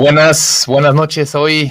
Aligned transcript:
Buenas, 0.00 0.64
buenas 0.66 0.94
noches. 0.94 1.34
Hoy, 1.34 1.70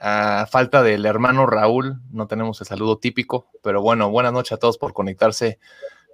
a 0.00 0.46
falta 0.50 0.82
del 0.82 1.04
hermano 1.04 1.44
Raúl, 1.44 2.00
no 2.10 2.26
tenemos 2.26 2.58
el 2.62 2.66
saludo 2.66 2.96
típico, 2.96 3.50
pero 3.62 3.82
bueno, 3.82 4.10
buenas 4.10 4.32
noches 4.32 4.52
a 4.52 4.56
todos 4.56 4.78
por 4.78 4.94
conectarse 4.94 5.58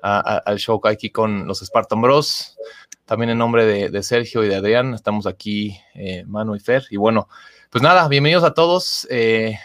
al 0.02 0.58
show 0.58 0.80
aquí 0.82 1.10
con 1.10 1.46
los 1.46 1.60
Spartan 1.60 2.02
Bros. 2.02 2.58
También 3.04 3.30
en 3.30 3.38
nombre 3.38 3.64
de, 3.64 4.02
Sergio 4.02 4.42
y 4.42 4.48
de 4.48 4.56
Adrián, 4.56 4.92
estamos 4.92 5.28
aquí, 5.28 5.78
eh, 5.94 6.24
Manu 6.26 6.56
y 6.56 6.58
Fer. 6.58 6.82
Y 6.90 6.96
bueno, 6.96 7.28
pues 7.70 7.80
nada, 7.80 8.08
bienvenidos 8.08 8.42
a 8.42 8.52
todos. 8.52 9.06
Eh, 9.08 9.56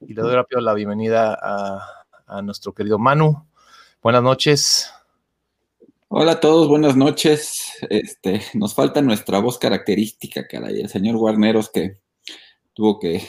y 0.00 0.14
le 0.14 0.22
doy 0.22 0.34
rápido 0.34 0.62
la 0.62 0.72
bienvenida 0.72 1.38
a, 2.26 2.40
nuestro 2.40 2.72
querido 2.72 2.98
Manu. 2.98 3.46
Buenas 4.00 4.22
noches. 4.22 4.90
Hola 6.08 6.32
a 6.32 6.40
todos, 6.40 6.68
buenas 6.68 6.96
noches. 6.96 7.72
Este, 7.90 8.40
nos 8.54 8.74
falta 8.74 9.02
nuestra 9.02 9.40
voz 9.40 9.58
característica, 9.58 10.46
caray. 10.46 10.80
El 10.80 10.88
señor 10.88 11.16
Guarneros 11.16 11.68
que 11.68 11.98
tuvo 12.74 13.00
que 13.00 13.28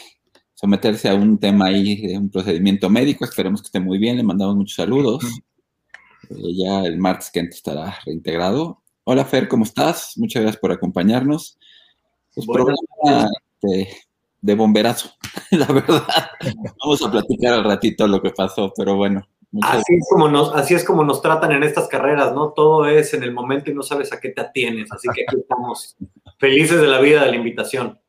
someterse 0.53 1.09
a 1.09 1.15
un 1.15 1.39
tema 1.39 1.65
ahí 1.65 2.07
de 2.07 2.17
un 2.19 2.29
procedimiento 2.29 2.87
médico. 2.91 3.25
Esperemos 3.25 3.61
que 3.61 3.65
esté 3.65 3.79
muy 3.79 3.97
bien. 3.97 4.17
Le 4.17 4.21
mandamos 4.21 4.55
muchos 4.55 4.75
saludos. 4.75 5.23
Eh, 6.29 6.55
ya 6.55 6.81
el 6.81 6.99
martes 6.99 7.31
que 7.31 7.39
estará 7.39 7.97
reintegrado. 8.05 8.83
Hola 9.05 9.25
Fer, 9.25 9.47
¿cómo 9.47 9.63
estás? 9.63 10.13
Muchas 10.17 10.43
gracias 10.43 10.61
por 10.61 10.71
acompañarnos. 10.71 11.57
Pues 12.35 12.45
programa 12.45 13.27
de, 14.39 14.55
bomberazo, 14.55 15.09
la 15.51 15.65
verdad. 15.65 16.07
Vamos 16.83 17.01
a 17.01 17.09
platicar 17.09 17.55
al 17.55 17.63
ratito 17.63 18.07
lo 18.07 18.21
que 18.21 18.29
pasó, 18.29 18.71
pero 18.77 18.95
bueno. 18.95 19.27
Así 19.61 19.93
es, 19.95 20.07
como 20.09 20.27
nos, 20.27 20.53
así 20.53 20.73
es 20.73 20.83
como 20.83 21.03
nos 21.03 21.21
tratan 21.21 21.53
en 21.53 21.63
estas 21.63 21.87
carreras, 21.87 22.33
¿no? 22.33 22.51
Todo 22.51 22.85
es 22.85 23.13
en 23.13 23.23
el 23.23 23.33
momento 23.33 23.71
y 23.71 23.73
no 23.73 23.81
sabes 23.81 24.11
a 24.11 24.19
qué 24.19 24.29
te 24.29 24.41
atienes. 24.41 24.91
Así 24.91 25.07
que 25.13 25.23
aquí 25.23 25.35
estamos 25.41 25.95
felices 26.37 26.81
de 26.81 26.87
la 26.87 26.99
vida 26.99 27.23
de 27.23 27.31
la 27.31 27.37
invitación. 27.37 27.99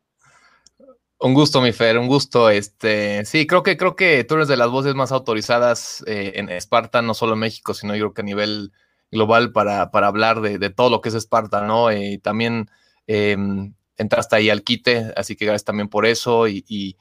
Un 1.21 1.35
gusto, 1.35 1.61
mi 1.61 1.73
Fer, 1.73 1.99
un 1.99 2.07
gusto. 2.07 2.51
Este, 2.51 3.25
sí, 3.25 3.47
creo 3.47 3.63
que 3.63 3.77
creo 3.77 3.97
que 3.97 4.25
tú 4.25 4.35
eres 4.35 4.49
de 4.49 4.57
las 4.57 4.71
voces 4.71 4.95
más 4.95 5.11
autorizadas 5.11 6.05
eh, 6.07 6.33
en 6.37 6.49
Esparta, 6.49 7.03
no 7.03 7.15
solo 7.15 7.35
en 7.35 7.41
México, 7.41 7.75
sino 7.75 7.95
yo 7.95 8.07
creo 8.07 8.15
que 8.15 8.23
a 8.23 8.25
nivel 8.25 8.73
global 9.11 9.53
para, 9.53 9.91
para 9.91 10.09
hablar 10.09 10.41
de, 10.41 10.71
todo 10.71 10.91
lo 10.91 11.01
que 11.01 11.09
es 11.09 11.15
Esparta, 11.15 11.63
¿no? 11.63 11.91
Y 11.93 12.15
eh, 12.15 12.19
también 12.19 12.71
em, 13.07 13.75
entraste 13.97 14.37
ahí 14.37 14.51
al 14.51 14.63
quite, 14.63 15.13
así 15.17 15.35
que 15.35 15.45
gracias 15.45 15.65
también 15.65 15.89
por 15.89 16.07
eso. 16.07 16.47
Y, 16.49 16.97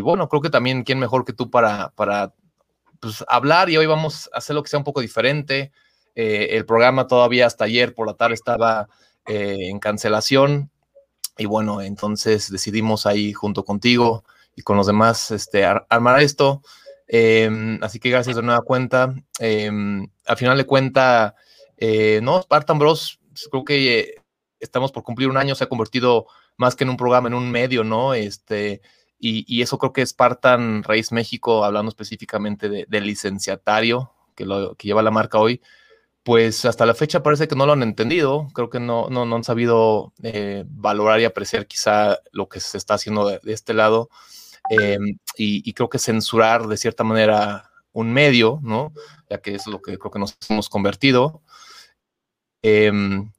bueno, 0.00 0.28
creo 0.28 0.42
que 0.42 0.50
también 0.50 0.84
quién 0.84 0.98
mejor 0.98 1.24
que 1.24 1.32
tú 1.32 1.50
para, 1.50 1.92
para 1.96 2.34
pues, 3.00 3.24
hablar 3.28 3.70
y 3.70 3.76
hoy 3.76 3.86
vamos 3.86 4.30
a 4.32 4.38
hacer 4.38 4.54
lo 4.54 4.62
que 4.62 4.70
sea 4.70 4.78
un 4.78 4.84
poco 4.84 5.00
diferente. 5.00 5.72
Eh, 6.14 6.48
el 6.52 6.64
programa 6.64 7.06
todavía 7.06 7.46
hasta 7.46 7.64
ayer 7.64 7.94
por 7.94 8.06
la 8.06 8.14
tarde 8.14 8.34
estaba 8.34 8.88
en 9.28 9.80
cancelación 9.80 10.70
y 11.36 11.46
bueno, 11.46 11.82
entonces 11.82 12.50
decidimos 12.50 13.06
ahí 13.06 13.32
junto 13.32 13.64
contigo 13.64 14.24
y 14.54 14.62
con 14.62 14.76
los 14.76 14.86
demás 14.86 15.30
este, 15.30 15.64
armar 15.64 16.20
esto. 16.20 16.62
Em, 17.06 17.78
así 17.82 18.00
que 18.00 18.10
gracias 18.10 18.36
de 18.36 18.42
nueva 18.42 18.62
cuenta. 18.62 19.14
Eh, 19.38 19.70
al 20.24 20.36
final 20.36 20.56
de 20.56 20.64
cuenta, 20.64 21.34
eh, 21.76 22.20
no, 22.22 22.40
Spartan 22.42 22.78
Bros, 22.78 23.20
pues, 23.28 23.48
creo 23.50 23.64
que 23.64 24.14
estamos 24.58 24.92
por 24.92 25.02
cumplir 25.02 25.28
un 25.28 25.36
año, 25.36 25.54
se 25.54 25.64
ha 25.64 25.68
convertido 25.68 26.26
más 26.56 26.74
que 26.74 26.84
en 26.84 26.90
un 26.90 26.96
programa, 26.96 27.28
en 27.28 27.34
un 27.34 27.50
medio, 27.50 27.84
¿no? 27.84 28.14
Este, 28.14 28.80
y, 29.18 29.62
eso 29.62 29.78
creo 29.78 29.92
que 29.92 30.04
Spartan 30.04 30.82
Raíz 30.82 31.10
México, 31.10 31.64
hablando 31.64 31.88
específicamente 31.88 32.68
del 32.68 33.06
licenciatario 33.06 34.12
que, 34.34 34.44
lo, 34.44 34.74
que 34.74 34.88
lleva 34.88 35.02
la 35.02 35.10
marca 35.10 35.38
hoy, 35.38 35.62
pues 36.26 36.64
hasta 36.64 36.86
la 36.86 36.94
fecha 36.94 37.22
parece 37.22 37.46
que 37.46 37.54
no 37.54 37.66
lo 37.66 37.72
han 37.72 37.84
entendido, 37.84 38.48
creo 38.52 38.68
que 38.68 38.80
no, 38.80 39.08
no, 39.10 39.24
no 39.24 39.36
han 39.36 39.44
sabido 39.44 40.12
eh, 40.22 40.64
valorar 40.66 41.20
y 41.20 41.24
apreciar 41.24 41.66
quizá 41.66 42.18
lo 42.32 42.48
que 42.48 42.58
se 42.60 42.78
está 42.78 42.94
haciendo 42.94 43.28
de, 43.28 43.40
este 43.44 43.74
lado 43.74 44.10
em, 44.68 45.18
y, 45.36 45.72
creo 45.72 45.88
que 45.88 46.00
censurar 46.00 46.66
de 46.66 46.76
cierta 46.76 47.04
manera 47.04 47.70
un 47.92 48.12
medio, 48.12 48.58
¿no? 48.62 48.92
Ya 49.30 49.38
que 49.38 49.54
es 49.54 49.66
lo 49.68 49.80
que 49.80 49.98
creo 49.98 50.10
que 50.10 50.18
nos 50.18 50.36
hemos 50.48 50.68
convertido, 50.68 51.42
em, 52.62 53.32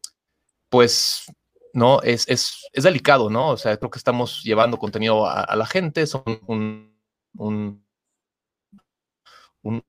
pues, 0.70 1.26
¿no? 1.74 2.02
Es, 2.02 2.28
es, 2.28 2.68
es, 2.74 2.84
delicado, 2.84 3.30
¿no? 3.30 3.50
O 3.50 3.58
sea, 3.58 3.78
creo 3.78 3.90
que 3.90 4.00
estamos 4.00 4.44
llevando 4.44 4.78
contenido 4.78 5.28
a, 5.28 5.56
la 5.56 5.66
gente, 5.66 6.06
son 6.08 6.24
un, 6.48 6.96
un, 7.38 7.84
un, 9.62 9.84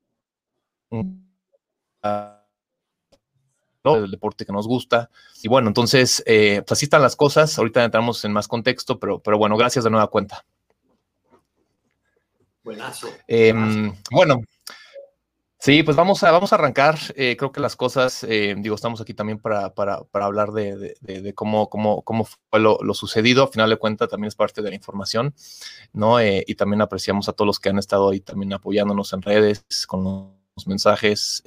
un 0.90 1.28
del 3.84 4.10
deporte 4.10 4.44
que 4.44 4.52
nos 4.52 4.66
gusta. 4.66 5.10
Y 5.42 5.48
bueno, 5.48 5.68
entonces, 5.68 6.22
eh, 6.26 6.62
pues 6.66 6.78
así 6.78 6.86
están 6.86 7.02
las 7.02 7.16
cosas. 7.16 7.58
Ahorita 7.58 7.84
entramos 7.84 8.24
en 8.24 8.32
más 8.32 8.48
contexto, 8.48 8.98
pero, 8.98 9.20
pero 9.20 9.38
bueno, 9.38 9.56
gracias 9.56 9.84
de 9.84 9.90
nueva 9.90 10.08
cuenta. 10.08 10.44
Buenazo. 12.62 13.08
Em, 13.26 13.94
bueno, 14.10 14.42
sí, 15.68 15.82
pues 15.82 15.98
vamos 15.98 16.22
a, 16.22 16.30
vamos 16.30 16.50
a 16.52 16.56
arrancar. 16.56 16.98
Eh, 17.14 17.36
creo 17.36 17.52
que 17.52 17.60
las 17.60 17.76
cosas, 17.76 18.24
eh, 18.24 18.54
digo, 18.56 18.74
estamos 18.74 19.02
aquí 19.02 19.12
también 19.12 19.38
para, 19.38 19.74
para, 19.74 20.06
hablar 20.12 20.52
de, 20.52 20.96
de, 21.02 21.34
cómo, 21.34 21.68
cómo, 21.68 22.00
cómo 22.00 22.24
fue 22.24 22.58
lo, 22.58 22.78
lo, 22.82 22.94
sucedido. 22.94 23.44
A 23.44 23.48
final 23.48 23.68
de 23.68 23.76
cuentas, 23.76 24.08
también 24.08 24.28
es 24.28 24.34
parte 24.34 24.62
de 24.62 24.70
la 24.70 24.76
información, 24.76 25.34
¿no? 25.92 26.22
y 26.22 26.54
también 26.54 26.80
apreciamos 26.80 27.28
a 27.28 27.34
todos 27.34 27.46
los 27.46 27.60
que 27.60 27.68
han 27.68 27.78
estado 27.78 28.08
ahí 28.08 28.20
también 28.20 28.54
apoyándonos 28.54 29.12
en 29.12 29.20
redes 29.20 29.62
con 29.86 30.04
los 30.56 30.66
mensajes 30.66 31.42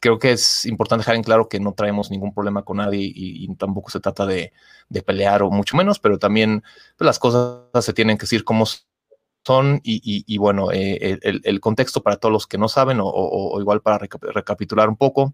creo 0.00 0.18
que 0.18 0.32
es 0.32 0.66
importante 0.66 1.02
dejar 1.02 1.16
en 1.16 1.22
claro 1.22 1.48
que 1.48 1.60
no 1.60 1.72
traemos 1.72 2.10
ningún 2.10 2.32
problema 2.32 2.62
con 2.62 2.78
nadie 2.78 3.10
y, 3.14 3.48
tampoco 3.56 3.90
se 3.90 4.00
trata 4.00 4.26
de, 4.26 4.52
pelear 5.04 5.42
o 5.42 5.50
mucho 5.50 5.76
menos, 5.76 5.98
pero 5.98 6.18
también 6.18 6.62
pues, 6.96 7.06
las 7.06 7.18
cosas 7.18 7.84
se 7.84 7.92
tienen 7.92 8.16
que 8.16 8.22
decir 8.22 8.44
como 8.44 8.64
son 9.48 9.80
y, 9.82 10.36
bueno, 10.36 10.70
eh, 10.72 11.18
el, 11.22 11.60
contexto 11.60 12.02
para 12.02 12.18
todos 12.18 12.30
los 12.30 12.46
que 12.46 12.58
no 12.58 12.68
saben 12.68 12.98
o, 13.00 13.56
igual 13.58 13.80
para 13.80 13.96
recapitular 13.98 14.90
un 14.90 14.96
poco, 14.98 15.32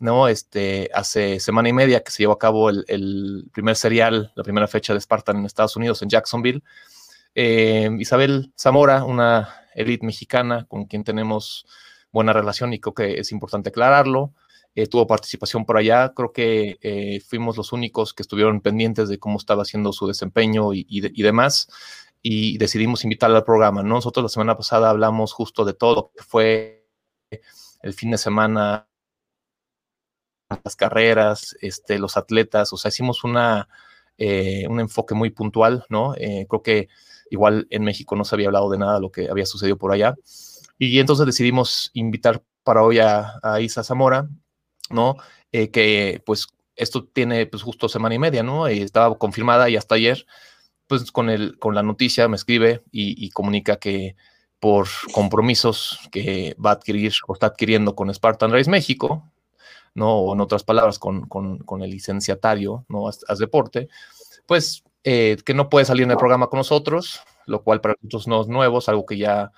¿no? 0.00 0.28
Este, 0.28 0.88
hace 0.94 1.40
semana 1.40 1.68
y 1.68 1.74
media 1.74 2.02
que 2.02 2.10
se 2.10 2.22
llevó 2.22 2.32
a 2.32 2.38
cabo 2.38 2.70
el, 2.70 3.50
primer 3.52 3.76
serial, 3.76 4.32
la 4.34 4.44
primera 4.44 4.66
fecha 4.66 4.94
de 4.94 5.00
Spartan 5.02 5.36
en 5.36 5.44
Estados 5.44 5.76
Unidos, 5.76 6.00
en 6.00 6.08
Jacksonville. 6.08 6.62
Eh, 7.34 7.90
Isabel 7.98 8.50
Zamora, 8.58 9.04
una 9.04 9.54
elite 9.74 10.06
mexicana 10.06 10.64
con 10.66 10.86
quien 10.86 11.04
tenemos 11.04 11.66
buena 12.12 12.32
relación 12.32 12.72
y 12.72 12.80
creo 12.80 12.94
que 12.94 13.20
es 13.20 13.30
importante 13.30 13.68
aclararlo. 13.68 14.32
Eh, 14.74 14.86
tuvo 14.86 15.06
participación 15.06 15.66
por 15.66 15.76
allá, 15.76 16.14
creo 16.16 16.32
que 16.32 16.78
eh, 16.80 17.20
fuimos 17.20 17.58
los 17.58 17.72
únicos 17.72 18.14
que 18.14 18.22
estuvieron 18.22 18.62
pendientes 18.62 19.10
de 19.10 19.18
cómo 19.18 19.36
estaba 19.36 19.62
haciendo 19.62 19.92
su 19.92 20.08
desempeño 20.08 20.70
y, 20.72 21.22
demás, 21.22 21.68
y 22.24 22.56
decidimos 22.56 23.04
invitarla 23.04 23.38
al 23.38 23.44
programa. 23.44 23.82
Nosotros 23.82 24.24
la 24.24 24.28
semana 24.30 24.56
pasada 24.56 24.88
hablamos 24.88 25.34
justo 25.34 25.64
de 25.64 25.74
todo 25.74 25.94
lo 25.94 26.10
que 26.10 26.24
fue 26.24 26.88
el 27.82 27.92
fin 27.92 28.10
de 28.12 28.18
semana, 28.18 28.88
las 30.64 30.74
carreras, 30.74 31.54
este, 31.60 31.98
los 31.98 32.16
atletas, 32.16 32.72
o 32.72 32.78
sea, 32.78 32.88
hicimos 32.88 33.24
una, 33.24 33.68
eh, 34.16 34.66
un 34.68 34.80
enfoque 34.80 35.14
muy 35.14 35.28
puntual, 35.28 35.84
¿no? 35.90 36.14
creo 36.14 36.62
que 36.62 36.88
igual 37.30 37.66
en 37.70 37.84
México 37.84 38.16
no 38.16 38.24
se 38.24 38.34
había 38.34 38.46
hablado 38.46 38.70
de 38.70 38.78
nada 38.78 39.00
lo 39.00 39.10
que 39.10 39.28
había 39.28 39.44
sucedido 39.44 39.76
por 39.76 39.92
allá. 39.92 40.14
Y 40.78 40.98
entonces 40.98 41.26
decidimos 41.26 41.90
invitar 41.92 42.42
para 42.62 42.82
hoy 42.82 43.00
a, 43.00 43.38
Isa 43.60 43.84
Zamora, 43.84 44.28
¿no? 44.90 45.16
Eh, 45.52 45.70
que 45.70 46.22
pues 46.24 46.48
esto 46.74 47.04
tiene 47.04 47.46
pues 47.46 47.62
justo 47.62 47.88
semana 47.88 48.14
y 48.14 48.18
media, 48.18 48.42
¿no? 48.42 48.68
Y 48.70 48.80
estaba 48.80 49.16
confirmada 49.18 49.68
y 49.68 49.76
hasta 49.76 49.94
ayer, 49.94 50.26
pues 50.86 51.10
con, 51.10 51.30
el, 51.30 51.58
con 51.58 51.74
la 51.74 51.82
noticia 51.82 52.28
me 52.28 52.36
escribe 52.36 52.82
y, 52.90 53.30
comunica 53.30 53.76
que 53.76 54.16
por 54.60 54.88
compromisos 55.12 55.98
que 56.10 56.56
va 56.64 56.70
a 56.70 56.74
adquirir 56.74 57.12
o 57.26 57.34
está 57.34 57.46
adquiriendo 57.46 57.94
con 57.94 58.12
Spartan 58.12 58.52
Race 58.52 58.70
México, 58.70 59.30
¿no? 59.94 60.12
O 60.18 60.34
en 60.34 60.40
otras 60.40 60.64
palabras, 60.64 60.98
con, 60.98 61.26
con, 61.26 61.82
el 61.82 61.90
licenciatario, 61.90 62.84
¿no? 62.88 63.08
Haz, 63.08 63.38
deporte, 63.38 63.88
pues 64.46 64.84
eh, 65.04 65.36
que 65.44 65.54
no 65.54 65.68
puede 65.68 65.84
salir 65.84 66.04
en 66.04 66.12
el 66.12 66.16
programa 66.16 66.48
con 66.48 66.58
nosotros, 66.58 67.20
lo 67.46 67.62
cual 67.62 67.80
para 67.80 67.94
nosotros 68.02 68.48
no 68.48 68.78
es 68.78 68.88
algo 68.88 69.06
que 69.06 69.18
ya 69.18 69.52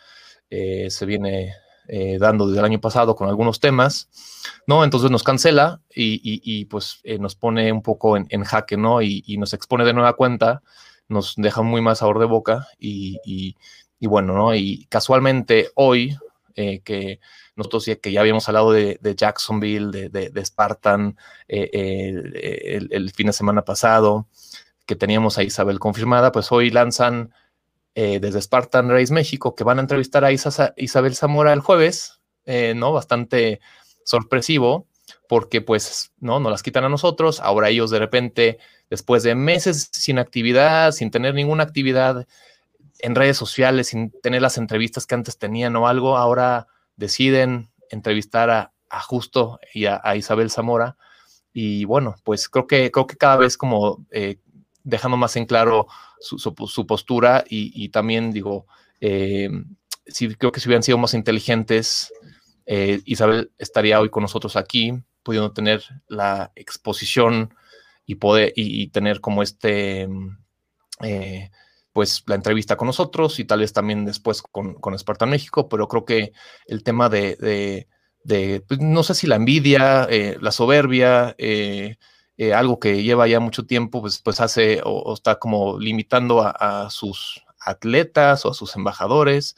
eh, 0.51 0.89
se 0.91 1.07
viene 1.07 1.55
eh, 1.89 2.19
dando 2.19 2.49
desde 2.49 2.59
el 2.59 2.65
año 2.65 2.81
pasado 2.81 3.15
con 3.15 3.29
algunos 3.29 3.61
temas, 3.61 4.09
¿no? 4.67 4.83
Entonces 4.83 5.09
nos 5.11 5.23
cancela 5.23 5.81
y, 5.95 6.65
pues 6.65 7.01
eh, 7.05 7.19
nos 7.19 7.37
pone 7.37 7.71
un 7.71 7.83
poco 7.83 8.17
en, 8.17 8.45
jaque, 8.45 8.77
¿no? 8.77 9.03
Y, 9.03 9.37
nos 9.39 9.53
expone 9.55 9.85
de 9.85 9.93
nueva 9.93 10.15
cuenta, 10.15 10.63
nos 11.09 11.35
deja 11.37 11.63
muy 11.63 11.81
más 11.81 11.99
sabor 11.99 12.19
de 12.19 12.27
boca 12.27 12.69
y, 12.79 13.57
bueno, 14.01 14.35
¿no? 14.35 14.55
Y 14.55 14.87
casualmente 14.89 15.71
hoy, 15.75 16.17
que 16.55 17.21
nosotros 17.55 17.85
que 18.03 18.13
ya 18.13 18.21
habíamos 18.21 18.49
hablado 18.49 18.73
de, 18.73 19.15
Jacksonville, 19.17 20.11
de, 20.11 20.45
Spartan 20.45 21.17
el, 21.49 22.89
el, 22.91 23.11
fin 23.13 23.29
de 23.29 23.33
semana 23.33 23.63
pasado, 23.63 24.27
que 24.87 24.97
teníamos 24.97 25.39
a 25.39 25.43
Isabel 25.43 25.79
confirmada, 25.79 26.33
pues 26.33 26.51
hoy 26.53 26.71
lanzan 26.71 27.33
eh, 27.99 28.21
desde 28.21 28.43
Spartan 28.43 28.91
Race 28.91 29.11
México, 29.13 29.55
que 29.55 29.65
van 29.65 29.79
a 29.79 29.81
entrevistar 29.81 30.23
a 30.23 30.31
Isabel 30.31 31.17
Zamora 31.17 31.55
el 31.55 31.61
jueves, 31.61 32.21
eh, 32.45 32.75
¿no? 32.77 32.93
Bastante 32.93 33.61
sorpresivo, 34.05 34.87
porque 35.29 35.63
pues, 35.63 36.13
¿no? 36.21 36.39
Nos 36.39 36.53
las 36.53 36.63
quitan 36.63 36.85
a 36.85 36.91
nosotros, 36.91 37.41
ahora 37.41 37.71
ellos 37.71 37.91
de 37.91 37.99
repente 37.99 38.59
después 38.91 39.23
de 39.23 39.35
meses 39.35 39.89
sin 39.93 40.19
actividad, 40.19 40.93
sin 40.93 41.11
tener 41.11 41.35
ninguna 41.35 41.65
actividad 41.65 42.27
en 43.01 43.15
redes 43.15 43.37
sociales, 43.37 43.89
sin 43.89 44.11
tener 44.23 44.43
las 44.43 44.59
entrevistas 44.59 45.07
que 45.07 45.15
antes 45.15 45.39
tenían 45.39 45.77
o 45.77 45.89
algo, 45.89 46.17
ahora 46.17 46.67
deciden 46.97 47.71
entrevistar 47.91 48.51
a, 48.51 48.73
Justo 49.09 49.61
y 49.75 49.85
a, 49.87 50.01
Isabel 50.17 50.51
Zamora. 50.51 50.97
Y 51.53 51.85
bueno, 51.85 52.15
pues 52.25 52.49
creo 52.49 52.67
que, 52.67 52.91
creo 52.91 53.07
que 53.07 53.17
cada 53.17 53.37
vez 53.37 53.59
como 53.59 54.07
eh, 54.11 54.39
dejando 54.85 55.19
más 55.19 55.37
en 55.37 55.45
claro 55.45 55.87
su, 56.21 56.87
postura 56.87 57.45
y, 57.47 57.89
también 57.91 58.33
digo, 58.33 58.67
eh, 59.01 59.51
creo 60.39 60.53
que 60.53 60.61
si 60.61 60.69
hubieran 60.69 60.83
sido 60.83 60.97
más 60.97 61.13
inteligentes, 61.13 62.11
eh, 62.65 63.01
Isabel 63.05 63.51
estaría 63.59 64.01
hoy 64.01 64.09
con 64.09 64.23
nosotros 64.23 64.57
aquí, 64.57 64.95
pudiendo 65.23 65.53
tener 65.53 65.83
la 66.09 66.53
exposición 66.55 67.53
y 68.07 68.15
poder 68.17 68.53
y, 68.57 68.89
tener 68.89 69.21
como 69.21 69.43
este 69.43 70.09
eh, 71.03 71.51
pues 71.93 72.23
la 72.27 72.37
entrevista 72.37 72.77
con 72.77 72.87
nosotros 72.87 73.39
y 73.41 73.45
tal 73.45 73.61
vez 73.61 73.73
también 73.73 74.05
después 74.05 74.43
con, 74.43 74.75
con 74.75 74.97
México, 75.29 75.69
pero 75.69 75.89
creo 75.89 76.05
que 76.05 76.33
el 76.67 76.83
tema 76.83 77.09
de, 77.09 77.89
pues, 78.69 78.81
no 78.81 79.03
sé 79.03 79.15
si 79.15 79.27
la 79.27 79.37
envidia, 79.37 80.07
eh, 80.11 80.37
la 80.41 80.53
soberbia, 80.53 81.35
eh, 81.39 81.97
algo 82.55 82.79
que 82.79 83.03
lleva 83.03 83.27
ya 83.29 83.41
mucho 83.41 83.65
tiempo, 83.65 84.03
pues, 84.03 84.19
pues 84.19 84.41
hace 84.41 84.83
o, 84.85 85.15
está 85.15 85.39
como 85.39 85.79
limitando 85.81 86.43
a, 86.43 86.91
sus 86.91 87.43
atletas 87.59 88.45
o 88.45 88.51
a 88.51 88.55
sus 88.55 88.77
embajadores 88.77 89.57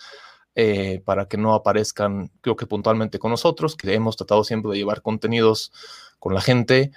para 1.04 1.26
que 1.26 1.36
no 1.36 1.54
aparezcan, 1.54 2.32
creo 2.40 2.56
que 2.56 2.66
puntualmente 2.66 3.18
con 3.18 3.30
nosotros, 3.30 3.76
que 3.76 3.94
hemos 3.94 4.16
tratado 4.16 4.42
siempre 4.42 4.72
de 4.72 4.78
llevar 4.78 5.02
contenidos 5.02 5.72
con 6.18 6.34
la 6.34 6.40
gente 6.40 6.90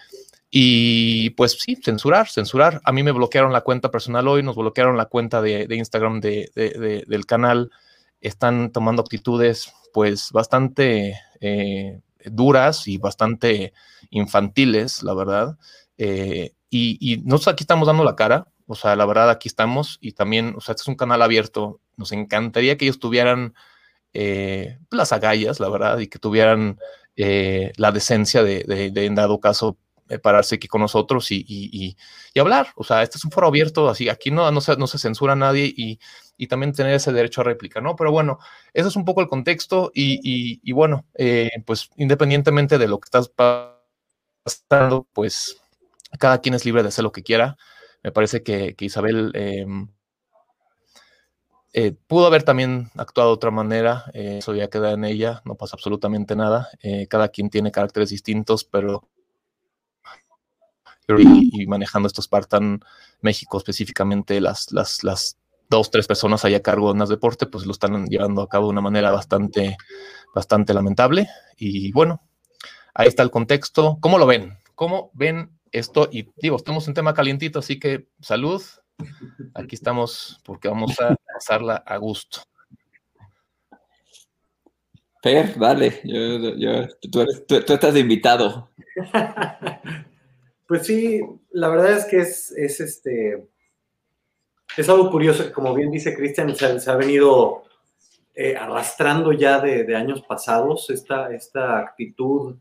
y 0.53 1.29
pues 1.31 1.53
sí, 1.53 1.77
censurar, 1.77 2.27
censurar. 2.29 2.81
A 2.83 2.91
mí 2.91 3.03
me 3.03 3.13
bloquearon 3.13 3.53
la 3.53 3.61
cuenta 3.61 3.89
personal 3.89 4.27
hoy, 4.27 4.43
nos 4.43 4.57
bloquearon 4.57 4.97
la 4.97 5.05
cuenta 5.05 5.41
de, 5.41 5.65
Instagram 5.69 6.19
del 6.19 7.25
canal. 7.25 7.71
Están 8.19 8.71
tomando 8.73 9.01
actitudes 9.01 9.73
pues 9.93 10.29
bastante 10.31 11.17
eh, 11.39 12.01
duras 12.25 12.87
y 12.89 12.97
bastante 12.97 13.73
infantiles, 14.09 15.03
la 15.03 15.13
verdad. 15.13 15.57
Eh, 15.97 16.53
y, 16.69 17.21
nosotros 17.23 17.53
aquí 17.53 17.63
estamos 17.63 17.87
dando 17.87 18.03
la 18.03 18.17
cara, 18.17 18.47
o 18.67 18.75
sea, 18.75 18.95
la 18.97 19.05
verdad 19.05 19.29
aquí 19.29 19.47
estamos 19.47 19.99
y 20.01 20.13
también, 20.13 20.53
o 20.57 20.61
sea, 20.61 20.73
este 20.73 20.83
es 20.83 20.87
un 20.89 20.95
canal 20.95 21.21
abierto. 21.21 21.79
Nos 21.95 22.11
encantaría 22.11 22.77
que 22.77 22.85
ellos 22.85 22.99
tuvieran 22.99 23.53
eh, 24.13 24.79
las 24.89 25.13
agallas, 25.13 25.61
la 25.61 25.69
verdad, 25.69 25.99
y 25.99 26.07
que 26.07 26.19
tuvieran 26.19 26.77
la 27.15 27.91
decencia 27.91 28.43
de, 28.43 28.63
de, 28.63 29.05
en 29.05 29.15
dado 29.15 29.39
caso, 29.39 29.77
eh, 30.11 30.19
pararse 30.19 30.55
aquí 30.55 30.67
con 30.67 30.81
nosotros 30.81 31.31
y, 31.31 31.95
hablar. 32.37 32.67
O 32.75 32.83
sea, 32.83 33.01
este 33.01 33.17
es 33.17 33.23
un 33.23 33.31
foro 33.31 33.47
abierto, 33.47 33.87
así 33.87 34.09
aquí 34.09 34.29
no, 34.29 34.51
no, 34.51 34.59
se, 34.59 34.75
no 34.75 34.85
se 34.85 34.97
censura 34.97 35.33
a 35.33 35.35
nadie 35.37 35.73
y, 35.75 35.99
también 36.47 36.73
tener 36.73 36.95
ese 36.95 37.13
derecho 37.13 37.41
a 37.41 37.43
réplica, 37.45 37.79
¿no? 37.81 37.95
Pero 37.95 38.11
bueno, 38.11 38.39
ese 38.73 38.89
es 38.89 38.95
un 38.95 39.05
poco 39.05 39.21
el 39.21 39.27
contexto 39.29 39.91
y, 39.93 40.71
bueno, 40.73 41.05
eh, 41.13 41.51
pues 41.65 41.89
independientemente 41.95 42.77
de 42.77 42.87
lo 42.87 42.99
que 42.99 43.05
estás 43.05 43.29
pasando, 43.29 45.07
pues 45.13 45.61
cada 46.19 46.41
quien 46.41 46.55
es 46.55 46.65
libre 46.65 46.81
de 46.81 46.89
hacer 46.89 47.03
lo 47.03 47.11
que 47.13 47.23
quiera. 47.23 47.57
Me 48.03 48.11
parece 48.11 48.43
que, 48.43 48.75
Isabel 48.79 49.31
em, 49.35 49.87
eh, 51.73 51.93
pudo 52.07 52.25
haber 52.27 52.43
también 52.43 52.89
actuado 52.97 53.29
de 53.29 53.35
otra 53.35 53.51
manera, 53.51 54.05
eso 54.13 54.53
ya 54.55 54.69
queda 54.69 54.91
en 54.91 55.05
ella, 55.05 55.41
no 55.45 55.55
pasa 55.55 55.75
absolutamente 55.77 56.35
nada. 56.35 56.69
cada 57.09 57.29
quien 57.29 57.49
tiene 57.49 57.71
caracteres 57.71 58.09
distintos, 58.09 58.65
pero 58.65 59.07
y, 61.07 61.67
manejando 61.67 62.07
estos 62.07 62.25
Spartan 62.25 62.79
México 63.21 63.57
específicamente, 63.57 64.39
las, 64.39 64.71
las, 64.71 65.03
las 65.03 65.37
dos, 65.69 65.89
tres 65.89 66.07
personas 66.07 66.45
ahí 66.45 66.53
a 66.53 66.61
cargo 66.61 66.91
de 66.91 66.99
más 66.99 67.09
deporte, 67.09 67.47
pues 67.47 67.65
lo 67.65 67.71
están 67.71 68.05
llevando 68.07 68.41
a 68.41 68.49
cabo 68.49 68.67
de 68.67 68.71
una 68.71 68.81
manera 68.81 69.11
bastante, 69.11 69.77
bastante 70.35 70.73
lamentable. 70.73 71.27
Y 71.57 71.91
bueno, 71.91 72.21
ahí 72.93 73.07
está 73.07 73.23
el 73.23 73.31
contexto. 73.31 73.97
¿Cómo 74.01 74.17
lo 74.17 74.25
ven? 74.25 74.57
¿Cómo 74.75 75.11
ven 75.13 75.57
esto? 75.71 76.09
Y 76.11 76.29
digo, 76.37 76.57
estamos 76.57 76.87
en 76.87 76.93
tema 76.93 77.13
calientito, 77.13 77.59
así 77.59 77.79
que 77.79 78.07
salud. 78.19 78.61
Aquí 79.55 79.75
estamos 79.75 80.39
porque 80.43 80.67
vamos 80.67 80.99
a 80.99 81.15
pasarla 81.33 81.77
a 81.77 81.97
gusto. 81.97 82.41
Per, 85.21 85.57
dale, 85.59 86.01
tú, 87.11 87.25
tú, 87.47 87.73
estás 87.73 87.95
invitado. 87.95 88.69
Pues 90.71 90.87
sí, 90.87 91.19
la 91.51 91.67
verdad 91.67 91.97
es 91.97 92.05
que 92.05 92.19
es, 92.19 92.79
este. 92.79 93.45
Es 94.77 94.87
algo 94.87 95.11
curioso, 95.11 95.51
como 95.51 95.73
bien 95.73 95.91
dice 95.91 96.15
Cristian, 96.15 96.55
se, 96.55 96.89
ha 96.89 96.95
venido 96.95 97.65
eh, 98.33 98.55
arrastrando 98.55 99.33
ya 99.33 99.59
de, 99.59 99.93
años 99.93 100.21
pasados 100.21 100.89
esta, 100.89 101.35
esta 101.35 101.77
actitud, 101.77 102.55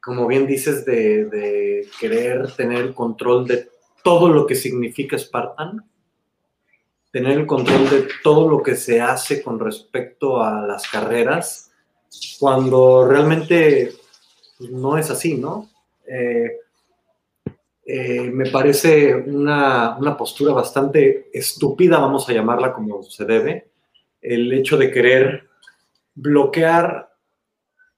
como 0.00 0.28
bien 0.28 0.46
dices, 0.46 0.84
de, 0.84 1.88
querer 1.98 2.52
tener 2.52 2.82
el 2.82 2.94
control 2.94 3.48
de 3.48 3.68
todo 4.04 4.28
lo 4.28 4.46
que 4.46 4.54
significa 4.54 5.18
Spartan, 5.18 5.84
tener 7.10 7.36
el 7.36 7.46
control 7.48 7.90
de 7.90 8.06
todo 8.22 8.48
lo 8.48 8.62
que 8.62 8.76
se 8.76 9.00
hace 9.00 9.42
con 9.42 9.58
respecto 9.58 10.40
a 10.40 10.64
las 10.64 10.88
carreras, 10.88 11.72
cuando 12.38 13.04
realmente 13.08 13.92
no 14.70 14.96
es 14.96 15.10
así, 15.10 15.36
¿no? 15.36 15.68
Eh, 16.06 16.61
eh, 17.84 18.30
me 18.30 18.48
parece 18.48 19.14
una, 19.14 19.98
postura 20.16 20.52
bastante 20.52 21.30
estúpida, 21.32 21.98
vamos 21.98 22.28
a 22.28 22.32
llamarla 22.32 22.72
como 22.72 23.02
se 23.02 23.24
debe, 23.24 23.70
el 24.20 24.52
hecho 24.52 24.76
de 24.76 24.92
querer 24.92 25.48
bloquear, 26.14 27.12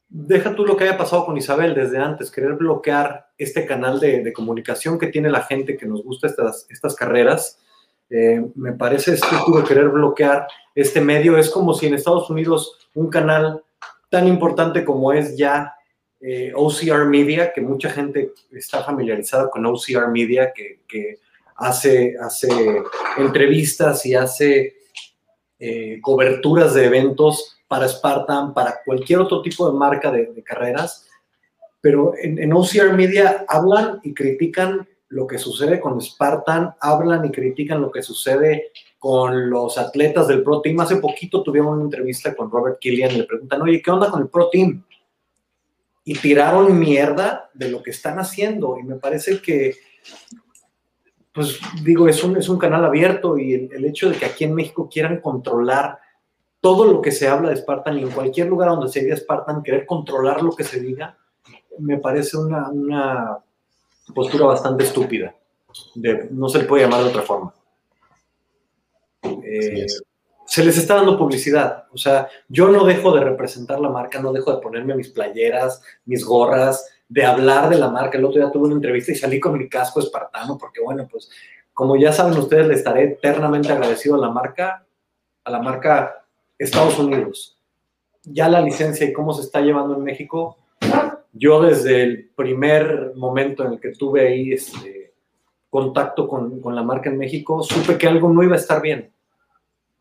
deja 0.09 0.55
tú 0.55 0.65
lo 0.65 0.77
que 0.77 0.85
haya 0.85 0.97
pasado 0.97 1.27
con 1.27 1.37
Isabel 1.37 1.75
desde 1.75 1.99
antes, 1.99 2.31
querer 2.31 2.55
bloquear 2.55 3.29
este 3.37 3.67
canal 3.67 4.01
de, 4.01 4.33
comunicación 4.33 4.99
que 4.99 5.09
tiene 5.09 5.31
la 5.31 5.43
gente 5.43 5.77
que 5.77 5.87
nos 5.87 6.03
gusta 6.03 6.29
estas, 6.29 6.67
estas 6.71 6.95
carreras. 6.95 7.61
Eh, 8.09 8.45
me 8.55 8.73
parece 8.73 9.15
estúpido 9.15 9.65
querer 9.65 9.89
bloquear 9.89 10.47
este 10.75 11.01
medio. 11.01 11.37
Es 11.37 11.51
como 11.51 11.75
si 11.75 11.87
en 11.87 11.95
Estados 11.95 12.31
Unidos 12.31 12.89
un 12.95 13.11
canal 13.11 13.63
tan 14.09 14.29
importante 14.29 14.85
como 14.85 15.13
es 15.13 15.37
ya 15.37 15.75
eh, 16.27 16.53
OCR 16.55 17.05
Media, 17.05 17.53
que 17.53 17.61
mucha 17.61 17.91
gente 17.91 18.33
está 18.51 18.83
familiarizada 18.83 19.51
con 19.51 19.67
OCR 19.67 20.09
Media, 20.11 20.55
que, 20.55 21.19
hace, 21.57 22.17
hace 22.19 22.49
entrevistas 23.19 24.07
y 24.07 24.15
hace 24.15 24.75
eh, 25.59 25.99
coberturas 26.01 26.73
de 26.73 26.87
eventos 26.87 27.59
para 27.69 27.87
Spartan, 27.87 28.55
para 28.55 28.81
cualquier 28.87 29.21
otro 29.21 29.43
tipo 29.43 29.71
de 29.71 29.79
marca 29.79 30.11
de, 30.11 30.43
carreras. 30.43 31.07
Pero 31.83 32.15
en, 32.17 32.39
en, 32.39 32.55
OCR 32.55 32.95
Media 32.95 33.45
hablan 33.47 34.01
y 34.03 34.15
critican 34.15 34.89
lo 35.09 35.27
que 35.27 35.37
sucede 35.37 35.79
con 35.79 36.01
Spartan, 36.01 36.75
hablan 36.81 37.27
y 37.27 37.33
critican 37.33 37.83
lo 37.83 37.91
que 37.91 38.03
sucede 38.03 38.73
con 38.99 39.51
los 39.51 39.77
atletas 39.77 40.27
del 40.29 40.43
Pro 40.43 40.63
Team. 40.63 40.81
Hace 40.81 40.97
poquito 40.97 41.43
tuvimos 41.43 41.75
una 41.75 41.85
entrevista 41.85 42.35
con 42.35 42.51
Robert 42.51 42.79
Killian 42.79 43.13
y 43.13 43.19
le 43.19 43.25
preguntan, 43.25 43.61
oye, 43.61 43.83
¿qué 43.83 43.91
onda 43.91 44.11
con 44.11 44.23
el 44.23 44.29
Pro 44.29 44.49
Team? 44.49 44.83
Y 46.05 46.15
tiraron 46.15 46.79
mierda 46.79 47.51
de 47.55 47.71
lo 47.71 47.83
que 47.83 47.91
están 47.91 48.19
haciendo. 48.19 48.79
Y 48.79 48.83
me 48.83 48.97
parece 48.97 49.41
que, 49.41 49.75
pues 51.33 51.59
digo, 51.83 52.09
es 52.09 52.23
un, 52.23 52.37
es 52.37 52.49
un 52.49 52.59
canal 52.59 52.85
abierto 52.85 53.39
y 53.39 53.55
el, 53.55 53.85
hecho 53.87 54.11
de 54.11 54.17
que 54.17 54.27
aquí 54.27 54.45
en 54.45 54.55
México 54.55 54.89
quieran 54.91 55.21
controlar 55.21 55.99
todo 56.61 56.85
lo 56.85 57.01
que 57.01 57.11
se 57.11 57.27
habla 57.27 57.51
de 57.51 57.57
Spartan 57.57 57.99
y 57.99 58.03
en 58.03 58.11
cualquier 58.11 58.49
lugar 58.49 58.69
donde 58.69 58.91
se 58.91 59.01
diga 59.01 59.17
Spartan, 59.17 59.63
querer 59.63 59.87
controlar 59.87 60.43
lo 60.43 60.53
que 60.55 60.65
se 60.65 60.81
diga, 60.81 61.19
me 61.79 61.99
parece 61.99 62.37
una, 62.37 63.39
postura 64.15 64.47
bastante 64.47 64.85
estúpida. 64.85 65.35
no 66.31 66.49
se 66.49 66.59
le 66.59 66.65
puede 66.65 66.85
llamar 66.85 67.03
de 67.03 67.09
otra 67.09 67.23
forma. 67.23 67.55
Eh, 69.23 69.87
se 70.55 70.65
les 70.65 70.79
está 70.79 70.95
dando 70.95 71.19
publicidad. 71.19 71.87
O 71.93 71.99
sea, 71.99 72.29
yo 72.49 72.69
no 72.69 72.85
dejo 72.85 73.13
de 73.13 73.25
representar 73.25 73.81
la 73.81 73.89
marca, 73.89 74.21
no 74.21 74.33
dejo 74.33 74.55
de 74.55 74.63
ponerme 74.63 74.95
mis 74.95 75.09
playeras, 75.09 75.83
mis 76.05 76.25
gorras, 76.25 76.89
de 77.09 77.25
hablar 77.25 77.69
de 77.69 77.77
la 77.77 77.89
marca. 77.89 78.19
El 78.19 78.25
otro 78.25 78.41
día 78.41 78.53
tuve 78.53 78.67
una 78.67 78.77
entrevista 78.77 79.11
y 79.11 79.17
salí 79.17 79.41
con 79.41 79.59
mi 79.59 79.69
casco 79.69 79.99
espartano, 79.99 80.57
porque 80.57 80.81
bueno, 80.81 81.09
pues 81.11 81.29
como 81.73 81.97
ya 81.97 82.13
saben 82.13 82.39
ustedes, 82.39 82.69
le 82.69 82.75
estaré 82.75 83.03
eternamente 83.03 83.73
agradecido 83.73 84.15
a 84.15 84.19
la 84.19 84.31
marca, 84.31 84.87
a 85.43 85.51
la 85.51 85.59
marca 85.59 86.25
Estados 86.57 87.01
Unidos. 87.01 87.59
Ya 88.23 88.49
la 88.49 88.61
licencia 88.61 89.09
y 89.09 89.13
cómo 89.13 89.35
se 89.35 89.43
está 89.43 89.61
llevando 89.61 89.97
en 89.97 90.05
México, 90.05 90.59
yo 91.33 91.63
desde 91.63 92.05
el 92.05 92.31
primer 92.37 93.15
momento 93.17 93.65
en 93.65 93.73
el 93.73 93.81
que 93.81 93.91
tuve 93.91 94.29
ahí 94.29 94.53
este, 94.53 95.15
contacto 95.69 96.29
con, 96.29 96.61
con 96.61 96.77
la 96.77 96.85
marca 96.85 97.11
en 97.11 97.19
México, 97.19 97.61
supe 97.65 97.99
que 97.99 98.07
algo 98.07 98.33
no 98.33 98.45
iba 98.45 98.55
a 98.55 98.61
estar 98.61 98.81
bien 98.81 99.14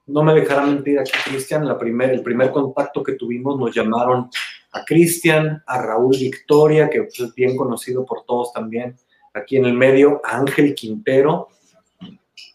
no 0.06 0.24
me 0.24 0.34
dejará 0.34 0.66
mentir 0.66 1.00
aquí 1.00 1.12
Cristian, 1.26 1.78
primer, 1.80 2.12
el 2.12 2.24
primer 2.24 2.52
contacto 2.52 3.02
que 3.02 3.14
tuvimos 3.14 3.58
nos 3.58 3.74
llamaron 3.74 4.30
a 4.72 4.84
Cristian, 4.84 5.64
a 5.66 5.82
Raúl 5.82 6.18
Victoria, 6.18 6.90
que 6.90 7.04
pues, 7.04 7.20
es 7.20 7.34
bien 7.34 7.56
conocido 7.56 8.06
por 8.06 8.26
todos 8.26 8.52
también, 8.52 8.98
aquí 9.34 9.58
en 9.58 9.66
el 9.66 9.74
medio 9.74 10.22
a 10.24 10.38
Ángel 10.38 10.76
Quintero, 10.76 11.50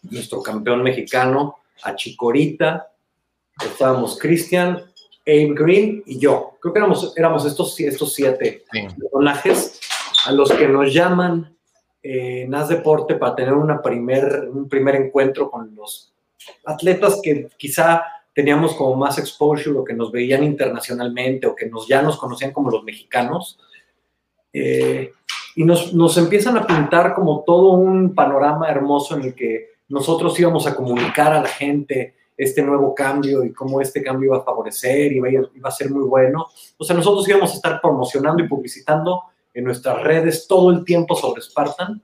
nuestro 0.03 0.41
campeón 0.41 0.83
mexicano, 0.83 1.57
a 1.83 1.95
Chicorita, 1.95 2.91
estábamos 3.63 4.17
Cristian, 4.19 4.83
Abe 5.25 5.53
Green 5.53 6.03
y 6.05 6.19
yo. 6.19 6.57
Creo 6.59 6.73
que 6.73 6.79
éramos, 6.79 7.13
éramos 7.15 7.45
estos, 7.45 7.79
estos 7.79 8.13
siete 8.13 8.63
personajes 8.97 9.79
a 10.25 10.31
los 10.31 10.51
que 10.51 10.67
nos 10.67 10.93
llaman 10.93 11.55
eh, 12.01 12.45
NAS 12.47 12.69
Deporte 12.69 13.15
para 13.15 13.35
tener 13.35 13.53
una 13.53 13.81
primer, 13.81 14.49
un 14.51 14.67
primer 14.67 14.95
encuentro 14.95 15.49
con 15.49 15.75
los 15.75 16.08
atletas 16.65 17.19
que 17.23 17.47
quizá 17.57 18.03
teníamos 18.33 18.73
como 18.75 18.95
más 18.95 19.17
exposure 19.17 19.77
o 19.77 19.83
que 19.83 19.93
nos 19.93 20.11
veían 20.11 20.43
internacionalmente 20.43 21.47
o 21.47 21.55
que 21.55 21.67
nos, 21.67 21.87
ya 21.87 22.01
nos 22.01 22.17
conocían 22.17 22.51
como 22.51 22.71
los 22.71 22.83
mexicanos. 22.83 23.59
Eh, 24.53 25.11
y 25.55 25.63
nos, 25.63 25.93
nos, 25.93 26.17
empiezan 26.17 26.57
a 26.57 26.65
pintar 26.65 27.13
como 27.13 27.43
todo 27.45 27.73
un 27.73 28.15
panorama 28.15 28.69
hermoso 28.69 29.17
en 29.17 29.23
el 29.23 29.35
que 29.35 29.71
nosotros 29.89 30.39
íbamos 30.39 30.65
a 30.67 30.75
comunicar 30.75 31.33
a 31.33 31.41
la 31.41 31.49
gente 31.49 32.15
este 32.37 32.61
nuevo 32.61 32.95
cambio 32.95 33.43
y 33.43 33.51
cómo 33.51 33.81
este 33.81 34.01
cambio 34.01 34.27
iba 34.27 34.37
a 34.37 34.43
favorecer 34.43 35.11
y 35.11 35.17
iba, 35.17 35.29
iba 35.29 35.67
a 35.67 35.71
ser 35.71 35.91
muy 35.91 36.07
bueno. 36.07 36.47
O 36.77 36.83
sea, 36.85 36.95
nosotros 36.95 37.27
íbamos 37.27 37.51
a 37.51 37.55
estar 37.55 37.81
promocionando 37.81 38.41
y 38.41 38.47
publicitando 38.47 39.23
en 39.53 39.65
nuestras 39.65 40.01
redes 40.01 40.47
todo 40.47 40.71
el 40.71 40.85
tiempo 40.85 41.15
sobre 41.15 41.41
Spartan. 41.41 42.01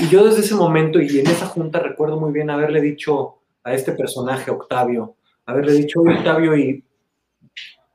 Y 0.00 0.08
yo 0.08 0.24
desde 0.24 0.40
ese 0.40 0.54
momento 0.54 1.00
y 1.00 1.20
en 1.20 1.26
esa 1.28 1.46
junta 1.46 1.78
recuerdo 1.78 2.18
muy 2.18 2.32
bien 2.32 2.50
haberle 2.50 2.80
dicho 2.80 3.36
a 3.62 3.72
este 3.74 3.92
personaje, 3.92 4.50
Octavio, 4.50 5.14
haberle 5.46 5.72
dicho, 5.72 6.00
Octavio, 6.00 6.56
¿y 6.56 6.84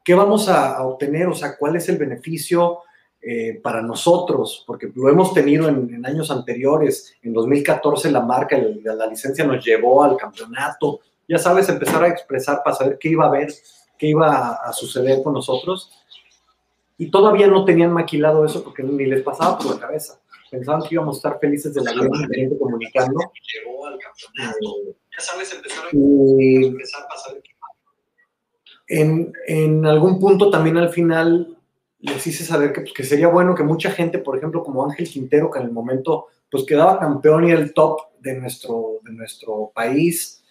qué 0.04 0.14
vamos 0.14 0.48
a, 0.48 0.82
obtener? 0.84 1.28
O 1.28 1.34
sea, 1.34 1.58
¿cuál 1.58 1.76
es 1.76 1.90
el 1.90 1.98
beneficio 1.98 2.80
eh, 3.22 3.60
para 3.62 3.82
nosotros? 3.82 4.64
Porque 4.66 4.90
lo 4.96 5.10
hemos 5.10 5.34
tenido 5.34 5.68
en, 5.68 6.06
años 6.06 6.32
anteriores. 6.32 7.16
En 7.22 7.34
2014 7.34 8.12
la 8.12 8.22
marca, 8.22 8.58
la, 8.58 8.96
la 8.96 9.08
licencia 9.08 9.44
nos 9.44 9.64
llevó 9.64 10.02
al 10.02 10.16
campeonato. 10.16 11.02
Ya 11.28 11.38
sabes, 11.38 11.68
empezar 11.68 12.02
a 12.04 12.08
expresar 12.08 12.62
para 12.64 12.78
saber 12.78 12.98
qué 12.98 13.10
iba 13.10 13.26
a 13.26 13.28
haber, 13.28 13.54
qué 13.98 14.08
iba 14.08 14.54
a, 14.54 14.72
suceder 14.72 15.22
con 15.22 15.34
nosotros. 15.34 15.92
Y 16.98 17.12
todavía 17.12 17.48
no 17.48 17.66
tenían 17.66 17.92
maquilado 17.92 18.46
eso 18.46 18.64
porque 18.64 18.84
ni 18.84 19.06
les 19.06 19.22
pasaba 19.22 19.58
por 19.58 19.76
la 19.76 19.80
cabeza 19.80 20.20
pensaban 20.50 20.82
que 20.82 20.96
íbamos 20.96 21.16
a 21.16 21.20
estar 21.20 21.40
felices 21.40 21.74
de 21.74 21.84
la 21.84 21.92
vida 21.94 22.10
comunicando. 22.60 23.20
Llegó 23.54 23.86
al 23.86 23.98
campeonato 24.00 25.00
en, 28.88 29.34
en, 29.48 29.86
algún 29.86 30.20
punto 30.20 30.50
también 30.50 30.78
al 30.78 30.90
final 30.90 31.58
les 32.00 32.26
hice 32.26 32.44
saber 32.44 32.74
que, 32.74 32.82
pues, 32.82 32.94
que, 32.94 33.04
sería 33.04 33.28
bueno 33.28 33.54
que 33.54 33.64
mucha 33.64 33.92
gente, 33.92 34.20
por 34.20 34.38
ejemplo, 34.38 34.64
como 34.64 34.84
Ángel 34.84 35.10
Quintero, 35.10 35.52
que 35.52 35.60
en 35.60 35.66
el 35.66 35.72
momento 35.72 36.28
pues 36.50 36.64
quedaba 36.64 37.00
campeón 37.00 37.48
y 37.48 37.52
el 37.52 37.74
top 37.74 38.00
de 38.20 38.34
nuestro, 38.36 39.00
de 39.04 39.12
nuestro 39.12 39.72
país, 39.76 40.44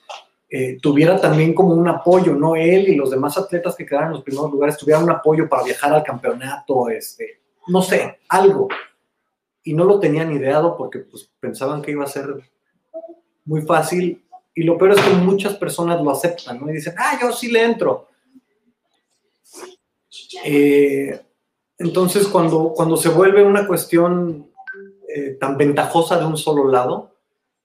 eh, 0.48 0.78
tuviera 0.80 1.20
también 1.20 1.52
como 1.52 1.74
un 1.74 1.88
apoyo, 1.88 2.34
¿no? 2.34 2.54
Él 2.54 2.88
y 2.88 2.94
los 2.94 3.10
demás 3.10 3.36
atletas 3.36 3.74
que 3.74 3.84
quedaron 3.84 4.08
en 4.08 4.14
los 4.14 4.22
primeros 4.22 4.50
lugares 4.52 4.76
tuvieran 4.76 5.02
un 5.02 5.10
apoyo 5.10 5.48
para 5.48 5.64
viajar 5.64 5.92
al 5.92 6.04
campeonato, 6.04 6.88
este, 6.88 7.40
no 7.66 7.82
sé, 7.82 8.20
algo. 8.28 8.68
Y 9.68 9.74
no 9.74 9.84
lo 9.84 10.00
tenían 10.00 10.32
ideado 10.32 10.78
porque 10.78 11.00
pues, 11.00 11.30
pensaban 11.38 11.82
que 11.82 11.90
iba 11.90 12.02
a 12.02 12.06
ser 12.08 12.26
muy 13.44 13.60
fácil 13.60 14.24
y 14.54 14.62
lo 14.62 14.78
peor 14.78 14.92
es 14.92 15.00
que 15.02 15.10
muchas 15.10 15.56
personas 15.56 16.00
lo 16.00 16.10
aceptan, 16.10 16.58
¿no? 16.58 16.70
Y 16.70 16.76
dicen, 16.76 16.94
ah, 16.96 17.18
yo 17.20 17.30
sí 17.32 17.50
le 17.50 17.64
entro. 17.64 18.08
Eh, 20.42 21.20
entonces, 21.76 22.26
cuando, 22.28 22.72
cuando 22.74 22.96
se 22.96 23.10
vuelve 23.10 23.42
una 23.42 23.66
cuestión 23.66 24.50
eh, 25.06 25.36
tan 25.38 25.58
ventajosa 25.58 26.18
de 26.18 26.24
un 26.24 26.38
solo 26.38 26.66
lado, 26.66 27.14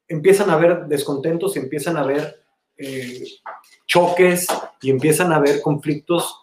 empiezan 0.10 0.50
a 0.50 0.56
haber 0.56 0.88
descontentos 0.88 1.56
y 1.56 1.60
empiezan 1.60 1.96
a 1.96 2.02
haber 2.02 2.44
eh, 2.78 3.24
choques 3.88 4.48
y 4.82 4.92
empiezan 4.92 5.32
a 5.32 5.38
haber 5.38 5.62
conflictos 5.62 6.43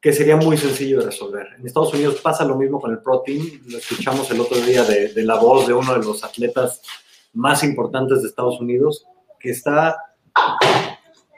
que 0.00 0.12
sería 0.12 0.36
muy 0.36 0.56
sencillo 0.56 1.00
de 1.00 1.06
resolver. 1.06 1.48
En 1.58 1.66
Estados 1.66 1.92
Unidos 1.92 2.20
pasa 2.22 2.44
lo 2.44 2.56
mismo 2.56 2.80
con 2.80 2.92
el 2.92 2.98
Pro 2.98 3.22
Team, 3.24 3.60
lo 3.66 3.78
escuchamos 3.78 4.30
el 4.30 4.40
otro 4.40 4.58
día 4.58 4.84
de, 4.84 5.12
la 5.24 5.36
voz 5.36 5.66
de 5.66 5.74
uno 5.74 5.92
de 5.94 6.04
los 6.04 6.22
atletas 6.22 6.82
más 7.34 7.64
importantes 7.64 8.22
de 8.22 8.28
Estados 8.28 8.60
Unidos, 8.60 9.04
que 9.40 9.50
está 9.50 9.96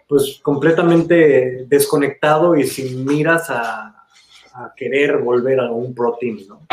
pues 0.07 0.41
completamente 0.43 1.65
desconectado 1.69 2.57
y 2.57 2.67
sin 2.67 3.05
miras 3.05 3.49
a, 3.49 3.97
querer 4.77 5.19
volver 5.19 5.59
a 5.61 5.71
un 5.71 5.95
pro 5.95 6.19
team, 6.21 6.41
¿no? 6.47 6.67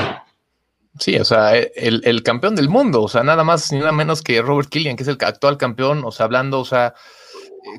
Sí, 1.00 1.16
o 1.16 1.24
sea, 1.24 1.56
el, 1.56 2.24
campeón 2.24 2.56
del 2.56 2.68
mundo, 2.68 3.04
o 3.04 3.08
sea, 3.08 3.24
nada 3.24 3.44
más 3.44 3.72
ni 3.72 3.80
nada 3.80 3.92
menos 3.92 4.24
que 4.24 4.42
Robert 4.42 4.68
Killian, 4.68 4.98
que 4.98 5.04
es 5.04 5.10
el 5.10 5.18
actual 5.22 5.58
campeón, 5.58 6.04
o 6.04 6.12
sea, 6.12 6.26
hablando, 6.26 6.60
o 6.60 6.66
sea, 6.66 6.96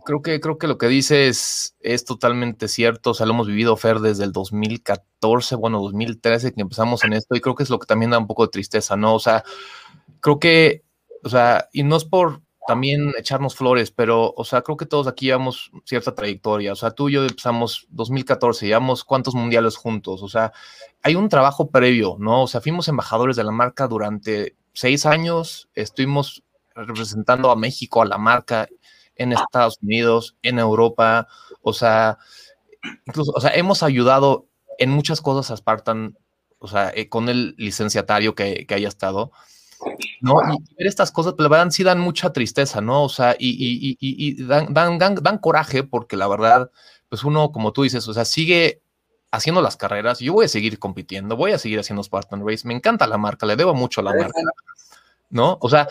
creo 0.05 0.23
que, 0.23 0.41
creo 0.41 0.59
que 0.59 0.67
lo 0.67 0.79
que 0.79 0.89
dice 0.89 1.29
es, 1.29 1.77
es 1.81 2.05
totalmente 2.05 2.69
cierto, 2.69 3.11
o 3.11 3.15
sea, 3.15 3.27
lo 3.27 3.33
hemos 3.35 3.47
vivido, 3.47 3.77
Fer, 3.77 4.01
desde 4.01 4.25
el 4.25 4.33
2014, 4.33 5.57
bueno, 5.57 5.81
2013 5.81 6.55
que 6.55 6.61
empezamos 6.61 7.05
en 7.05 7.13
esto, 7.13 7.37
y 7.37 7.41
creo 7.41 7.55
que 7.55 7.63
es 7.63 7.71
lo 7.71 7.79
que 7.79 7.87
también 7.87 8.11
da 8.11 8.19
un 8.19 8.27
poco 8.27 8.45
de 8.45 8.51
tristeza, 8.51 8.97
¿no? 8.97 9.15
O 9.15 9.19
sea, 9.19 9.45
creo 10.21 10.39
que, 10.39 10.85
o 11.25 11.29
sea, 11.29 11.69
y 11.73 11.83
no 11.83 11.97
es 11.97 12.05
por, 12.05 12.43
también 12.69 13.15
echarnos 13.19 13.57
flores, 13.57 13.91
pero, 13.91 14.35
o 14.37 14.45
sea, 14.45 14.61
creo 14.61 14.77
que 14.77 14.85
todos 14.85 15.07
aquí 15.07 15.25
llevamos 15.25 15.71
cierta 15.87 16.15
trayectoria. 16.15 16.75
O 16.75 16.77
sea, 16.77 16.91
tú 16.91 17.09
y 17.09 17.15
yo 17.15 17.23
empezamos 17.23 17.87
2014, 17.89 18.67
llevamos 18.67 19.05
cuántos 19.05 19.35
mundiales 19.35 19.75
juntos. 19.75 20.23
O 20.23 20.29
sea, 20.29 20.53
hay 21.03 21.15
un 21.15 21.31
trabajo 21.31 21.71
previo, 21.71 22.17
¿no? 22.19 22.43
O 22.43 22.47
sea, 22.47 22.61
fuimos 22.61 22.87
embajadores 22.89 23.37
de 23.37 23.45
la 23.45 23.53
marca 23.53 23.89
durante 23.89 24.55
seis 24.75 25.07
años, 25.07 25.71
estuvimos 25.75 26.43
representando 26.75 27.51
a 27.51 27.57
México, 27.57 28.03
a 28.03 28.07
la 28.07 28.19
marca 28.19 28.69
en 29.19 29.33
Estados 29.33 29.79
Unidos, 29.83 30.37
en 30.43 30.59
Europa. 30.59 31.29
O 31.63 31.73
sea, 31.73 32.19
incluso, 33.07 33.33
o 33.35 33.41
sea, 33.41 33.51
hemos 33.51 33.83
ayudado 33.83 34.47
en 34.79 34.91
muchas 34.91 35.21
cosas 35.21 35.51
a 35.51 35.57
Spartan, 35.57 36.17
o 36.59 36.69
sea, 36.69 36.91
eh, 36.95 37.09
con 37.09 37.29
el 37.29 37.55
licenciatario 37.59 38.35
que, 38.35 38.67
que 38.67 38.75
haya 38.75 38.89
estado. 38.89 39.33
¿no? 40.21 40.35
Y 40.53 40.75
ver 40.77 40.87
estas 40.87 41.13
cosas, 41.13 41.35
la 41.39 41.49
verdad 41.49 41.71
sí 41.71 41.83
dan 41.83 42.01
mucha 42.01 42.33
tristeza, 42.33 42.81
¿no? 42.81 43.05
O 43.05 43.09
sea, 43.09 43.37
y, 43.39 44.43
dan, 44.45 44.73
dan, 44.73 44.99
dan, 44.99 45.39
coraje 45.39 45.85
porque 45.85 46.17
la 46.17 46.29
verdad, 46.29 46.71
pues 47.09 47.25
uno, 47.25 47.53
como 47.53 47.73
tú 47.73 47.83
dices, 47.83 48.07
o 48.09 48.15
sea, 48.15 48.25
sigue 48.25 48.83
haciendo 49.31 49.61
las 49.61 49.77
carreras, 49.77 50.21
yo 50.21 50.33
voy 50.33 50.47
a 50.47 50.49
seguir 50.49 50.79
compitiendo, 50.79 51.37
voy 51.37 51.53
a 51.53 51.59
seguir 51.59 51.79
haciendo 51.79 52.03
Spartan 52.03 52.47
Race, 52.47 52.67
me 52.67 52.75
encanta 52.75 53.07
la 53.07 53.19
marca, 53.19 53.47
le 53.47 53.57
debo 53.57 53.75
mucho 53.75 54.01
a 54.01 54.05
la 54.05 54.15
marca, 54.15 54.41
¿no? 55.31 55.59
O 55.61 55.69
sea, 55.69 55.89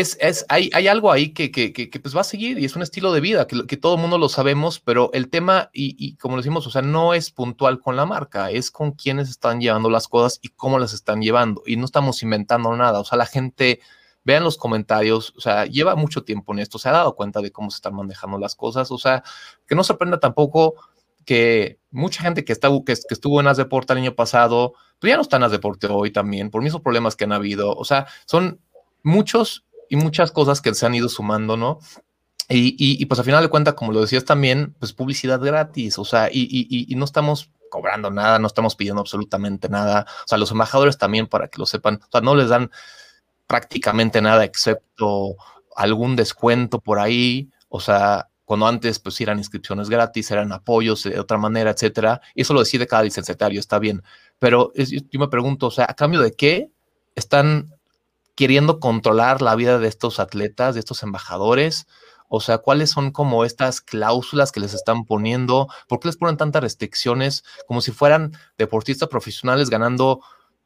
es, 0.00 0.16
es, 0.20 0.44
hay, 0.48 0.70
hay 0.72 0.88
algo 0.88 1.10
ahí 1.10 1.30
que, 1.32 1.50
que, 1.50 1.72
que, 1.72 2.00
pues 2.00 2.16
va 2.16 2.20
a 2.20 2.24
seguir 2.24 2.58
y 2.58 2.64
es 2.64 2.76
un 2.76 2.82
estilo 2.82 3.12
de 3.12 3.20
vida 3.20 3.46
que, 3.46 3.76
todo 3.76 3.94
el 3.94 4.00
mundo 4.00 4.18
lo 4.18 4.28
sabemos, 4.28 4.80
pero 4.80 5.10
el 5.12 5.30
tema, 5.30 5.70
y, 5.72 5.96
y, 5.98 6.16
como 6.16 6.36
decimos, 6.36 6.66
o 6.66 6.70
sea, 6.70 6.82
no 6.82 7.14
es 7.14 7.30
puntual 7.30 7.80
con 7.80 7.96
la 7.96 8.06
marca, 8.06 8.50
es 8.50 8.70
con 8.70 8.92
quienes 8.92 9.30
están 9.30 9.60
llevando 9.60 9.90
las 9.90 10.08
cosas 10.08 10.38
y 10.42 10.48
cómo 10.48 10.78
las 10.78 10.92
están 10.92 11.22
llevando. 11.22 11.62
Y 11.66 11.76
no 11.76 11.84
estamos 11.84 12.22
inventando 12.22 12.74
nada. 12.76 13.00
O 13.00 13.04
sea, 13.04 13.18
la 13.18 13.26
gente, 13.26 13.80
vean 14.24 14.44
los 14.44 14.56
comentarios, 14.56 15.32
o 15.36 15.40
sea, 15.40 15.66
lleva 15.66 15.94
mucho 15.94 16.24
tiempo 16.24 16.52
en 16.52 16.58
esto, 16.58 16.78
se 16.78 16.88
ha 16.88 16.92
dado 16.92 17.14
cuenta 17.14 17.40
de 17.40 17.52
cómo 17.52 17.70
se 17.70 17.76
están 17.76 17.94
manejando 17.94 18.38
las 18.38 18.54
cosas. 18.56 18.90
O 18.90 18.98
sea, 18.98 19.22
que 19.66 19.74
no 19.74 19.84
sorprenda 19.84 20.18
tampoco 20.18 20.74
que 21.24 21.78
mucha 21.90 22.22
gente 22.22 22.44
que, 22.44 22.52
está, 22.52 22.68
que, 22.84 22.92
estuvo 22.92 23.40
en 23.40 23.48
As 23.48 23.56
Deporte 23.56 23.92
el 23.92 24.00
año 24.00 24.14
pasado, 24.14 24.74
pues 24.98 25.10
ya 25.10 25.16
no 25.16 25.22
están 25.22 25.42
en 25.42 25.46
As 25.46 25.52
Deporte 25.52 25.86
hoy 25.88 26.10
también, 26.10 26.50
por 26.50 26.62
mismos 26.62 26.82
problemas 26.82 27.16
que 27.16 27.24
han 27.24 27.32
habido. 27.32 27.74
O 27.74 27.84
sea, 27.84 28.06
son 28.26 28.60
muchos 29.02 29.65
y 29.88 29.96
muchas 29.96 30.32
cosas 30.32 30.60
que 30.60 30.74
se 30.74 30.86
han 30.86 30.94
ido 30.94 31.08
sumando, 31.08 31.56
¿no? 31.56 31.78
Y, 32.48 32.76
y, 32.78 33.04
pues 33.06 33.18
al 33.18 33.24
final 33.24 33.42
de 33.42 33.48
cuentas, 33.48 33.74
como 33.74 33.90
lo 33.92 34.00
decías 34.00 34.24
también, 34.24 34.74
pues 34.78 34.92
publicidad 34.92 35.40
gratis, 35.40 35.98
o 35.98 36.04
sea, 36.04 36.28
y, 36.30 36.46
y, 36.48 36.94
no 36.94 37.04
estamos 37.04 37.50
cobrando 37.70 38.10
nada, 38.10 38.38
no 38.38 38.46
estamos 38.46 38.76
pidiendo 38.76 39.00
absolutamente 39.00 39.68
nada. 39.68 40.06
O 40.24 40.28
sea, 40.28 40.38
los 40.38 40.52
embajadores 40.52 40.96
también, 40.96 41.26
para 41.26 41.48
que 41.48 41.58
lo 41.58 41.66
sepan, 41.66 41.96
o 41.96 42.08
sea, 42.10 42.20
no 42.20 42.36
les 42.36 42.48
dan 42.48 42.70
prácticamente 43.48 44.22
nada 44.22 44.44
excepto 44.44 45.36
algún 45.74 46.14
descuento 46.14 46.80
por 46.80 47.00
ahí, 47.00 47.50
o 47.68 47.80
sea, 47.80 48.28
cuando 48.44 48.66
antes 48.66 48.98
pues 49.00 49.20
eran 49.20 49.38
inscripciones 49.38 49.90
gratis, 49.90 50.30
eran 50.30 50.52
apoyos 50.52 51.02
de 51.02 51.18
otra 51.18 51.38
manera, 51.38 51.72
etcétera, 51.72 52.20
y 52.34 52.42
eso 52.42 52.54
lo 52.54 52.60
decide 52.60 52.86
cada 52.86 53.02
licenciatario, 53.02 53.60
está 53.60 53.78
bien, 53.78 54.02
pero 54.38 54.72
yo 54.74 55.20
me 55.20 55.28
pregunto, 55.28 55.66
o 55.66 55.70
sea, 55.70 55.86
¿a 55.88 55.94
cambio 55.94 56.20
de 56.20 56.32
qué 56.32 56.70
están 57.14 57.75
queriendo 58.36 58.78
controlar 58.78 59.42
la 59.42 59.56
vida 59.56 59.80
de 59.80 59.88
estos 59.88 60.20
atletas, 60.20 60.74
de 60.74 60.80
estos 60.80 61.02
embajadores? 61.02 61.86
O 62.28 62.40
sea, 62.40 62.58
¿cuáles 62.58 62.90
son 62.90 63.10
como 63.10 63.44
estas 63.44 63.80
cláusulas 63.80 64.52
que 64.52 64.60
les 64.60 64.74
están 64.74 65.04
poniendo? 65.04 65.68
¿Por 65.88 66.00
qué 66.00 66.08
les 66.08 66.16
ponen 66.16 66.36
tantas 66.36 66.62
restricciones 66.62 67.44
como 67.66 67.80
si 67.80 67.92
fueran 67.92 68.32
deportistas 68.58 69.08
profesionales 69.08 69.70
ganando 69.70 70.20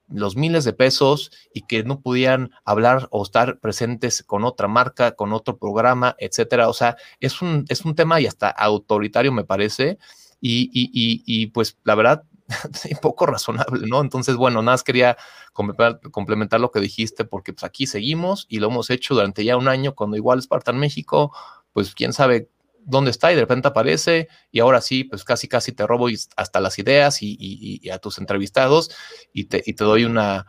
los 0.09 0.37
miles 0.37 0.65
de 0.65 0.73
pesos 0.73 1.31
y 1.55 1.63
que 1.63 1.85
no 1.85 2.01
pudieran 2.01 2.51
hablar 2.65 3.09
o 3.11 3.23
estar 3.23 3.61
presentes 3.61 4.25
con 4.25 4.45
otra 4.45 4.67
marca, 4.69 5.13
con 5.13 5.33
otro 5.33 5.59
programa, 5.59 6.17
etcétera? 6.19 6.69
O 6.69 6.73
sea, 6.73 6.97
es 7.21 7.43
un, 7.43 7.65
es 7.69 7.85
un 7.85 7.95
tema 7.95 8.21
y 8.21 8.27
hasta 8.27 8.49
autoritario, 8.49 9.33
me 9.33 9.45
parece. 9.45 9.99
Y, 10.41 10.71
y, 10.73 10.91
y, 10.93 11.23
y 11.27 11.47
pues 11.49 11.77
la 11.85 11.95
verdad, 11.95 12.25
poco 13.03 13.27
razonable, 13.27 13.87
¿no? 13.87 14.01
Entonces, 14.01 14.37
bueno, 14.37 14.63
nada 14.63 14.75
más 14.75 14.83
quería 14.83 15.17
complementar, 15.53 16.61
lo 16.61 16.71
que 16.71 16.81
dijiste, 16.81 17.25
porque 17.25 17.53
pues 17.53 17.65
aquí 17.65 17.87
seguimos 17.87 18.47
y 18.49 18.59
lo 18.59 18.69
hemos 18.69 18.91
hecho 18.91 19.15
durante 19.15 19.45
ya 19.45 19.57
un 19.57 19.69
año, 19.69 19.95
cuando 19.95 20.17
igual 20.17 20.43
Spartan 20.43 20.79
México, 20.79 21.35
pues 21.73 21.95
quién 21.95 22.13
sabe 22.13 22.51
dónde 22.83 23.11
está 23.11 23.31
y 23.31 23.35
de 23.35 23.43
repente 23.43 23.69
aparece 23.69 24.29
y 24.51 24.61
ahora 24.61 24.81
sí, 24.81 25.05
pues 25.05 25.23
casi 25.25 25.49
casi 25.49 25.73
te 25.73 25.87
robo 25.87 26.09
hasta 26.37 26.61
las 26.61 26.79
ideas 26.79 27.19
y, 27.21 27.89
a 27.91 27.99
tus 27.99 28.19
entrevistados 28.19 28.91
y 29.33 29.45
te, 29.45 29.63
y 29.65 29.75
te 29.75 29.85
doy 29.85 30.05
una, 30.05 30.47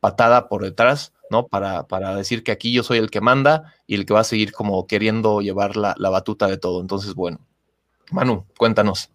patada 0.00 0.48
por 0.48 0.62
detrás, 0.62 1.12
¿no? 1.30 1.46
Para, 1.46 2.16
decir 2.16 2.42
que 2.42 2.52
aquí 2.52 2.72
yo 2.72 2.82
soy 2.82 2.98
el 2.98 3.10
que 3.10 3.20
manda 3.20 3.74
y 3.86 3.94
el 3.94 4.06
que 4.06 4.14
va 4.14 4.20
a 4.20 4.24
seguir 4.24 4.52
como 4.52 4.86
queriendo 4.86 5.40
llevar 5.40 5.76
la 5.76 6.10
batuta 6.10 6.46
de 6.46 6.58
todo. 6.58 6.80
Entonces, 6.80 7.14
bueno, 7.14 7.40
Manu, 8.12 8.46
cuéntanos. 8.58 9.10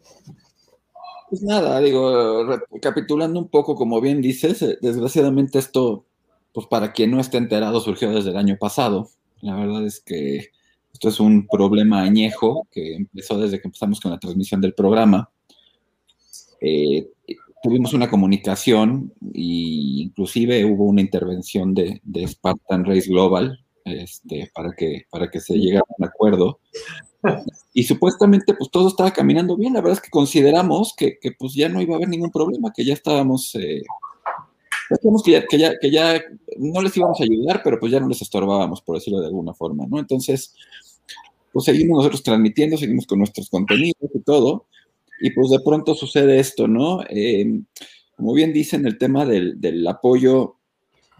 Pues 1.30 1.42
nada, 1.44 1.80
digo, 1.82 2.46
recapitulando 2.72 3.40
un 3.40 3.50
poco, 3.50 3.76
como 3.76 4.00
bien 4.00 4.22
dices, 4.22 4.62
eh, 4.62 4.78
desgraciadamente 4.82 5.60
esto, 5.60 6.06
pues 6.54 6.68
para 6.68 6.94
quien 6.94 7.12
no 7.12 7.20
esté 7.20 7.38
enterado, 7.38 7.82
surgió 7.82 8.12
desde 8.12 8.30
el 8.30 8.38
año 8.38 8.58
pasado. 8.58 9.10
La 9.42 9.56
verdad 9.56 9.86
es 9.86 10.00
que 10.00 10.52
esto 10.94 11.10
es 11.10 11.20
un 11.20 11.46
problema 11.48 12.02
añejo 12.02 12.68
que 12.72 12.96
empezó 12.96 13.38
desde 13.38 13.60
que 13.60 13.68
empezamos 13.68 14.00
con 14.00 14.12
la 14.12 14.20
transmisión 14.20 14.62
del 14.62 14.74
programa. 14.74 15.30
Eh, 16.62 17.10
tuvimos 17.62 17.94
una 17.94 18.10
comunicación 18.10 19.14
e 19.34 20.04
inclusive 20.04 20.64
hubo 20.66 20.86
una 20.86 21.02
intervención 21.02 21.74
de, 21.74 22.02
Spartan 22.26 22.86
Race 22.86 23.10
Global 23.10 23.60
este, 23.91 24.50
para, 24.53 24.74
que, 24.74 25.06
para 25.10 25.29
que 25.29 25.39
se 25.39 25.56
llegara 25.56 25.86
a 25.88 25.96
un 25.98 26.06
acuerdo. 26.06 26.60
Y 27.74 27.84
supuestamente 27.84 28.53
pues 28.53 28.70
todo 28.72 28.88
estaba 28.88 29.12
caminando 29.12 29.58
bien. 29.58 29.74
La 29.74 29.82
verdad 29.82 29.98
es 29.98 30.01
que 30.01 30.10
consideramos 30.10 30.94
que, 30.96 31.17
pues 31.38 31.53
ya 31.53 31.70
no 31.70 31.82
iba 31.82 31.94
a 31.94 31.98
haber 31.98 32.10
ningún 32.10 32.32
problema, 32.32 32.72
que 32.75 32.86
ya 32.86 32.94
estábamos... 32.94 33.56
Eh, 33.56 33.84
que 35.24 35.32
ya, 35.58 35.77
que, 35.77 35.91
ya, 35.91 36.22
no 36.58 36.82
les 36.82 36.96
íbamos 36.96 37.20
a 37.20 37.24
ayudar, 37.24 37.62
pero 37.62 37.77
pues 37.77 37.91
ya 37.91 38.00
no 38.00 38.08
les 38.08 38.22
estorbábamos, 38.22 38.82
por 38.82 38.96
decirlo 38.96 39.20
de 39.20 39.27
alguna 39.27 39.53
forma, 39.53 39.86
¿no? 39.86 40.00
Entonces, 40.00 40.56
pues 41.51 41.65
seguimos 41.65 41.98
nosotros 41.98 42.24
transmitiendo, 42.24 42.77
seguimos 42.77 43.06
con 43.06 43.20
nuestros 43.20 43.50
contenidos 43.50 44.10
y 44.13 44.20
todo, 44.22 44.67
y 45.20 45.32
pues 45.32 45.50
de 45.50 45.60
pronto 45.60 45.96
sucede 45.96 46.39
esto, 46.39 46.67
¿no? 46.67 47.01
Em, 47.10 47.65
como 48.15 48.34
bien 48.34 48.53
dicen, 48.53 48.86
el 48.86 48.98
tema 48.98 49.25
del, 49.25 49.88
apoyo, 49.88 50.57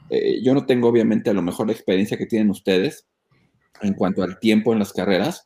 eh, 0.10 0.42
yo 0.44 0.54
no 0.54 0.66
tengo 0.66 0.88
obviamente 0.88 1.30
a 1.30 1.34
lo 1.34 1.42
mejor 1.42 1.68
la 1.68 1.74
experiencia 1.74 2.18
que 2.18 2.26
tienen 2.26 2.50
ustedes 2.50 3.08
en 3.82 3.94
cuanto 3.94 4.24
al 4.24 4.40
tiempo 4.40 4.74
en 4.74 4.80
las 4.80 4.94
carreras. 4.94 5.46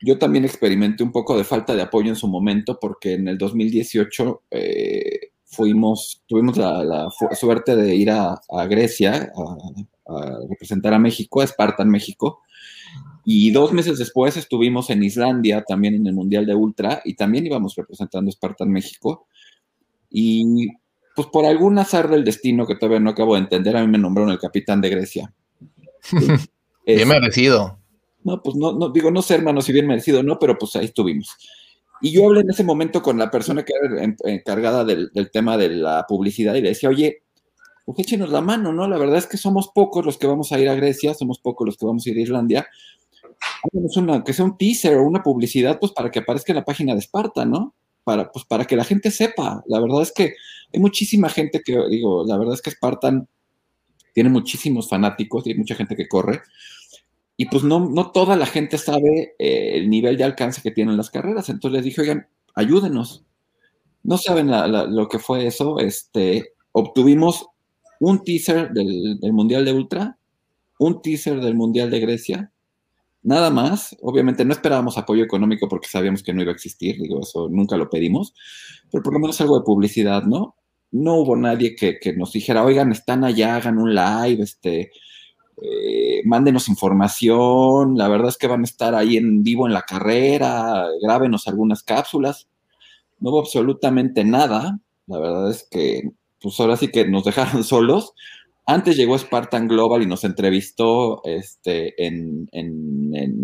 Yo 0.00 0.18
también 0.18 0.44
experimenté 0.44 1.02
un 1.02 1.12
poco 1.12 1.36
de 1.36 1.44
falta 1.44 1.74
de 1.74 1.82
apoyo 1.82 2.08
en 2.08 2.16
su 2.16 2.28
momento 2.28 2.78
porque 2.80 3.14
en 3.14 3.28
el 3.28 3.38
2018 3.38 4.42
eh, 4.50 5.30
fuimos, 5.44 6.22
tuvimos 6.26 6.56
la, 6.56 7.08
suerte 7.32 7.76
de 7.76 7.94
ir 7.94 8.10
a, 8.10 8.40
Grecia 8.68 9.32
a, 9.36 10.12
a, 10.14 10.38
representar 10.48 10.94
a 10.94 10.98
México, 10.98 11.40
a 11.40 11.46
Spartan 11.46 11.88
México, 11.88 12.42
y 13.24 13.50
dos 13.52 13.72
meses 13.72 13.98
después 13.98 14.36
estuvimos 14.36 14.90
en 14.90 15.02
Islandia, 15.02 15.64
también 15.66 15.94
en 15.94 16.06
el 16.06 16.12
Mundial 16.12 16.44
de 16.44 16.54
Ultra, 16.54 17.00
y 17.04 17.14
también 17.14 17.46
íbamos 17.46 17.74
representando 17.74 18.28
a 18.28 18.32
Spartan 18.32 18.70
México. 18.70 19.26
Y 20.10 20.68
pues 21.14 21.28
por 21.28 21.44
algún 21.44 21.78
azar 21.78 22.08
del 22.08 22.24
destino 22.24 22.66
que 22.66 22.74
todavía 22.74 23.00
no 23.00 23.10
acabo 23.10 23.34
de 23.34 23.40
entender, 23.40 23.76
a 23.76 23.82
mí 23.82 23.88
me 23.88 23.98
nombraron 23.98 24.32
el 24.32 24.38
capitán 24.38 24.80
de 24.80 24.90
Grecia. 24.90 25.32
bien 26.86 27.08
merecido. 27.08 27.78
No, 28.24 28.42
pues 28.42 28.56
no, 28.56 28.72
no, 28.72 28.88
digo, 28.88 29.10
no 29.10 29.22
sé, 29.22 29.34
hermano, 29.34 29.60
si 29.60 29.72
bien 29.72 29.86
merecido, 29.86 30.22
no, 30.22 30.38
pero 30.38 30.58
pues 30.58 30.74
ahí 30.76 30.86
estuvimos. 30.86 31.36
Y 32.00 32.12
yo 32.12 32.26
hablé 32.26 32.40
en 32.40 32.50
ese 32.50 32.64
momento 32.64 33.02
con 33.02 33.18
la 33.18 33.30
persona 33.30 33.64
que 33.64 33.72
era 33.80 34.14
encargada 34.24 34.84
del, 34.84 35.10
tema 35.32 35.56
de 35.56 35.70
la 35.70 36.04
publicidad 36.06 36.54
y 36.54 36.60
le 36.60 36.70
decía, 36.70 36.88
oye, 36.88 37.22
pues 37.84 37.98
échenos 37.98 38.30
la 38.30 38.40
mano, 38.40 38.72
¿no? 38.72 38.88
La 38.88 38.98
verdad 38.98 39.16
es 39.16 39.26
que 39.26 39.36
somos 39.36 39.70
pocos 39.74 40.04
los 40.04 40.18
que 40.18 40.26
vamos 40.26 40.52
a 40.52 40.58
ir 40.58 40.68
a 40.68 40.74
Grecia, 40.74 41.14
somos 41.14 41.38
pocos 41.38 41.66
los 41.66 41.76
que 41.76 41.86
vamos 41.86 42.06
a 42.06 42.10
ir 42.10 42.18
a 42.18 42.22
Islandia 42.22 42.68
que 44.24 44.32
sea 44.32 44.44
un 44.44 44.56
teaser 44.56 44.96
o 44.96 45.04
una 45.04 45.22
publicidad, 45.22 45.78
pues 45.78 45.92
para 45.92 46.10
que 46.10 46.20
aparezca 46.20 46.52
en 46.52 46.56
la 46.56 46.64
página 46.64 46.92
de 46.92 47.00
Esparta, 47.00 47.44
¿no? 47.44 47.74
Para, 48.04 48.30
pues, 48.30 48.44
para 48.44 48.66
que 48.66 48.76
la 48.76 48.84
gente 48.84 49.10
sepa. 49.10 49.62
La 49.66 49.80
verdad 49.80 50.02
es 50.02 50.12
que 50.12 50.34
hay 50.74 50.80
muchísima 50.80 51.28
gente 51.28 51.62
que, 51.64 51.78
digo, 51.88 52.24
la 52.26 52.36
verdad 52.36 52.54
es 52.54 52.62
que 52.62 52.72
Spartan 52.72 53.28
tiene 54.12 54.28
muchísimos 54.28 54.88
fanáticos 54.88 55.46
y 55.46 55.52
hay 55.52 55.56
mucha 55.56 55.76
gente 55.76 55.94
que 55.94 56.08
corre. 56.08 56.42
Y 57.36 57.46
pues 57.46 57.62
no, 57.62 57.88
no 57.88 58.10
toda 58.10 58.36
la 58.36 58.46
gente 58.46 58.76
sabe 58.76 59.34
eh, 59.38 59.76
el 59.76 59.88
nivel 59.88 60.16
de 60.16 60.24
alcance 60.24 60.62
que 60.62 60.72
tienen 60.72 60.96
las 60.96 61.10
carreras. 61.10 61.48
Entonces 61.48 61.76
les 61.76 61.84
dije, 61.84 62.00
oigan, 62.00 62.26
ayúdenos. 62.54 63.24
No 64.02 64.18
saben 64.18 64.50
lo 64.50 65.08
que 65.08 65.18
fue 65.20 65.46
eso. 65.46 65.78
Este, 65.78 66.54
obtuvimos 66.72 67.46
un 68.00 68.24
teaser 68.24 68.72
del, 68.72 69.18
del 69.20 69.32
Mundial 69.32 69.64
de 69.64 69.72
Ultra, 69.72 70.18
un 70.80 71.00
teaser 71.02 71.40
del 71.40 71.54
Mundial 71.54 71.90
de 71.90 72.00
Grecia, 72.00 72.52
Nada 73.24 73.48
más, 73.48 73.96
obviamente 74.02 74.44
no 74.44 74.52
esperábamos 74.52 74.98
apoyo 74.98 75.24
económico 75.24 75.66
porque 75.66 75.88
sabíamos 75.88 76.22
que 76.22 76.34
no 76.34 76.42
iba 76.42 76.52
a 76.52 76.54
existir, 76.54 77.00
digo, 77.00 77.20
eso 77.22 77.48
nunca 77.48 77.74
lo 77.78 77.88
pedimos, 77.88 78.34
pero 78.92 79.02
por 79.02 79.14
lo 79.14 79.18
menos 79.18 79.40
algo 79.40 79.58
de 79.58 79.64
publicidad, 79.64 80.24
¿no? 80.24 80.56
No 80.94 81.16
hubo 81.16 81.34
nadie 81.36 81.74
que, 81.74 81.98
nos 82.16 82.32
dijera, 82.32 82.64
oigan, 82.64 82.92
están 82.92 83.24
allá, 83.24 83.56
hagan 83.56 83.78
un 83.78 83.94
live, 83.94 84.42
este, 84.42 84.92
eh, 85.60 86.22
mándenos 86.24 86.68
información, 86.68 87.96
la 87.96 88.06
verdad 88.06 88.28
es 88.28 88.38
que 88.38 88.46
van 88.46 88.60
a 88.60 88.64
estar 88.64 88.94
ahí 88.94 89.16
en 89.16 89.42
vivo 89.42 89.66
en 89.66 89.72
la 89.72 89.82
carrera, 89.82 90.86
grábenos 91.02 91.48
algunas 91.48 91.82
cápsulas. 91.82 92.48
No 93.18 93.30
hubo 93.30 93.40
absolutamente 93.40 94.22
nada, 94.22 94.78
la 95.06 95.18
verdad 95.18 95.50
es 95.50 95.66
que, 95.68 96.10
pues 96.40 96.60
ahora 96.60 96.76
sí 96.76 96.88
que 96.88 97.08
nos 97.08 97.24
dejaron 97.24 97.64
solos, 97.64 98.14
antes 98.66 98.96
llegó 98.96 99.18
Spartan 99.18 99.68
Global 99.68 100.02
y 100.02 100.06
nos 100.06 100.22
entrevistó 100.22 101.22
este, 101.24 102.06
en, 102.06 102.48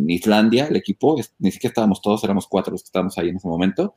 Islandia, 0.09 0.67
el 0.67 0.77
equipo. 0.77 1.17
Ni 1.39 1.51
siquiera 1.51 1.73
estábamos 1.73 2.01
todos, 2.01 2.25
éramos 2.25 2.47
cuatro 2.47 2.73
los 2.73 2.83
que 2.83 2.87
estábamos 2.87 3.19
ahí 3.19 3.29
en 3.29 3.37
ese 3.37 3.49
momento. 3.49 3.95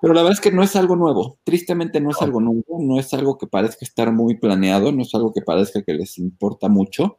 Pero 0.00 0.14
la 0.14 0.22
verdad 0.22 0.38
es 0.38 0.40
que 0.40 0.52
no 0.52 0.62
es 0.62 0.76
algo 0.76 0.96
nuevo. 0.96 1.38
Tristemente 1.44 2.00
no 2.00 2.10
es 2.10 2.22
algo 2.22 2.40
nuevo, 2.40 2.78
no 2.80 2.98
es 2.98 3.12
algo 3.14 3.36
que 3.36 3.46
parezca 3.46 3.84
estar 3.84 4.12
muy 4.12 4.36
planeado, 4.36 4.92
no 4.92 5.02
es 5.02 5.14
algo 5.14 5.32
que 5.32 5.42
parezca 5.42 5.82
que 5.82 5.94
les 5.94 6.18
importa 6.18 6.68
mucho. 6.68 7.18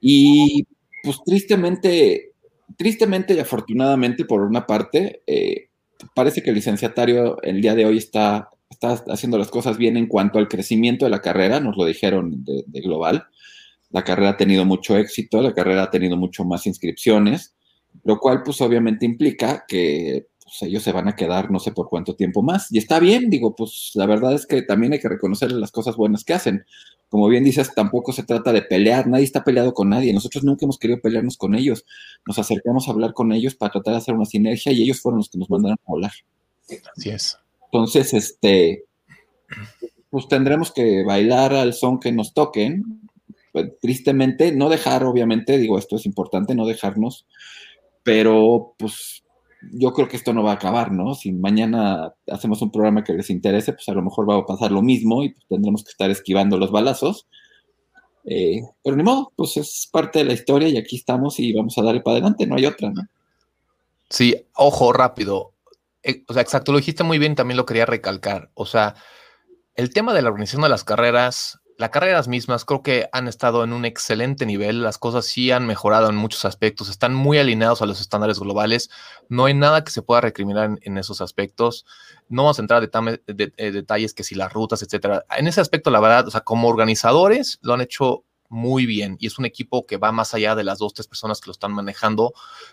Y 0.00 0.66
pues 1.02 1.22
tristemente, 1.24 2.32
tristemente 2.76 3.34
y 3.34 3.38
afortunadamente, 3.38 4.24
por 4.24 4.42
una 4.42 4.66
parte, 4.66 5.22
eh, 5.26 5.68
parece 6.14 6.42
que 6.42 6.50
el 6.50 6.56
licenciatario 6.56 7.40
el 7.42 7.60
día 7.60 7.74
de 7.74 7.86
hoy 7.86 7.98
está 7.98 8.50
está 8.74 9.12
haciendo 9.12 9.38
las 9.38 9.50
cosas 9.50 9.78
bien 9.78 9.96
en 9.96 10.06
cuanto 10.06 10.38
al 10.38 10.48
crecimiento 10.48 11.04
de 11.04 11.10
la 11.10 11.22
carrera, 11.22 11.60
nos 11.60 11.76
lo 11.76 11.84
dijeron 11.84 12.44
de, 12.44 12.80
global. 12.80 13.26
La 13.90 14.04
carrera 14.04 14.30
ha 14.30 14.36
tenido 14.36 14.64
mucho 14.64 14.96
éxito, 14.98 15.40
la 15.40 15.54
carrera 15.54 15.84
ha 15.84 15.90
tenido 15.90 16.16
mucho 16.16 16.44
más 16.44 16.66
inscripciones, 16.66 17.54
lo 18.02 18.18
cual 18.18 18.42
pues 18.42 18.60
obviamente 18.60 19.06
implica 19.06 19.64
que 19.66 20.26
pues, 20.54 20.70
ellos 20.70 20.82
se 20.82 20.92
van 20.92 21.08
a 21.08 21.16
quedar 21.16 21.50
no 21.50 21.58
sé 21.58 21.72
por 21.72 21.88
cuánto 21.88 22.14
tiempo 22.14 22.42
más. 22.42 22.70
Y 22.70 22.78
está 22.78 23.00
bien, 23.00 23.30
digo, 23.30 23.54
pues 23.56 23.90
la 23.94 24.06
verdad 24.06 24.34
es 24.34 24.46
que 24.46 24.62
también 24.62 24.92
hay 24.92 25.00
que 25.00 25.08
reconocer 25.08 25.50
las 25.52 25.72
cosas 25.72 25.96
buenas 25.96 26.24
que 26.24 26.34
hacen. 26.34 26.64
Como 27.08 27.28
bien 27.28 27.44
dices, 27.44 27.74
tampoco 27.74 28.12
se 28.12 28.22
trata 28.22 28.52
de 28.52 28.62
pelear, 28.62 29.06
nadie 29.06 29.24
está 29.24 29.44
peleado 29.44 29.74
con 29.74 29.88
nadie. 29.88 30.12
Nosotros 30.12 30.44
nunca 30.44 30.64
hemos 30.64 30.78
querido 30.78 31.00
pelearnos 31.00 31.36
con 31.36 31.54
ellos. 31.54 31.84
Nos 32.26 32.38
acercamos 32.38 32.88
a 32.88 32.92
hablar 32.92 33.14
con 33.14 33.32
ellos 33.32 33.54
para 33.54 33.72
tratar 33.72 33.94
de 33.94 33.98
hacer 33.98 34.14
una 34.14 34.24
sinergia 34.24 34.72
y 34.72 34.82
ellos 34.82 35.00
fueron 35.00 35.18
los 35.18 35.28
que 35.28 35.38
nos 35.38 35.50
mandaron 35.50 35.78
a 35.86 35.92
hablar. 35.92 36.12
Así 36.96 37.10
es. 37.10 37.38
Entonces, 37.66 38.14
este, 38.14 38.84
pues 40.10 40.28
tendremos 40.28 40.72
que 40.72 41.02
bailar 41.04 41.52
al 41.54 41.72
son 41.74 41.98
que 41.98 42.12
nos 42.12 42.32
toquen. 42.32 43.00
Pues, 43.52 43.72
tristemente, 43.80 44.52
no 44.52 44.68
dejar, 44.68 45.04
obviamente, 45.04 45.58
digo, 45.58 45.78
esto 45.78 45.96
es 45.96 46.06
importante, 46.06 46.54
no 46.54 46.66
dejarnos, 46.66 47.26
pero 48.02 48.74
pues 48.76 49.23
yo 49.72 49.92
creo 49.92 50.08
que 50.08 50.16
esto 50.16 50.32
no 50.32 50.42
va 50.42 50.52
a 50.52 50.54
acabar, 50.54 50.92
¿no? 50.92 51.14
Si 51.14 51.32
mañana 51.32 52.14
hacemos 52.28 52.62
un 52.62 52.70
programa 52.70 53.04
que 53.04 53.12
les 53.12 53.30
interese, 53.30 53.72
pues 53.72 53.88
a 53.88 53.92
lo 53.92 54.02
mejor 54.02 54.28
va 54.28 54.38
a 54.38 54.46
pasar 54.46 54.72
lo 54.72 54.82
mismo 54.82 55.22
y 55.22 55.30
pues, 55.30 55.46
tendremos 55.48 55.84
que 55.84 55.90
estar 55.90 56.10
esquivando 56.10 56.58
los 56.58 56.70
balazos. 56.70 57.26
Eh, 58.24 58.62
pero 58.82 58.96
ni 58.96 59.02
modo, 59.02 59.32
pues 59.36 59.56
es 59.56 59.88
parte 59.92 60.20
de 60.20 60.24
la 60.24 60.32
historia 60.32 60.68
y 60.68 60.76
aquí 60.76 60.96
estamos 60.96 61.38
y 61.38 61.52
vamos 61.52 61.76
a 61.76 61.82
darle 61.82 62.00
para 62.00 62.16
adelante, 62.16 62.46
no 62.46 62.56
hay 62.56 62.66
otra, 62.66 62.90
¿no? 62.90 63.02
Sí, 64.08 64.34
ojo 64.54 64.92
rápido. 64.92 65.52
Eh, 66.02 66.24
o 66.28 66.32
sea, 66.32 66.42
exacto, 66.42 66.72
lo 66.72 66.78
dijiste 66.78 67.04
muy 67.04 67.18
bien, 67.18 67.34
también 67.34 67.56
lo 67.56 67.66
quería 67.66 67.86
recalcar. 67.86 68.50
O 68.54 68.66
sea, 68.66 68.94
el 69.74 69.92
tema 69.92 70.14
de 70.14 70.22
la 70.22 70.28
organización 70.28 70.62
de 70.62 70.68
las 70.68 70.84
carreras, 70.84 71.60
las 71.76 71.90
carreras 71.90 72.28
mismas 72.28 72.64
creo 72.64 72.82
que 72.82 73.08
han 73.12 73.26
estado 73.26 73.64
en 73.64 73.72
un 73.72 73.84
excelente 73.84 74.46
nivel, 74.46 74.82
las 74.82 74.98
cosas 74.98 75.24
sí 75.24 75.50
han 75.50 75.66
mejorado 75.66 76.08
en 76.08 76.16
muchos 76.16 76.44
aspectos, 76.44 76.88
están 76.88 77.14
muy 77.14 77.38
alineados 77.38 77.82
a 77.82 77.86
los 77.86 78.00
estándares 78.00 78.38
globales, 78.38 78.90
no 79.28 79.46
hay 79.46 79.54
nada 79.54 79.82
que 79.82 79.90
se 79.90 80.02
pueda 80.02 80.20
recriminar 80.20 80.78
en, 80.80 80.98
esos 80.98 81.20
aspectos, 81.20 81.84
no 82.28 82.44
vamos 82.44 82.58
a 82.58 82.62
entrar 82.62 82.82
a 82.82 83.10
eh, 83.26 83.70
detalles 83.72 84.14
que 84.14 84.24
si 84.24 84.34
las 84.34 84.52
rutas, 84.52 84.82
etcétera. 84.82 85.24
En 85.36 85.46
ese 85.46 85.60
aspecto, 85.60 85.90
la 85.90 86.00
verdad, 86.00 86.28
o 86.28 86.30
sea, 86.30 86.42
como 86.42 86.68
organizadores 86.68 87.58
lo 87.62 87.74
han 87.74 87.80
hecho 87.80 88.24
muy 88.54 88.86
bien 88.86 89.16
y 89.18 89.26
es 89.26 89.38
un 89.38 89.44
equipo 89.44 89.84
que 89.84 89.96
va 89.96 90.12
más 90.12 90.32
allá 90.32 90.54
de 90.54 90.62
las 90.62 90.78
dos, 90.78 90.94
tres 90.94 91.08
personas 91.08 91.40
que 91.40 91.48
lo 91.48 91.52
están 91.52 91.72
manejando, 91.72 92.32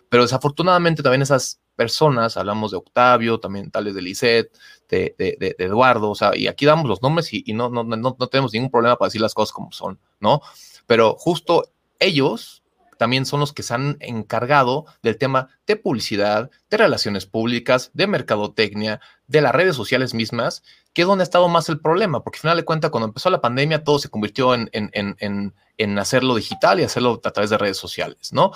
pero 0.09 0.23
desafortunadamente 0.23 1.01
también 1.01 1.23
esas 1.23 1.59
personas, 1.75 2.37
hablamos 2.37 2.69
de 2.69 2.77
Octavio, 2.77 3.39
también 3.39 3.71
tales 3.71 3.95
de 3.95 4.03
Lisette, 4.03 4.55
de, 4.87 5.15
Eduardo, 5.57 6.11
o 6.11 6.15
sea, 6.15 6.37
y 6.37 6.47
aquí 6.47 6.65
damos 6.65 6.87
los 6.87 7.01
nombres 7.01 7.33
y, 7.33 7.43
y 7.45 7.53
no, 7.53 7.69
no, 7.69 7.83
no, 7.83 7.97
no 7.97 8.27
tenemos 8.27 8.53
ningún 8.53 8.69
problema 8.69 8.95
para 8.95 9.07
decir 9.07 9.21
las 9.21 9.33
cosas 9.33 9.51
como 9.51 9.71
son, 9.71 9.99
¿no? 10.19 10.41
Pero 10.85 11.15
justo 11.17 11.71
ellos 11.99 12.61
también 13.01 13.25
son 13.25 13.39
los 13.39 13.51
que 13.51 13.63
se 13.63 13.73
han 13.73 13.97
encargado 13.99 14.85
del 15.01 15.17
tema 15.17 15.49
de 15.65 15.75
publicidad, 15.75 16.51
de 16.69 16.77
relaciones 16.77 17.25
públicas, 17.25 17.89
de 17.95 18.05
mercadotecnia, 18.05 19.01
de 19.31 19.41
las 19.41 19.55
redes 19.55 19.75
sociales 19.75 20.13
mismas, 20.13 20.61
que 20.93 21.03
es 21.03 21.07
donde 21.07 21.21
ha 21.21 21.23
estado 21.23 21.47
más 21.47 21.69
el 21.69 21.79
problema, 21.79 22.21
porque 22.21 22.37
al 22.37 22.41
final 22.41 22.57
de 22.57 22.65
cuentas, 22.65 22.91
cuando 22.91 23.07
empezó 23.07 23.29
la 23.29 23.39
pandemia, 23.39 23.83
todo 23.83 23.97
se 23.97 24.09
convirtió 24.09 24.53
en, 24.53 24.69
en, 24.73 25.99
hacerlo 25.99 26.35
digital 26.35 26.79
y 26.79 26.83
hacerlo 26.83 27.21
a 27.23 27.31
través 27.31 27.49
de 27.49 27.57
redes 27.57 27.77
sociales, 27.77 28.33
¿no? 28.33 28.51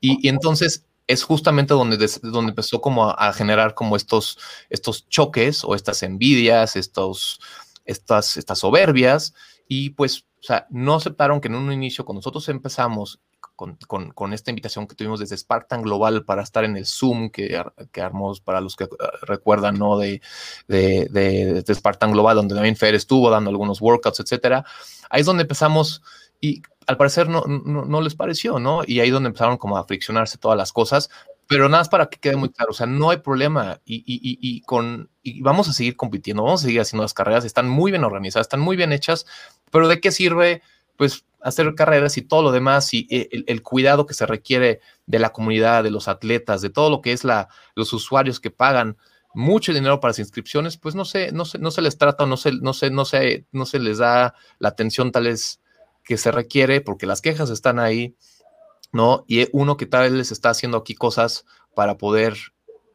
Y, 0.00 0.28
entonces 0.28 0.84
es 1.06 1.22
justamente 1.22 1.72
donde, 1.72 1.96
donde 2.22 2.50
empezó 2.50 2.80
como 2.80 3.10
a, 3.10 3.32
generar 3.32 3.74
como 3.74 3.96
estos, 3.96 4.38
estos 4.68 5.08
choques 5.08 5.64
o 5.64 5.74
estas 5.74 6.02
envidias, 6.02 6.76
estos, 6.76 7.40
estas, 7.86 8.36
estas 8.36 8.58
soberbias, 8.58 9.34
y 9.66 9.90
pues, 9.90 10.26
o 10.40 10.42
sea, 10.42 10.66
no 10.70 10.94
aceptaron 10.94 11.40
que 11.40 11.48
en 11.48 11.54
un 11.54 11.72
inicio, 11.72 12.04
cuando 12.04 12.18
nosotros 12.18 12.48
empezamos 12.50 13.18
con, 13.58 14.32
esta 14.32 14.50
invitación 14.50 14.86
que 14.86 14.94
tuvimos 14.94 15.18
desde 15.18 15.36
Spartan 15.36 15.82
Global 15.82 16.24
para 16.24 16.42
estar 16.42 16.64
en 16.64 16.76
el 16.76 16.86
Zoom 16.86 17.30
que, 17.30 17.60
que 17.90 18.10
para 18.44 18.60
los 18.60 18.76
que 18.76 18.84
eh, 18.84 18.88
recuerdan, 19.22 19.78
¿no? 19.78 19.98
De, 19.98 20.20
de, 20.68 21.74
Spartan 21.74 22.12
Global, 22.12 22.36
donde 22.36 22.54
también 22.54 22.76
Fer 22.76 22.94
estuvo 22.94 23.28
dando 23.30 23.50
algunos 23.50 23.80
workouts, 23.80 24.20
etcétera. 24.20 24.64
Ahí 25.10 25.20
es 25.20 25.26
donde 25.26 25.42
empezamos 25.42 26.02
y 26.40 26.62
al 26.86 26.96
parecer 26.96 27.28
no, 27.28 27.42
no, 27.46 28.00
les 28.00 28.14
pareció, 28.14 28.60
¿no? 28.60 28.82
Y 28.86 29.00
ahí 29.00 29.08
es 29.08 29.12
donde 29.12 29.28
empezaron 29.28 29.58
como 29.58 29.76
a 29.76 29.84
friccionarse 29.84 30.38
todas 30.38 30.56
las 30.56 30.72
cosas, 30.72 31.10
pero 31.48 31.68
nada 31.68 31.80
más 31.80 31.88
para 31.88 32.06
que 32.06 32.18
quede 32.18 32.36
muy 32.36 32.50
claro, 32.50 32.70
o 32.70 32.74
sea, 32.74 32.86
no 32.86 33.10
hay 33.10 33.18
problema 33.18 33.80
y, 33.84 33.96
y, 33.96 34.38
y, 34.40 34.60
con, 34.62 35.10
y 35.22 35.42
vamos 35.42 35.68
a 35.68 35.72
seguir 35.72 35.96
compitiendo, 35.96 36.44
vamos 36.44 36.62
a 36.62 36.66
seguir 36.66 36.80
haciendo 36.80 37.02
las 37.02 37.12
carreras, 37.12 37.44
están 37.44 37.68
muy 37.68 37.90
bien 37.90 38.04
organizadas, 38.04 38.46
están 38.46 38.60
muy 38.60 38.76
bien 38.76 38.92
hechas, 38.92 39.26
pero 39.72 39.88
¿de 39.88 40.00
qué 40.00 40.12
sirve? 40.12 40.62
Pues 40.96 41.24
hacer 41.40 41.74
carreras 41.74 42.16
y 42.16 42.22
todo 42.22 42.42
lo 42.42 42.52
demás 42.52 42.92
y 42.94 43.06
eh, 43.10 43.28
el, 43.46 43.62
cuidado 43.62 44.06
que 44.06 44.14
se 44.14 44.26
requiere 44.26 44.80
de 45.06 45.18
la 45.18 45.30
comunidad, 45.30 45.84
de 45.84 45.90
los 45.90 46.08
atletas, 46.08 46.62
de 46.62 46.70
todo 46.70 46.90
lo 46.90 47.00
que 47.00 47.12
es 47.12 47.24
la, 47.24 47.48
los 47.74 47.92
usuarios 47.92 48.40
que 48.40 48.50
pagan 48.50 48.96
mucho 49.34 49.72
dinero 49.72 50.00
para 50.00 50.10
las 50.10 50.18
inscripciones, 50.18 50.76
pues 50.76 50.94
no 50.94 51.04
se, 51.04 51.32
no 51.32 51.44
no 51.58 51.70
se 51.70 51.82
les 51.82 51.98
trata, 51.98 52.26
no 52.26 52.36
se, 52.36 52.52
no 52.52 52.72
se, 52.72 52.90
no 52.90 53.04
se, 53.04 53.46
no 53.52 53.66
se 53.66 53.78
les 53.78 53.98
da 53.98 54.34
la 54.58 54.70
atención 54.70 55.12
tal 55.12 55.24
vez 55.24 55.60
que 56.02 56.16
se 56.16 56.32
requiere 56.32 56.80
porque 56.80 57.06
las 57.06 57.20
quejas 57.20 57.50
están 57.50 57.78
ahí, 57.78 58.16
¿no? 58.92 59.24
Y 59.28 59.46
uno 59.52 59.76
que 59.76 59.86
tal 59.86 60.12
vez 60.12 60.32
está 60.32 60.50
haciendo 60.50 60.78
aquí 60.78 60.94
cosas 60.94 61.44
para 61.74 61.98
poder 61.98 62.36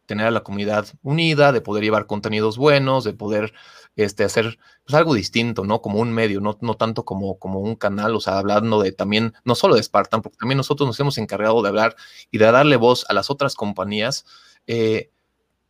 tener 0.06 0.28
a 0.28 0.32
la 0.32 0.44
comunidad 0.44 0.88
unida, 1.02 1.52
de 1.52 1.62
poder 1.62 1.84
llevar 1.84 2.06
contenidos 2.06 2.58
buenos, 2.58 3.04
de 3.04 3.14
poder 3.14 3.54
este, 3.96 4.24
hacer 4.24 4.58
pues, 4.86 4.96
algo 4.96 5.14
distinto, 5.14 5.64
¿no? 5.64 5.82
Como 5.82 6.00
un 6.00 6.12
medio, 6.12 6.42
no, 6.42 6.58
no 6.62 6.76
tanto 6.76 7.06
como, 7.06 7.38
como 7.40 7.60
un 7.60 7.76
canal, 7.76 8.16
o 8.16 8.20
sea, 8.20 8.38
hablando 8.38 8.82
de 8.82 8.92
también, 8.92 9.34
no 9.46 9.56
solo 9.56 9.76
de 9.76 9.84
Spartan, 9.84 10.22
porque 10.22 10.38
también 10.38 10.58
nosotros 10.58 10.88
nos 10.88 11.00
hemos 11.00 11.18
encargado 11.18 11.62
de 11.62 11.70
hablar 11.70 11.96
y 12.32 12.38
de 12.38 12.46
darle 12.52 12.76
voz 12.76 13.06
a 13.10 13.14
las 13.14 13.30
otras 13.30 13.56
compañías. 13.56 14.26
Eh, 14.68 15.10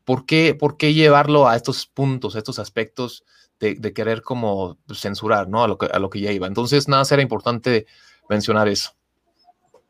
¿por, 0.05 0.25
qué, 0.25 0.55
¿Por 0.55 0.77
qué 0.77 0.93
llevarlo 0.93 1.47
a 1.47 1.55
estos 1.55 1.85
puntos, 1.85 2.35
a 2.35 2.39
estos 2.39 2.59
aspectos 2.59 3.23
de, 3.59 3.93
querer 3.93 4.21
como 4.21 4.77
censurar, 4.93 5.47
¿no? 5.47 5.63
A 5.63 5.67
lo, 5.69 5.77
que, 5.77 5.85
a 5.85 5.97
lo 5.97 6.09
que 6.09 6.19
ya 6.19 6.33
iba. 6.33 6.47
Entonces, 6.47 6.89
nada, 6.89 7.05
será 7.05 7.21
importante 7.21 7.85
mencionar 8.29 8.67
eso. 8.67 8.91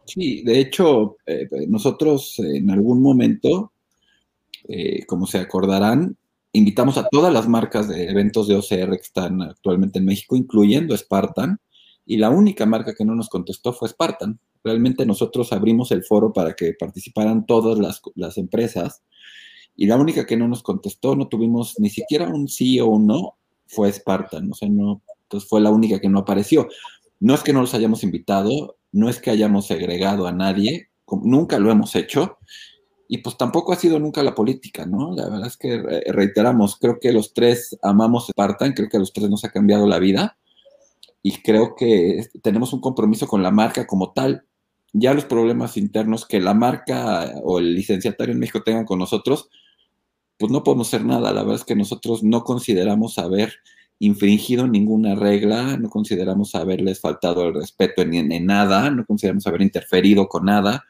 Sí, 0.05 0.43
de 0.43 0.59
hecho, 0.59 1.17
eh, 1.25 1.47
nosotros 1.67 2.37
en 2.39 2.69
algún 2.69 3.01
momento, 3.01 3.71
eh, 4.67 5.05
como 5.05 5.27
se 5.27 5.39
acordarán, 5.39 6.17
invitamos 6.53 6.97
a 6.97 7.07
todas 7.09 7.33
las 7.33 7.47
marcas 7.47 7.87
de 7.87 8.09
eventos 8.09 8.47
de 8.47 8.55
OCR 8.55 8.95
que 8.95 9.01
están 9.01 9.41
actualmente 9.41 9.99
en 9.99 10.05
México, 10.05 10.35
incluyendo 10.35 10.95
Spartan, 10.95 11.59
y 12.05 12.17
la 12.17 12.29
única 12.29 12.65
marca 12.65 12.93
que 12.93 13.05
no 13.05 13.15
nos 13.15 13.29
contestó 13.29 13.73
fue 13.73 13.89
Spartan. 13.89 14.39
Realmente 14.63 15.05
nosotros 15.05 15.51
abrimos 15.51 15.91
el 15.91 16.03
foro 16.03 16.31
para 16.31 16.53
que 16.53 16.73
participaran 16.73 17.45
todas 17.45 18.01
las, 18.15 18.37
empresas, 18.37 19.03
y 19.75 19.87
la 19.87 19.97
única 19.97 20.25
que 20.25 20.37
no 20.37 20.47
nos 20.47 20.61
contestó, 20.61 21.15
no 21.15 21.27
tuvimos 21.27 21.79
ni 21.79 21.89
siquiera 21.89 22.27
un 22.27 22.47
sí 22.47 22.79
o 22.79 22.87
un 22.87 23.07
no, 23.07 23.37
fue 23.65 23.91
Spartan, 23.91 24.51
o 24.51 24.53
sea, 24.53 24.69
no, 24.69 25.01
entonces 25.23 25.49
fue 25.49 25.59
la 25.59 25.71
única 25.71 25.99
que 25.99 26.09
no 26.09 26.19
apareció. 26.19 26.69
No 27.19 27.33
es 27.33 27.41
que 27.41 27.53
no 27.53 27.61
los 27.61 27.73
hayamos 27.73 28.03
invitado, 28.03 28.77
no 28.91 29.09
es 29.09 29.19
que 29.19 29.31
hayamos 29.31 29.65
segregado 29.65 30.27
a 30.27 30.31
nadie, 30.31 30.89
nunca 31.23 31.57
lo 31.57 31.71
hemos 31.71 31.95
hecho, 31.95 32.37
y 33.07 33.19
pues 33.19 33.37
tampoco 33.37 33.73
ha 33.73 33.75
sido 33.75 33.99
nunca 33.99 34.23
la 34.23 34.35
política, 34.35 34.85
¿no? 34.85 35.13
La 35.15 35.29
verdad 35.29 35.47
es 35.47 35.57
que 35.57 35.77
reiteramos, 36.07 36.77
creo 36.77 36.99
que 36.99 37.11
los 37.11 37.33
tres 37.33 37.77
amamos 37.81 38.27
Spartan, 38.27 38.73
creo 38.73 38.89
que 38.89 38.97
a 38.97 38.99
los 38.99 39.13
tres 39.13 39.29
nos 39.29 39.43
ha 39.43 39.51
cambiado 39.51 39.87
la 39.87 39.99
vida 39.99 40.37
y 41.21 41.41
creo 41.41 41.75
que 41.75 42.27
tenemos 42.41 42.73
un 42.73 42.81
compromiso 42.81 43.27
con 43.27 43.43
la 43.43 43.51
marca 43.51 43.85
como 43.87 44.11
tal. 44.13 44.45
Ya 44.93 45.13
los 45.13 45.25
problemas 45.25 45.77
internos 45.77 46.25
que 46.25 46.39
la 46.39 46.53
marca 46.53 47.33
o 47.43 47.59
el 47.59 47.73
licenciatario 47.75 48.33
en 48.33 48.39
México 48.39 48.63
tengan 48.63 48.85
con 48.85 48.99
nosotros, 48.99 49.49
pues 50.37 50.51
no 50.51 50.63
podemos 50.63 50.87
hacer 50.87 51.05
nada. 51.05 51.31
La 51.33 51.41
verdad 51.41 51.55
es 51.55 51.65
que 51.65 51.75
nosotros 51.75 52.23
no 52.23 52.43
consideramos 52.43 53.17
haber 53.17 53.53
infringido 53.99 54.67
ninguna 54.67 55.15
regla, 55.15 55.77
no 55.77 55.89
consideramos 55.89 56.55
haberles 56.55 56.99
faltado 56.99 57.47
el 57.47 57.53
respeto 57.53 58.01
en, 58.01 58.31
en 58.31 58.45
nada, 58.45 58.91
no 58.91 59.05
consideramos 59.05 59.47
haber 59.47 59.61
interferido 59.61 60.27
con 60.27 60.45
nada 60.45 60.83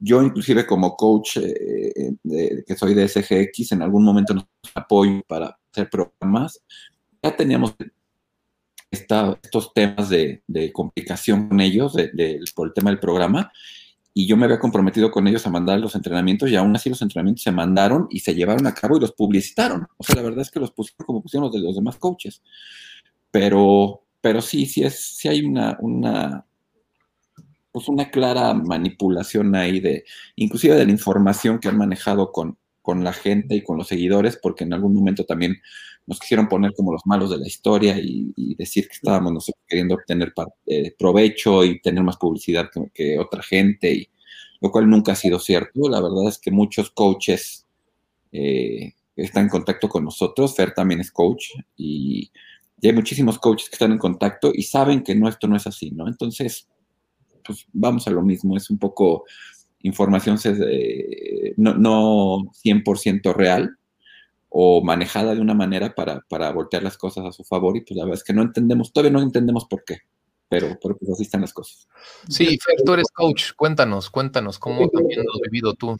yo 0.00 0.22
inclusive 0.22 0.66
como 0.66 0.96
coach 0.96 1.36
eh, 1.36 2.14
que 2.66 2.76
soy 2.76 2.94
de 2.94 3.06
SGX, 3.06 3.72
en 3.72 3.82
algún 3.82 4.02
momento 4.02 4.34
nos 4.34 4.46
apoyo 4.74 5.22
para 5.28 5.58
hacer 5.70 5.90
programas. 5.90 6.60
Ya 7.22 7.36
teníamos 7.36 7.74
estos 8.90 9.72
temas 9.74 10.08
de, 10.08 10.42
complicación 10.72 11.48
con 11.48 11.60
ellos 11.60 11.94
por 12.54 12.68
el 12.68 12.74
tema 12.74 12.90
del 12.90 12.98
programa 12.98 13.52
y 14.12 14.26
yo 14.26 14.36
me 14.36 14.46
había 14.46 14.58
comprometido 14.58 15.10
con 15.10 15.28
ellos 15.28 15.46
a 15.46 15.50
mandar 15.50 15.78
los 15.78 15.94
entrenamientos 15.94 16.50
y 16.50 16.56
aún 16.56 16.74
así 16.74 16.90
los 16.90 17.00
entrenamientos 17.02 17.44
se 17.44 17.52
mandaron 17.52 18.08
y 18.10 18.20
se 18.20 18.34
llevaron 18.34 18.66
a 18.66 18.74
cabo 18.74 18.96
y 18.96 19.00
los 19.00 19.12
publicitaron. 19.12 19.86
O 19.96 20.02
sea, 20.02 20.16
la 20.16 20.22
verdad 20.22 20.40
es 20.40 20.50
que 20.50 20.58
los 20.58 20.72
pusieron 20.72 21.06
como 21.06 21.22
pusieron 21.22 21.44
los 21.44 21.52
de 21.52 21.60
los 21.60 21.76
demás 21.76 21.96
coaches. 21.96 22.42
Pero, 23.30 24.02
pero 24.20 24.40
sí, 24.40 24.66
sí, 24.66 24.82
es, 24.82 24.98
sí 24.98 25.28
hay 25.28 25.44
una, 25.44 25.76
una, 25.80 26.44
pues 27.72 27.88
una 27.88 28.10
clara 28.10 28.54
manipulación 28.54 29.54
ahí 29.54 29.80
de, 29.80 30.04
inclusive 30.36 30.74
de 30.74 30.84
la 30.84 30.90
información 30.90 31.58
que 31.58 31.68
han 31.68 31.78
manejado 31.78 32.32
con, 32.32 32.58
con 32.82 33.04
la 33.04 33.12
gente 33.12 33.54
y 33.54 33.62
con 33.62 33.78
los 33.78 33.88
seguidores, 33.88 34.36
porque 34.36 34.64
en 34.64 34.72
algún 34.72 34.94
momento 34.94 35.24
también 35.24 35.56
nos 36.06 36.18
quisieron 36.18 36.48
poner 36.48 36.72
como 36.74 36.92
los 36.92 37.06
malos 37.06 37.30
de 37.30 37.38
la 37.38 37.46
historia 37.46 37.96
y, 37.98 38.54
decir 38.56 38.88
que 38.88 38.94
estábamos 38.94 39.32
nosotros 39.32 39.62
queriendo 39.66 39.94
obtener 39.94 40.34
eh, 40.66 40.94
provecho 40.98 41.64
y 41.64 41.80
tener 41.80 42.02
más 42.02 42.16
publicidad 42.16 42.68
que, 42.92 43.18
otra 43.18 43.42
gente, 43.42 43.92
y, 43.92 44.08
lo 44.60 44.70
cual 44.70 44.90
nunca 44.90 45.12
ha 45.12 45.16
sido 45.16 45.38
cierto. 45.38 45.88
La 45.88 46.00
verdad 46.00 46.28
es 46.28 46.38
que 46.38 46.50
muchos 46.50 46.90
coaches 46.90 47.66
eh, 48.32 48.92
están 49.16 49.44
en 49.44 49.48
contacto 49.50 49.88
con 49.88 50.04
nosotros, 50.04 50.54
Fer 50.56 50.74
también 50.74 51.00
es 51.00 51.10
coach, 51.10 51.52
y, 51.76 52.30
y 52.80 52.86
hay 52.88 52.92
muchísimos 52.92 53.38
coaches 53.38 53.70
que 53.70 53.76
están 53.76 53.92
en 53.92 53.98
contacto 53.98 54.50
y 54.52 54.62
saben 54.64 55.02
que 55.02 55.14
no, 55.14 55.28
esto 55.28 55.46
no 55.46 55.56
es 55.56 55.66
así, 55.66 55.90
¿no? 55.90 56.08
Entonces, 56.08 56.68
pues 57.50 57.66
vamos 57.72 58.06
a 58.06 58.10
lo 58.10 58.22
mismo, 58.22 58.56
es 58.56 58.70
un 58.70 58.78
poco 58.78 59.24
información 59.82 60.38
no, 61.56 61.74
no 61.74 62.52
100% 62.64 63.34
real 63.34 63.76
o 64.48 64.82
manejada 64.82 65.34
de 65.34 65.40
una 65.40 65.54
manera 65.54 65.94
para, 65.94 66.20
para, 66.28 66.52
voltear 66.52 66.82
las 66.82 66.96
cosas 66.96 67.24
a 67.24 67.32
su 67.32 67.44
favor 67.44 67.76
y 67.76 67.80
pues 67.80 67.96
la 67.96 68.04
verdad 68.04 68.18
es 68.18 68.24
que 68.24 68.32
no 68.32 68.42
entendemos, 68.42 68.92
todavía 68.92 69.12
no 69.12 69.22
entendemos 69.22 69.64
por 69.64 69.84
qué, 69.84 69.98
pero, 70.48 70.76
pero 70.82 70.96
pues 70.96 71.12
así 71.12 71.22
están 71.22 71.40
las 71.40 71.52
cosas. 71.52 71.88
Sí, 72.28 72.58
Fer, 72.58 72.82
tú 72.84 72.92
eres 72.92 73.08
coach, 73.12 73.52
cuéntanos, 73.56 74.10
cuéntanos, 74.10 74.58
¿cómo 74.58 74.88
también 74.88 75.24
lo 75.24 75.32
has 75.32 75.40
vivido 75.50 75.74
tú? 75.74 75.96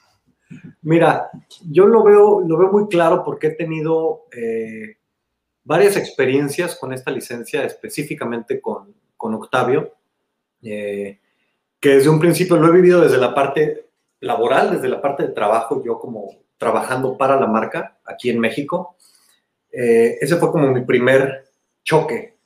Mira, 0.82 1.30
yo 1.68 1.86
lo 1.86 2.02
veo, 2.02 2.40
lo 2.40 2.58
veo 2.58 2.72
muy 2.72 2.88
claro 2.88 3.22
porque 3.24 3.48
he 3.48 3.54
tenido 3.54 4.26
eh, 4.32 4.98
varias 5.64 5.96
experiencias 5.96 6.76
con 6.76 6.92
esta 6.92 7.10
licencia, 7.10 7.64
específicamente 7.64 8.60
con, 8.60 8.94
con 9.16 9.34
Octavio. 9.34 9.94
Eh, 10.62 11.20
que 11.80 11.90
desde 11.90 12.10
un 12.10 12.20
principio 12.20 12.56
lo 12.56 12.68
he 12.68 12.72
vivido 12.72 13.00
desde 13.00 13.16
la 13.16 13.34
parte 13.34 13.86
laboral, 14.20 14.72
desde 14.72 14.88
la 14.88 15.00
parte 15.00 15.22
de 15.22 15.32
trabajo, 15.32 15.82
yo 15.84 15.98
como 15.98 16.40
trabajando 16.58 17.16
para 17.16 17.40
la 17.40 17.46
marca 17.46 17.98
aquí 18.04 18.28
en 18.28 18.38
México. 18.38 18.96
Eh, 19.72 20.18
ese 20.20 20.36
fue 20.36 20.52
como 20.52 20.68
mi 20.68 20.82
primer 20.82 21.46
choque. 21.82 22.36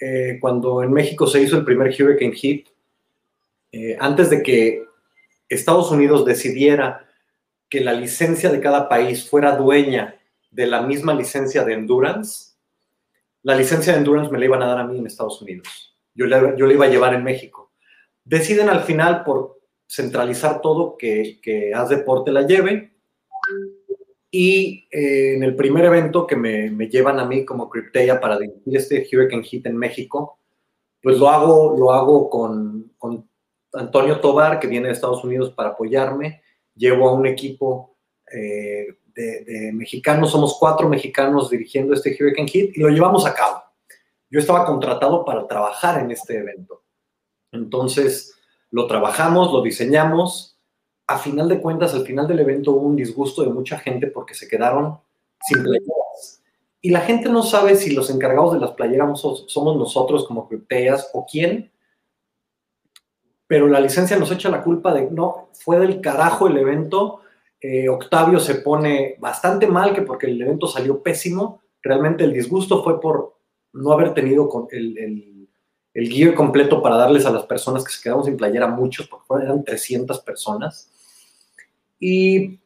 Eh, 0.00 0.38
cuando 0.40 0.82
en 0.82 0.92
México 0.92 1.26
se 1.26 1.42
hizo 1.42 1.56
el 1.56 1.64
primer 1.64 1.88
Hurricane 1.88 2.34
Hit, 2.34 2.68
eh, 3.72 3.96
antes 3.98 4.30
de 4.30 4.42
que 4.42 4.84
Estados 5.48 5.90
Unidos 5.90 6.24
decidiera 6.24 7.08
que 7.68 7.80
la 7.80 7.92
licencia 7.92 8.50
de 8.50 8.60
cada 8.60 8.88
país 8.88 9.28
fuera 9.28 9.56
dueña 9.56 10.20
de 10.52 10.66
la 10.68 10.82
misma 10.82 11.14
licencia 11.14 11.64
de 11.64 11.74
Endurance, 11.74 12.52
la 13.42 13.56
licencia 13.56 13.92
de 13.92 13.98
Endurance 13.98 14.30
me 14.30 14.38
la 14.38 14.44
iban 14.44 14.62
a 14.62 14.66
dar 14.66 14.78
a 14.78 14.84
mí 14.84 14.98
en 14.98 15.06
Estados 15.06 15.42
Unidos. 15.42 15.96
yo 16.14 16.26
le, 16.26 16.54
yo 16.56 16.66
le 16.66 16.74
iba 16.74 16.86
a 16.86 16.88
llevar 16.88 17.14
en 17.14 17.24
México. 17.24 17.63
Deciden 18.24 18.68
al 18.68 18.80
final 18.80 19.22
por 19.24 19.60
centralizar 19.86 20.60
todo 20.60 20.96
que, 20.96 21.38
que 21.42 21.72
Haz 21.74 21.90
Deporte 21.90 22.32
la 22.32 22.42
lleve. 22.42 22.94
Y 24.30 24.88
eh, 24.90 25.34
en 25.36 25.44
el 25.44 25.54
primer 25.54 25.84
evento 25.84 26.26
que 26.26 26.34
me, 26.34 26.70
llevan 26.88 27.20
a 27.20 27.24
mí 27.24 27.44
como 27.44 27.70
Crypteia 27.70 28.20
para 28.20 28.38
dirigir 28.38 28.76
este 28.76 29.06
Hurricane 29.12 29.44
Heat 29.44 29.66
en 29.66 29.76
México, 29.76 30.40
pues 31.00 31.18
lo 31.18 31.28
hago, 31.28 31.76
lo 31.78 31.92
hago 31.92 32.28
con, 32.28 32.92
Antonio 33.72 34.20
Tobar, 34.20 34.58
que 34.58 34.66
viene 34.66 34.86
de 34.86 34.94
Estados 34.94 35.22
Unidos 35.22 35.50
para 35.50 35.70
apoyarme. 35.70 36.42
Llevo 36.74 37.08
a 37.08 37.12
un 37.12 37.26
equipo 37.26 37.96
eh, 38.32 38.86
de, 39.14 39.44
de, 39.44 39.72
mexicanos, 39.72 40.30
somos 40.30 40.56
cuatro 40.58 40.88
mexicanos 40.88 41.50
dirigiendo 41.50 41.94
este 41.94 42.16
Hurricane 42.18 42.48
Heat 42.48 42.70
y 42.74 42.80
lo 42.80 42.88
llevamos 42.88 43.26
a 43.26 43.34
cabo. 43.34 43.62
Yo 44.30 44.40
estaba 44.40 44.64
contratado 44.64 45.24
para 45.24 45.46
trabajar 45.46 46.00
en 46.00 46.10
este 46.10 46.38
evento. 46.38 46.83
Entonces, 47.54 48.34
lo 48.70 48.86
trabajamos, 48.86 49.52
lo 49.52 49.62
diseñamos. 49.62 50.58
A 51.06 51.18
final 51.18 51.48
de 51.48 51.60
cuentas, 51.60 51.94
al 51.94 52.04
final 52.04 52.26
del 52.26 52.40
evento 52.40 52.72
hubo 52.72 52.86
un 52.86 52.96
disgusto 52.96 53.42
de 53.42 53.50
mucha 53.50 53.78
gente 53.78 54.08
porque 54.08 54.34
se 54.34 54.48
quedaron 54.48 54.98
sin 55.40 55.62
playeras. 55.62 56.42
Y 56.80 56.90
la 56.90 57.00
gente 57.00 57.28
no 57.28 57.42
sabe 57.42 57.76
si 57.76 57.94
los 57.94 58.10
encargados 58.10 58.52
de 58.52 58.60
las 58.60 58.72
playeras 58.72 59.20
somos 59.46 59.76
nosotros 59.76 60.26
como 60.26 60.48
cripteas 60.48 61.10
o 61.14 61.24
quién, 61.24 61.72
pero 63.46 63.68
la 63.68 63.80
licencia 63.80 64.18
nos 64.18 64.30
echa 64.30 64.48
la 64.48 64.62
culpa 64.62 64.92
de, 64.92 65.10
no, 65.10 65.48
fue 65.52 65.78
del 65.78 66.00
carajo 66.00 66.46
el 66.46 66.56
evento, 66.58 67.20
eh, 67.60 67.88
Octavio 67.88 68.40
se 68.40 68.56
pone 68.56 69.16
bastante 69.18 69.66
mal, 69.66 69.94
que 69.94 70.02
porque 70.02 70.26
el 70.26 70.40
evento 70.40 70.66
salió 70.66 71.02
pésimo, 71.02 71.62
realmente 71.82 72.24
el 72.24 72.32
disgusto 72.32 72.82
fue 72.82 73.00
por 73.00 73.38
no 73.72 73.92
haber 73.92 74.12
tenido 74.12 74.48
el, 74.70 74.98
el, 74.98 75.33
el, 75.94 76.10
gear 76.10 76.34
completo 76.34 76.82
para 76.82 76.96
darles 76.96 77.24
a 77.24 77.30
las 77.30 77.44
personas 77.44 77.84
que 77.84 77.92
se 77.92 78.02
quedaron 78.02 78.24
sin 78.24 78.36
playera, 78.36 78.66
muchos, 78.66 79.08
porque 79.08 79.44
eran 79.44 79.64
300 79.64 80.20
personas. 80.20 80.90
Y 81.98 82.58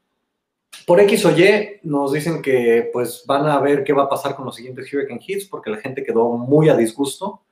por 0.86 1.00
X 1.00 1.24
o 1.26 1.30
Y 1.36 1.80
nos 1.82 2.12
dicen 2.12 2.42
que 2.42 2.90
pues 2.92 3.24
van 3.26 3.46
a 3.46 3.60
ver 3.60 3.84
qué 3.84 3.92
va 3.92 4.04
a 4.04 4.08
pasar 4.08 4.34
con 4.34 4.46
los 4.46 4.56
siguientes 4.56 4.92
Hurricane 4.92 5.20
Hits, 5.24 5.46
porque 5.46 5.70
la 5.70 5.78
gente 5.78 6.02
quedó 6.02 6.30
muy 6.30 6.68
a 6.68 6.76
disgusto. 6.76 7.42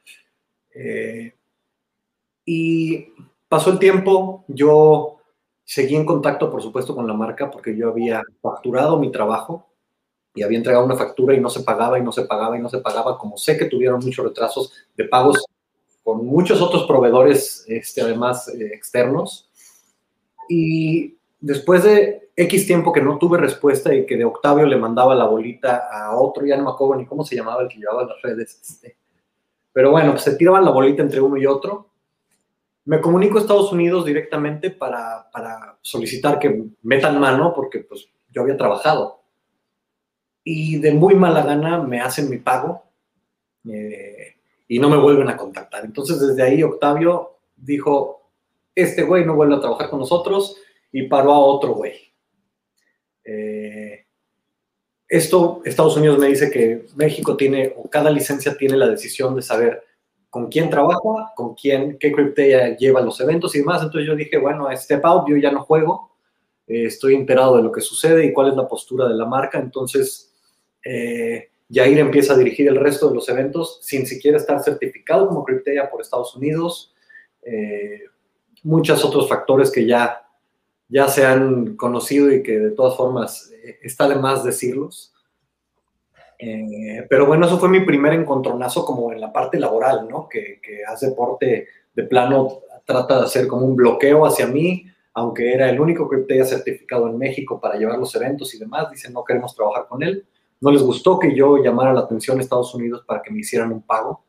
Eh, 0.75 1.35
y 2.45 3.09
pasó 3.49 3.71
el 3.71 3.79
tiempo, 3.79 4.45
yo 4.49 5.17
seguí 5.65 5.97
en 5.97 6.07
contacto, 6.07 6.51
por 6.51 6.63
supuesto, 6.63 6.95
con 6.95 7.07
la 7.07 7.15
marca 7.15 7.51
porque 7.51 7.77
yo 7.77 7.89
había 7.91 8.23
facturado 8.41 8.99
mi 8.99 9.11
trabajo 9.11 9.69
y 10.35 10.43
había 10.43 10.59
entregado 10.59 10.85
una 10.85 10.97
factura 10.97 11.35
y 11.35 11.41
no 11.41 11.49
se 11.49 11.61
pagaba 11.61 11.99
y 11.99 12.03
no 12.03 12.13
se 12.13 12.23
pagaba 12.23 12.57
y 12.57 12.61
no 12.61 12.69
se 12.69 12.79
pagaba, 12.79 13.19
como 13.19 13.37
sé 13.37 13.59
que 13.59 13.65
tuvieron 13.65 14.01
muchos 14.05 14.25
retrasos 14.25 14.73
de 14.97 15.05
pagos 15.05 15.45
con 16.07 16.25
muchos 16.25 16.63
otros 16.63 16.87
proveedores, 16.87 17.65
este, 17.67 18.01
además 18.01 18.47
eh, 18.47 18.71
externos. 18.73 19.51
Y 20.49 21.17
después 21.41 21.83
de 21.83 22.31
X 22.37 22.65
tiempo 22.65 22.93
que 22.93 23.03
no 23.03 23.19
tuve 23.19 23.39
respuesta 23.39 23.93
y 23.93 24.07
que 24.07 24.17
de 24.17 24.25
Octavio 24.25 24.67
le 24.67 24.77
mandaba 24.77 25.17
la 25.17 25.27
bolita 25.27 25.89
a 25.91 26.17
otro, 26.17 26.47
ya 26.47 26.57
no 26.57 26.63
me 26.63 26.71
acuerdo 26.71 26.95
ni 26.95 27.07
cómo 27.07 27.25
se 27.25 27.35
llamaba 27.35 27.63
el 27.63 27.69
que 27.69 27.79
llevaba 27.79 28.05
las 28.05 28.23
redes, 28.23 28.61
este. 28.63 28.97
pero 29.73 29.91
bueno, 29.91 30.13
pues 30.13 30.23
se 30.23 30.37
tiraban 30.37 30.65
la 30.65 30.71
bolita 30.71 31.03
entre 31.03 31.21
uno 31.21 31.37
y 31.39 31.45
otro 31.45 31.91
me 32.85 33.01
comunico 33.01 33.37
a 33.37 33.41
Estados 33.41 33.73
Unidos 33.73 34.07
directamente 34.07 34.71
para, 34.71 35.29
para, 35.33 35.77
solicitar 35.83 36.39
que 36.39 36.67
metan 36.83 37.19
mano 37.19 37.53
porque 37.53 37.81
pues 37.81 38.09
yo 38.31 38.43
había 38.43 38.57
trabajado. 38.57 39.25
Y 40.45 40.79
de 40.79 40.93
muy 40.93 41.17
mala 41.17 41.43
gana 41.43 41.83
me 41.83 42.01
hacen 42.01 42.31
mi 42.31 42.39
pago 42.39 42.85
eh, 43.69 44.36
y 44.69 44.79
no 44.79 44.89
me 44.89 44.97
vuelven 44.97 45.29
a 45.29 45.37
contactar. 45.37 45.85
Entonces 45.85 46.21
desde 46.21 46.43
ahí 46.43 46.63
Octavio 46.63 47.39
dijo, 47.57 48.31
este 48.75 49.03
güey 49.03 49.25
no 49.25 49.35
vuelve 49.35 49.57
a 49.57 49.61
trabajar 49.61 49.89
con 49.89 50.01
nosotros 50.01 50.57
y 50.93 51.05
paró 51.05 51.33
a 51.33 51.39
otro 51.39 51.75
güey. 51.75 52.13
Eh, 53.25 54.07
esto, 55.09 55.63
Estados 55.65 55.97
Unidos 55.97 56.19
me 56.19 56.29
dice 56.29 56.51
que 56.51 56.87
México 56.97 57.37
tiene, 57.37 57.75
o 57.77 57.89
cada 57.89 58.11
licencia 58.11 58.57
tiene 58.57 58.77
la 58.77 58.89
decisión 58.89 59.35
de 59.37 59.43
saber 59.43 59.83
con 60.31 60.49
quién 60.49 60.69
trabaja, 60.69 61.33
con 61.35 61.55
quién, 61.55 61.97
qué 61.99 62.13
Cryptea 62.13 62.77
lleva 62.77 63.01
los 63.01 63.21
eventos 63.21 63.55
y 63.55 63.61
demás. 63.61 63.83
Entonces 63.83 64.07
yo 64.07 64.17
dije, 64.17 64.37
bueno, 64.39 64.69
step 64.77 65.05
out, 65.05 65.29
yo 65.29 65.37
ya 65.37 65.53
no 65.53 65.65
juego, 65.65 66.11
eh, 66.67 66.87
estoy 66.87 67.15
enterado 67.15 67.57
de 67.57 67.63
lo 67.63 67.73
que 67.73 67.81
sucede 67.81 68.27
y 68.27 68.33
cuál 68.33 68.49
es 68.49 68.57
la 68.57 68.69
postura 68.69 69.09
de 69.09 69.15
la 69.15 69.25
marca. 69.25 69.59
Entonces, 69.59 70.35
eh, 70.85 71.51
Jair 71.71 71.99
empieza 71.99 72.35
a 72.35 72.37
dirigir 72.37 72.69
el 72.69 72.77
resto 72.77 73.09
de 73.09 73.15
los 73.17 73.29
eventos 73.29 73.81
sin 73.83 74.07
siquiera 74.07 74.37
estar 74.37 74.63
certificado 74.63 75.29
como 75.29 75.45
Cryptea 75.45 75.91
por 75.91 76.01
Estados 76.01 76.37
Unidos. 76.37 76.95
Eh, 77.43 78.03
muchos 78.63 79.05
otros 79.05 79.29
factores 79.29 79.71
que 79.71 79.87
ya, 79.87 80.29
ya 80.89 81.09
se 81.09 81.27
han 81.27 81.77
conocido 81.77 82.33
y 82.33 82.43
que 82.43 82.59
de 82.59 82.71
todas 82.71 82.97
formas 82.97 83.53
eh, 83.65 83.79
está 83.83 84.09
de 84.09 84.17
más 84.17 84.45
decirlos. 84.45 85.13
Eh, 86.39 87.07
pero 87.09 87.27
bueno, 87.27 87.47
eso 87.47 87.59
fue 87.59 87.69
mi 87.69 87.81
primer 87.81 88.13
encontronazo 88.13 88.85
como 88.85 89.13
en 89.13 89.21
la 89.21 89.33
parte 89.33 89.59
laboral, 89.59 90.07
¿no? 90.09 90.29
Que, 90.29 90.61
hace 90.87 91.09
deporte 91.09 91.69
de 91.95 92.03
plano 92.05 92.61
trata 92.85 93.19
de 93.19 93.25
hacer 93.25 93.49
como 93.49 93.67
un 93.67 93.75
bloqueo 93.75 94.25
hacia 94.25 94.47
mí, 94.47 94.87
aunque 95.15 95.53
era 95.53 95.69
el 95.69 95.81
único 95.81 96.09
tenía 96.29 96.45
certificado 96.45 97.09
en 97.09 97.19
México 97.19 97.59
para 97.61 97.77
llevar 97.77 97.99
los 97.99 98.15
eventos 98.15 98.55
y 98.55 98.59
demás, 98.59 98.91
dicen 98.91 99.13
no 99.13 99.25
queremos 99.25 99.55
trabajar 99.55 99.87
con 99.89 100.03
él. 100.03 100.27
No 100.61 100.71
les 100.71 100.83
gustó 100.83 101.19
que 101.19 101.35
yo 101.35 101.63
llamara 101.63 101.93
la 101.93 102.01
atención 102.01 102.39
a 102.39 102.43
Estados 102.43 102.75
Unidos 102.75 103.05
para 103.07 103.23
que 103.23 103.31
me 103.31 103.41
hicieran 103.41 103.73
un 103.73 103.83
pago. 103.83 104.25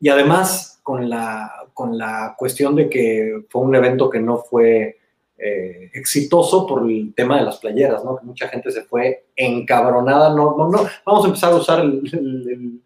Y 0.00 0.08
además, 0.08 0.80
con 0.82 1.10
la, 1.10 1.66
con 1.74 1.98
la 1.98 2.34
cuestión 2.38 2.74
de 2.74 2.88
que 2.88 3.44
fue 3.48 3.62
un 3.62 3.74
evento 3.74 4.08
que 4.08 4.20
no 4.20 4.38
fue 4.38 5.00
eh, 5.42 5.90
exitoso 5.94 6.66
por 6.66 6.90
el 6.90 7.14
tema 7.14 7.38
de 7.38 7.44
las 7.44 7.58
playeras, 7.58 8.04
¿no? 8.04 8.18
Que 8.18 8.26
mucha 8.26 8.48
gente 8.48 8.70
se 8.70 8.82
fue 8.82 9.24
encabronada, 9.34 10.34
no, 10.34 10.54
no, 10.56 10.68
no, 10.68 10.86
vamos 11.06 11.24
a 11.24 11.28
empezar 11.28 11.52
a 11.52 11.56
usar 11.56 11.80
el, 11.80 12.82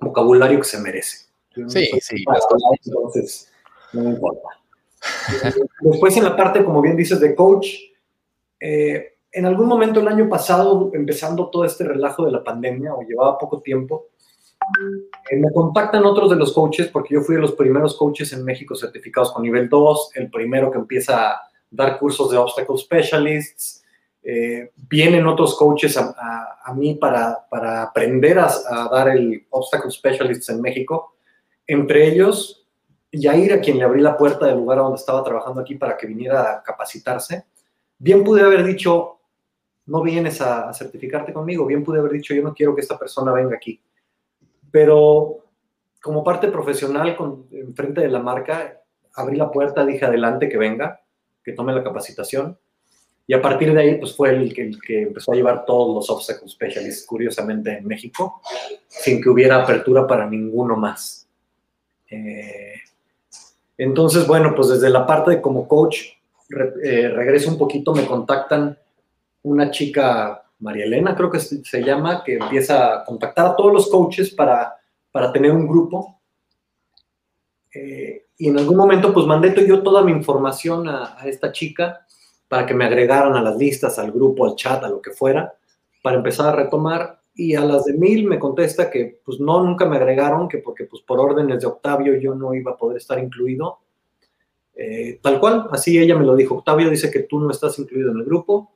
vocabulario 0.00 0.58
que 0.58 0.64
se 0.64 0.78
merece. 0.78 1.26
Sí, 1.68 1.90
sí. 2.00 2.24
entonces, 2.84 3.52
no 3.92 4.02
me 4.02 4.10
importa. 4.10 4.48
Después 5.80 6.16
en 6.16 6.24
la 6.24 6.36
parte, 6.36 6.64
como 6.64 6.80
bien 6.80 6.96
dices, 6.96 7.20
de 7.20 7.34
coach, 7.34 7.68
eh, 8.60 9.15
en 9.32 9.46
algún 9.46 9.66
momento 9.66 10.00
el 10.00 10.08
año 10.08 10.28
pasado, 10.28 10.90
empezando 10.94 11.48
todo 11.50 11.64
este 11.64 11.84
relajo 11.84 12.24
de 12.24 12.32
la 12.32 12.42
pandemia, 12.42 12.94
o 12.94 13.02
llevaba 13.02 13.38
poco 13.38 13.60
tiempo, 13.60 14.06
eh, 15.30 15.36
me 15.36 15.52
contactan 15.52 16.04
otros 16.04 16.30
de 16.30 16.36
los 16.36 16.52
coaches, 16.52 16.88
porque 16.88 17.14
yo 17.14 17.20
fui 17.20 17.36
de 17.36 17.42
los 17.42 17.52
primeros 17.52 17.96
coaches 17.96 18.32
en 18.32 18.44
México 18.44 18.74
certificados 18.74 19.32
con 19.32 19.42
nivel 19.42 19.68
2, 19.68 20.10
el 20.14 20.30
primero 20.30 20.70
que 20.70 20.78
empieza 20.78 21.30
a 21.30 21.42
dar 21.70 21.98
cursos 21.98 22.30
de 22.30 22.38
Obstacle 22.38 22.76
Specialists. 22.76 23.82
Eh, 24.22 24.72
vienen 24.88 25.26
otros 25.26 25.56
coaches 25.56 25.96
a, 25.96 26.58
a, 26.64 26.74
mí 26.74 26.94
para, 26.94 27.46
para 27.48 27.82
aprender 27.82 28.38
a, 28.40 28.46
a, 28.46 28.88
dar 28.88 29.10
el 29.10 29.46
Obstacle 29.50 29.90
Specialists 29.90 30.48
en 30.48 30.60
México. 30.60 31.14
Entre 31.64 32.08
ellos, 32.08 32.66
Yair, 33.12 33.52
a 33.52 33.60
quien 33.60 33.78
le 33.78 33.84
abrí 33.84 34.00
la 34.00 34.16
puerta 34.16 34.46
del 34.46 34.56
lugar 34.56 34.78
donde 34.78 34.98
estaba 34.98 35.22
trabajando 35.22 35.60
aquí 35.60 35.76
para 35.76 35.96
que 35.96 36.08
viniera 36.08 36.54
a 36.54 36.62
capacitarse. 36.62 37.44
Bien 37.98 38.24
pude 38.24 38.42
haber 38.42 38.64
dicho, 38.64 39.15
no 39.86 40.02
vienes 40.02 40.40
a 40.40 40.72
certificarte 40.72 41.32
conmigo. 41.32 41.66
Bien 41.66 41.84
pude 41.84 42.00
haber 42.00 42.12
dicho, 42.12 42.34
yo 42.34 42.42
no 42.42 42.54
quiero 42.54 42.74
que 42.74 42.82
esta 42.82 42.98
persona 42.98 43.32
venga 43.32 43.56
aquí 43.56 43.80
pero 44.76 45.38
como 46.02 46.22
parte 46.22 46.48
profesional, 46.48 47.16
con, 47.16 47.46
enfrente 47.50 48.02
de 48.02 48.10
la 48.10 48.18
marca, 48.18 48.78
abrí 49.14 49.34
la 49.34 49.50
puerta, 49.50 49.86
dije 49.86 50.04
adelante 50.04 50.50
que 50.50 50.58
venga, 50.58 51.00
que 51.42 51.52
tome 51.52 51.72
la 51.72 51.82
capacitación. 51.82 52.58
Y 53.26 53.32
a 53.32 53.40
partir 53.40 53.72
de 53.72 53.80
ahí, 53.80 53.94
pues 53.94 54.14
fue 54.14 54.30
el 54.30 54.52
que, 54.52 55.02
empezó 55.02 55.32
a 55.32 55.34
llevar 55.34 55.64
todos 55.64 55.94
los 55.94 56.10
obstacle 56.10 56.46
specialists, 56.46 57.06
curiosamente, 57.06 57.78
en 57.78 57.86
México, 57.86 58.42
sin 58.86 59.22
que 59.22 59.30
hubiera 59.30 59.62
apertura 59.62 60.06
para 60.06 60.28
ninguno 60.28 60.76
más. 60.76 61.26
Eh, 62.10 62.74
entonces, 63.78 64.26
bueno, 64.26 64.52
pues 64.54 64.68
desde 64.68 64.90
la 64.90 65.06
parte 65.06 65.30
de 65.30 65.40
como 65.40 65.66
coach, 65.66 66.02
eh, 66.84 67.08
regreso 67.08 67.50
un 67.50 67.56
poquito, 67.56 67.94
me 67.94 68.04
contactan 68.04 68.78
una 69.46 69.70
chica 69.70 70.42
María 70.58 70.86
Elena, 70.86 71.14
creo 71.14 71.30
que 71.30 71.38
se 71.38 71.82
llama, 71.82 72.24
que 72.24 72.34
empieza 72.34 72.94
a 72.94 73.04
contactar 73.04 73.46
a 73.46 73.56
todos 73.56 73.72
los 73.72 73.88
coaches 73.88 74.30
para, 74.30 74.74
para 75.12 75.32
tener 75.32 75.52
un 75.52 75.68
grupo. 75.68 76.20
Eh, 77.72 78.24
y 78.38 78.48
en 78.48 78.58
algún 78.58 78.76
momento, 78.76 79.12
pues 79.12 79.26
mandé 79.26 79.54
yo 79.66 79.82
toda 79.82 80.02
mi 80.02 80.12
información 80.12 80.88
a, 80.88 81.18
esta 81.26 81.52
chica 81.52 82.06
para 82.48 82.66
que 82.66 82.74
me 82.74 82.86
agregaran 82.86 83.36
a 83.36 83.42
las 83.42 83.56
listas, 83.56 83.98
al 83.98 84.10
grupo, 84.10 84.46
al 84.46 84.56
chat, 84.56 84.82
a 84.82 84.88
lo 84.88 85.00
que 85.00 85.10
fuera, 85.10 85.54
para 86.02 86.16
empezar 86.16 86.48
a 86.48 86.56
retomar. 86.56 87.20
Y 87.34 87.54
a 87.54 87.60
las 87.60 87.84
de 87.84 87.92
mil 87.92 88.26
me 88.26 88.38
contesta 88.38 88.90
que, 88.90 89.20
pues 89.24 89.38
no, 89.38 89.62
nunca 89.62 89.84
me 89.84 89.96
agregaron, 89.96 90.48
que 90.48 90.58
porque, 90.58 90.84
pues 90.84 91.02
por 91.02 91.20
órdenes 91.20 91.60
de 91.60 91.66
Octavio 91.66 92.16
yo 92.16 92.34
no 92.34 92.54
iba 92.54 92.72
a 92.72 92.76
poder 92.76 92.96
estar 92.96 93.18
incluido. 93.18 93.78
Eh, 94.74 95.20
tal 95.22 95.38
cual, 95.38 95.68
así 95.70 95.98
ella 95.98 96.16
me 96.16 96.24
lo 96.24 96.34
dijo. 96.34 96.56
Octavio 96.56 96.90
dice 96.90 97.10
que 97.10 97.20
tú 97.20 97.38
no 97.38 97.50
estás 97.50 97.78
incluido 97.78 98.10
en 98.10 98.18
el 98.18 98.24
grupo, 98.24 98.72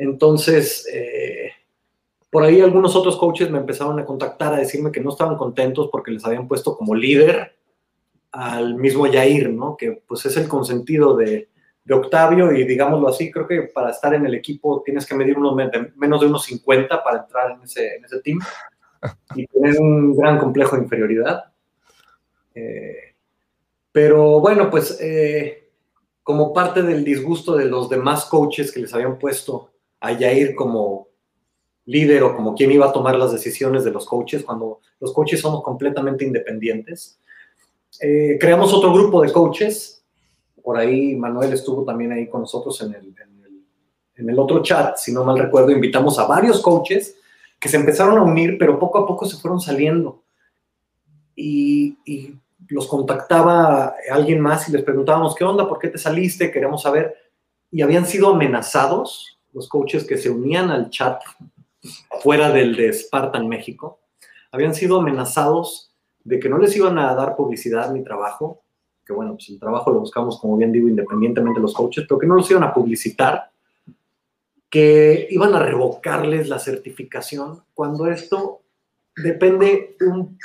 entonces, 0.00 0.88
eh, 0.90 1.52
por 2.30 2.42
ahí 2.42 2.62
algunos 2.62 2.96
otros 2.96 3.18
coaches 3.18 3.50
me 3.50 3.58
empezaron 3.58 3.98
a 4.00 4.06
contactar 4.06 4.54
a 4.54 4.56
decirme 4.56 4.90
que 4.90 5.00
no 5.00 5.10
estaban 5.10 5.36
contentos 5.36 5.90
porque 5.92 6.10
les 6.10 6.24
habían 6.24 6.48
puesto 6.48 6.74
como 6.74 6.94
líder 6.94 7.54
al 8.32 8.76
mismo 8.76 9.06
Yair, 9.06 9.50
¿no? 9.50 9.76
Que 9.76 10.02
pues 10.06 10.24
es 10.24 10.36
el 10.38 10.48
consentido 10.48 11.16
de, 11.16 11.48
Octavio 11.92 12.52
y 12.52 12.62
digámoslo 12.62 13.08
así, 13.08 13.32
creo 13.32 13.48
que 13.48 13.62
para 13.62 13.90
estar 13.90 14.14
en 14.14 14.24
el 14.24 14.32
equipo 14.32 14.80
tienes 14.84 15.04
que 15.04 15.16
medir 15.16 15.36
unos, 15.36 15.56
menos 15.96 16.20
de 16.20 16.26
unos 16.28 16.44
50 16.44 17.02
para 17.02 17.22
entrar 17.22 17.50
en 17.50 17.62
ese, 17.62 17.96
en 17.96 18.04
ese 18.04 18.20
team 18.20 18.38
y 19.34 19.44
tener 19.48 19.80
un 19.80 20.16
gran 20.16 20.38
complejo 20.38 20.76
de 20.76 20.84
inferioridad. 20.84 21.52
Eh, 22.54 23.16
pero 23.90 24.38
bueno, 24.38 24.70
pues 24.70 25.00
eh, 25.00 25.72
como 26.22 26.52
parte 26.52 26.84
del 26.84 27.02
disgusto 27.02 27.56
de 27.56 27.64
los 27.64 27.88
demás 27.90 28.26
coaches 28.26 28.70
que 28.70 28.78
les 28.78 28.94
habían 28.94 29.18
puesto 29.18 29.69
a 30.00 30.12
Yair 30.12 30.54
como 30.54 31.08
líder 31.86 32.22
o 32.22 32.36
como 32.36 32.54
quien 32.54 32.70
iba 32.72 32.86
a 32.86 32.92
tomar 32.92 33.16
las 33.16 33.32
decisiones 33.32 33.84
de 33.84 33.90
los 33.90 34.06
coaches, 34.06 34.44
cuando 34.44 34.80
los 35.00 35.12
coaches 35.12 35.40
somos 35.40 35.62
completamente 35.62 36.24
independientes, 36.24 37.20
eh, 38.00 38.38
creamos 38.40 38.72
otro 38.72 38.92
grupo 38.92 39.22
de 39.22 39.32
coaches. 39.32 40.04
Por 40.62 40.76
ahí 40.76 41.16
Manuel 41.16 41.52
estuvo 41.52 41.84
también 41.84 42.12
ahí 42.12 42.28
con 42.28 42.42
nosotros 42.42 42.80
en 42.82 42.94
el, 42.94 43.14
en 44.16 44.28
el, 44.28 44.38
otro 44.38 44.62
chat, 44.62 44.96
si 44.98 45.12
no 45.12 45.24
mal 45.24 45.38
recuerdo, 45.38 45.70
invitamos 45.70 46.18
a 46.18 46.26
varios 46.26 46.60
coaches 46.60 47.16
que 47.58 47.68
se 47.68 47.76
empezaron 47.76 48.18
a 48.18 48.22
unir, 48.22 48.56
pero 48.58 48.78
poco 48.78 48.98
a 48.98 49.06
poco 49.06 49.26
se 49.26 49.36
fueron 49.36 49.60
saliendo. 49.60 50.22
Y, 51.34 51.96
los 52.68 52.86
contactaba 52.86 53.96
alguien 54.12 54.38
más 54.38 54.68
y 54.68 54.72
les 54.72 54.84
preguntábamos, 54.84 55.34
¿qué 55.34 55.42
onda? 55.42 55.68
¿Por 55.68 55.80
qué 55.80 55.88
te 55.88 55.98
saliste? 55.98 56.52
Queremos 56.52 56.82
saber. 56.82 57.16
Y 57.68 57.82
habían 57.82 58.06
sido 58.06 58.28
amenazados 58.28 59.39
los 59.52 59.68
coaches 59.68 60.04
que 60.04 60.16
se 60.16 60.30
unían 60.30 60.70
al 60.70 60.90
chat 60.90 61.22
fuera 62.22 62.50
del 62.50 62.76
de 62.76 62.92
Spartan 62.92 63.48
México. 63.48 64.00
Habían 64.52 64.74
sido 64.74 65.00
amenazados 65.00 65.92
de 66.24 66.38
que 66.38 66.48
no 66.48 66.58
les 66.58 66.76
iban 66.76 66.98
a 66.98 67.14
dar 67.14 67.36
publicidad 67.36 67.92
ni 67.92 68.02
trabajo, 68.02 68.62
que 69.06 69.12
bueno, 69.12 69.34
pues 69.34 69.48
el 69.48 69.58
trabajo 69.58 69.90
lo 69.90 70.00
buscamos, 70.00 70.38
como 70.38 70.56
bien 70.56 70.72
digo, 70.72 70.88
independientemente 70.88 71.58
de 71.58 71.62
los 71.62 71.74
coaches, 71.74 72.04
pero 72.08 72.18
que 72.18 72.26
no 72.26 72.36
los 72.36 72.50
iban 72.50 72.64
a 72.64 72.74
publicitar, 72.74 73.50
que 74.68 75.26
iban 75.30 75.54
a 75.54 75.60
revocarles 75.60 76.48
la 76.48 76.58
certificación, 76.58 77.62
cuando 77.74 78.06
esto 78.06 78.60
depende 79.16 79.96
un 80.00 80.38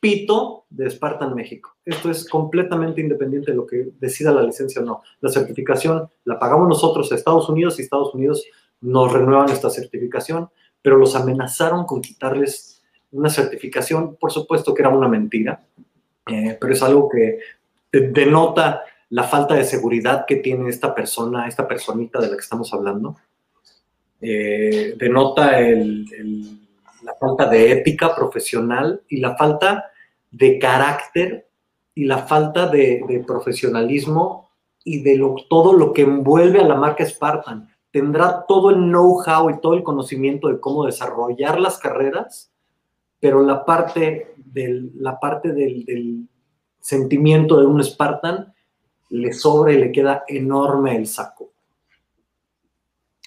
pito 0.00 0.64
de 0.70 0.90
Spartan 0.90 1.34
México. 1.34 1.76
Esto 1.84 2.10
es 2.10 2.28
completamente 2.28 3.00
independiente 3.00 3.52
de 3.52 3.56
lo 3.56 3.66
que 3.66 3.90
decida 4.00 4.32
la 4.32 4.42
licencia 4.42 4.80
o 4.80 4.84
no. 4.84 5.02
La 5.20 5.30
certificación 5.30 6.08
la 6.24 6.38
pagamos 6.38 6.66
nosotros 6.66 7.12
a 7.12 7.14
Estados 7.14 7.48
Unidos 7.48 7.78
y 7.78 7.82
Estados 7.82 8.14
Unidos 8.14 8.44
nos 8.80 9.12
renuevan 9.12 9.50
esta 9.50 9.68
certificación, 9.68 10.48
pero 10.80 10.96
los 10.96 11.14
amenazaron 11.14 11.84
con 11.84 12.00
quitarles 12.00 12.82
una 13.12 13.28
certificación, 13.28 14.16
por 14.16 14.32
supuesto 14.32 14.72
que 14.72 14.82
era 14.82 14.88
una 14.88 15.08
mentira, 15.08 15.62
eh, 16.26 16.56
pero 16.58 16.72
es 16.72 16.82
algo 16.82 17.08
que 17.08 17.40
denota 17.92 18.82
la 19.10 19.24
falta 19.24 19.54
de 19.54 19.64
seguridad 19.64 20.24
que 20.26 20.36
tiene 20.36 20.70
esta 20.70 20.94
persona, 20.94 21.46
esta 21.46 21.66
personita 21.66 22.20
de 22.20 22.28
la 22.28 22.36
que 22.36 22.42
estamos 22.42 22.72
hablando. 22.72 23.16
Eh, 24.20 24.94
denota 24.96 25.60
falta 27.14 27.46
de 27.46 27.72
ética 27.72 28.14
profesional 28.14 29.02
y 29.08 29.18
la 29.18 29.36
falta 29.36 29.90
de 30.30 30.58
carácter 30.58 31.48
y 31.94 32.04
la 32.04 32.18
falta 32.18 32.66
de, 32.66 33.24
profesionalismo 33.26 34.50
y 34.84 35.02
de 35.02 35.20
todo 35.48 35.72
lo 35.72 35.92
que 35.92 36.02
envuelve 36.02 36.60
a 36.60 36.66
la 36.66 36.76
marca 36.76 37.04
Spartan. 37.04 37.68
Tendrá 37.90 38.44
todo 38.46 38.70
el 38.70 38.76
know-how 38.76 39.50
y 39.50 39.60
todo 39.60 39.74
el 39.74 39.82
conocimiento 39.82 40.48
de 40.48 40.60
cómo 40.60 40.86
desarrollar 40.86 41.60
las 41.60 41.78
carreras, 41.78 42.50
pero 43.18 43.42
la 43.42 43.64
parte 43.64 44.34
del, 44.36 44.92
la 44.96 45.18
parte 45.18 45.52
del, 45.52 46.26
sentimiento 46.80 47.60
de 47.60 47.66
un 47.66 47.84
Spartan 47.84 48.54
le 49.10 49.34
sobra 49.34 49.72
y 49.72 49.78
le 49.78 49.92
queda 49.92 50.24
enorme 50.26 50.96
el 50.96 51.06
saco. 51.06 51.52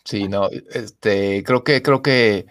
Sí, 0.04 0.28
no, 0.28 0.50
este, 0.50 1.44
creo 1.44 1.64
que, 1.64 1.84
creo 1.84 2.02
que, 2.02 2.48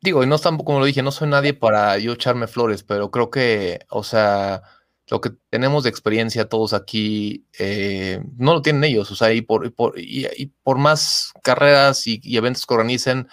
digo, 0.00 0.22
y 0.22 0.26
no 0.26 0.38
tampoco, 0.38 0.66
como 0.66 0.80
lo 0.80 0.86
dije, 0.86 1.02
no 1.02 1.10
soy 1.10 1.28
nadie 1.28 1.54
para 1.54 1.98
yo 1.98 2.12
echarme 2.12 2.46
flores, 2.46 2.82
pero 2.82 3.10
creo 3.10 3.30
que, 3.30 3.80
o 3.90 4.02
sea, 4.02 4.62
lo 5.08 5.20
que 5.20 5.30
tenemos 5.50 5.84
de 5.84 5.90
experiencia 5.90 6.48
todos 6.48 6.72
aquí, 6.74 7.46
eh, 7.58 8.20
no 8.36 8.54
lo 8.54 8.62
tienen 8.62 8.84
ellos, 8.84 9.10
o 9.10 9.14
sea, 9.16 9.32
y 9.32 9.42
por, 9.42 9.72
y 9.96 10.46
por 10.62 10.78
más 10.78 11.32
carreras 11.42 12.06
y, 12.06 12.20
eventos 12.36 12.66
que 12.66 12.74
organicen, 12.74 13.28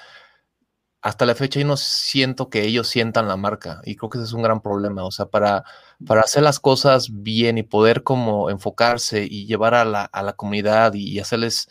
hasta 1.01 1.25
la 1.27 1.35
fecha 1.35 1.59
yo 1.59 1.67
no 1.67 1.77
siento 1.77 2.49
que 2.49 2.63
ellos 2.63 2.87
sientan 2.87 3.27
la 3.27 3.37
marca 3.37 3.79
y 3.85 3.95
creo 3.95 4.09
que 4.09 4.17
ese 4.17 4.25
es 4.25 4.33
un 4.33 4.41
gran 4.41 4.61
problema. 4.61 5.05
O 5.05 5.11
sea, 5.11 5.27
para, 5.27 5.63
para 6.07 6.21
hacer 6.21 6.41
las 6.41 6.59
cosas 6.59 7.09
bien 7.11 7.59
y 7.59 7.63
poder 7.63 8.01
como 8.01 8.49
enfocarse 8.49 9.23
y 9.29 9.45
llevar 9.45 9.75
a 9.75 9.85
la, 9.85 10.05
a 10.05 10.23
la 10.23 10.33
comunidad 10.33 10.95
y, 10.95 11.19
hacerles 11.19 11.69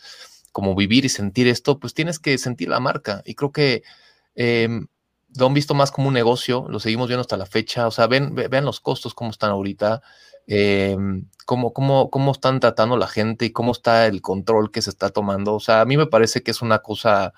como 0.53 0.73
vivir 0.73 1.03
y 1.03 1.09
sentir 1.09 1.49
esto, 1.49 1.79
pues 1.81 1.93
tienes 1.93 2.17
que 2.19 2.37
sentir 2.37 2.69
la 2.69 2.79
marca. 2.79 3.21
Y 3.25 3.35
creo 3.35 3.51
que 3.51 3.83
em, 4.35 4.87
lo 5.37 5.47
han 5.47 5.53
visto 5.53 5.73
más 5.73 5.91
como 5.91 6.07
un 6.07 6.13
negocio, 6.13 6.65
lo 6.69 6.79
seguimos 6.79 7.07
viendo 7.07 7.21
hasta 7.21 7.37
la 7.37 7.45
fecha. 7.45 7.87
O 7.87 7.91
sea, 7.91 8.07
ven, 8.07 8.35
vean 8.35 8.65
los 8.65 8.79
costos, 8.79 9.13
cómo 9.13 9.31
están 9.31 9.51
ahorita, 9.51 10.01
em, 10.47 11.27
cómo, 11.45 11.73
cómo, 11.73 12.09
cómo 12.09 12.31
están 12.31 12.59
tratando 12.59 12.97
la 12.97 13.07
gente 13.07 13.45
y 13.45 13.51
cómo 13.51 13.71
está 13.71 14.07
el 14.07 14.21
control 14.21 14.71
que 14.71 14.81
se 14.81 14.89
está 14.89 15.09
tomando. 15.09 15.55
O 15.55 15.59
sea, 15.59 15.81
a 15.81 15.85
mí 15.85 15.97
me 15.97 16.07
parece 16.07 16.43
que 16.43 16.51
es 16.51 16.61
una 16.61 16.79
cosa 16.79 17.33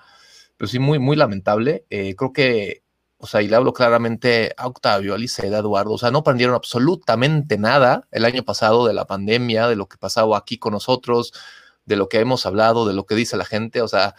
pero 0.58 0.68
sí 0.68 0.78
muy, 0.78 0.98
muy 0.98 1.16
lamentable. 1.16 1.86
Eh, 1.88 2.14
creo 2.16 2.32
que, 2.34 2.82
o 3.16 3.26
sea, 3.26 3.40
y 3.42 3.48
le 3.48 3.56
hablo 3.56 3.72
claramente 3.72 4.52
a 4.58 4.66
Octavio, 4.66 5.14
a 5.14 5.18
Liceda, 5.18 5.56
a 5.58 5.60
Eduardo, 5.60 5.92
o 5.92 5.98
sea, 5.98 6.10
no 6.10 6.18
aprendieron 6.18 6.54
absolutamente 6.56 7.58
nada 7.58 8.06
el 8.10 8.24
año 8.26 8.44
pasado 8.44 8.86
de 8.86 8.92
la 8.92 9.06
pandemia, 9.06 9.68
de 9.68 9.76
lo 9.76 9.88
que 9.88 9.96
pasaba 9.98 10.36
aquí 10.36 10.58
con 10.58 10.72
nosotros, 10.72 11.32
de 11.86 11.96
lo 11.96 12.08
que 12.08 12.18
hemos 12.20 12.44
hablado, 12.44 12.86
de 12.86 12.94
lo 12.94 13.06
que 13.06 13.14
dice 13.14 13.36
la 13.36 13.44
gente, 13.44 13.82
o 13.82 13.88
sea, 13.88 14.14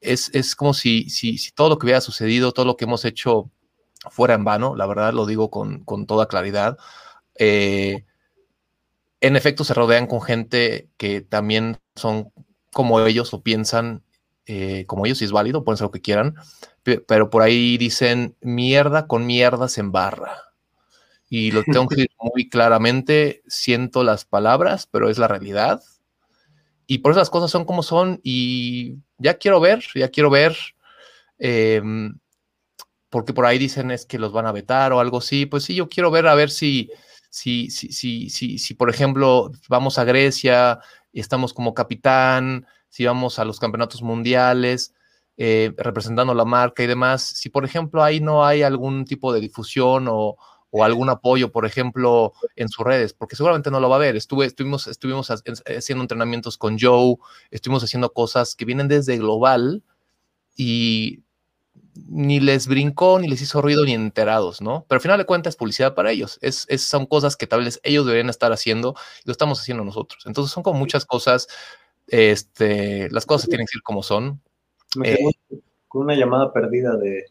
es, 0.00 0.30
es 0.34 0.56
como 0.56 0.74
si, 0.74 1.08
si, 1.10 1.38
si 1.38 1.52
todo 1.52 1.68
lo 1.68 1.78
que 1.78 1.86
hubiera 1.86 2.00
sucedido, 2.00 2.52
todo 2.52 2.66
lo 2.66 2.76
que 2.76 2.84
hemos 2.84 3.04
hecho 3.04 3.50
fuera 4.10 4.34
en 4.34 4.44
vano, 4.44 4.76
la 4.76 4.86
verdad 4.86 5.12
lo 5.12 5.26
digo 5.26 5.50
con, 5.50 5.84
con 5.84 6.06
toda 6.06 6.28
claridad. 6.28 6.78
Eh, 7.38 8.04
en 9.20 9.36
efecto, 9.36 9.64
se 9.64 9.74
rodean 9.74 10.06
con 10.06 10.22
gente 10.22 10.88
que 10.96 11.20
también 11.20 11.78
son 11.94 12.32
como 12.72 13.00
ellos 13.00 13.32
o 13.34 13.42
piensan 13.42 14.02
eh, 14.46 14.84
como 14.86 15.06
ellos, 15.06 15.18
si 15.18 15.24
es 15.24 15.32
válido, 15.32 15.64
pueden 15.64 15.76
ser 15.76 15.86
lo 15.86 15.90
que 15.90 16.00
quieran, 16.00 16.36
pero 17.08 17.30
por 17.30 17.42
ahí 17.42 17.78
dicen 17.78 18.36
mierda 18.40 19.08
con 19.08 19.26
mierda 19.26 19.68
se 19.68 19.80
embarra. 19.80 20.36
Y 21.28 21.50
lo 21.50 21.64
tengo 21.64 21.88
que 21.88 21.96
decir 21.96 22.10
muy 22.20 22.48
claramente, 22.48 23.42
siento 23.48 24.04
las 24.04 24.24
palabras, 24.24 24.86
pero 24.86 25.10
es 25.10 25.18
la 25.18 25.26
realidad. 25.26 25.82
Y 26.86 26.98
por 26.98 27.10
eso 27.12 27.20
las 27.20 27.30
cosas 27.30 27.50
son 27.50 27.64
como 27.64 27.82
son 27.82 28.20
y 28.22 28.96
ya 29.18 29.34
quiero 29.34 29.60
ver, 29.60 29.84
ya 29.94 30.08
quiero 30.08 30.30
ver, 30.30 30.56
em, 31.38 32.18
porque 33.10 33.32
por 33.32 33.46
ahí 33.46 33.58
dicen 33.58 33.90
es 33.90 34.06
que 34.06 34.18
los 34.18 34.32
van 34.32 34.46
a 34.46 34.52
vetar 34.52 34.92
o 34.92 35.00
algo 35.00 35.18
así, 35.18 35.46
pues 35.46 35.64
sí, 35.64 35.74
yo 35.74 35.88
quiero 35.88 36.10
ver 36.10 36.26
a 36.26 36.34
ver 36.34 36.50
si, 36.50 36.90
si, 37.30 37.70
si, 37.70 37.92
si, 37.92 38.30
si, 38.30 38.58
si 38.58 38.74
por 38.74 38.90
ejemplo, 38.90 39.50
vamos 39.68 39.98
a 39.98 40.04
Grecia 40.04 40.80
estamos 41.20 41.54
como 41.54 41.74
capitán, 41.74 42.66
si 42.88 43.04
vamos 43.04 43.38
a 43.38 43.44
los 43.44 43.58
campeonatos 43.58 44.02
mundiales, 44.02 44.94
eh, 45.36 45.72
representando 45.76 46.34
la 46.34 46.44
marca 46.44 46.82
y 46.82 46.86
demás, 46.86 47.22
si 47.22 47.48
por 47.50 47.64
ejemplo 47.64 48.02
ahí 48.02 48.20
no 48.20 48.44
hay 48.44 48.62
algún 48.62 49.04
tipo 49.04 49.32
de 49.32 49.40
difusión 49.40 50.06
o, 50.08 50.36
algún 50.84 51.08
apoyo, 51.08 51.52
por 51.52 51.66
ejemplo, 51.66 52.32
en 52.56 52.68
sus 52.68 52.84
redes, 52.84 53.12
porque 53.12 53.36
seguramente 53.36 53.70
no 53.70 53.80
lo 53.80 53.88
va 53.88 53.96
a 53.96 54.00
ver. 54.00 54.16
Estuve, 54.16 54.46
estuvimos, 54.46 54.86
estuvimos 54.86 55.30
haciendo 55.30 56.02
entrenamientos 56.02 56.58
con 56.58 56.78
Joe, 56.78 57.16
estuvimos 57.50 57.84
haciendo 57.84 58.12
cosas 58.12 58.54
que 58.54 58.64
vienen 58.64 58.88
desde 58.88 59.16
global 59.16 59.82
y 60.56 61.22
ni 62.08 62.40
les 62.40 62.66
brincó, 62.66 63.18
ni 63.18 63.28
les 63.28 63.40
hizo 63.40 63.62
ruido, 63.62 63.84
ni 63.84 63.94
enterados, 63.94 64.60
¿no? 64.60 64.84
Pero 64.88 64.96
al 64.96 65.02
final 65.02 65.18
de 65.18 65.26
cuentas 65.26 65.52
es 65.52 65.56
publicidad 65.56 65.94
para 65.94 66.10
ellos. 66.10 66.38
Es, 66.42 66.66
son 66.82 67.06
cosas 67.06 67.36
que 67.36 67.46
tal 67.46 67.64
vez 67.64 67.80
ellos 67.82 68.04
deberían 68.04 68.28
estar 68.28 68.52
haciendo 68.52 68.94
y 69.24 69.28
lo 69.28 69.32
estamos 69.32 69.60
haciendo 69.60 69.84
nosotros. 69.84 70.24
Entonces 70.26 70.52
son 70.52 70.62
como 70.62 70.78
muchas 70.78 71.06
cosas 71.06 71.48
este, 72.06 73.10
las 73.10 73.26
cosas 73.26 73.48
tienen 73.48 73.66
que 73.66 73.78
ir 73.78 73.82
como 73.82 74.02
son. 74.02 74.40
Me 74.96 75.12
eh, 75.12 75.18
con 75.88 76.02
una 76.02 76.14
llamada 76.14 76.52
perdida 76.52 76.96
de, 76.96 77.24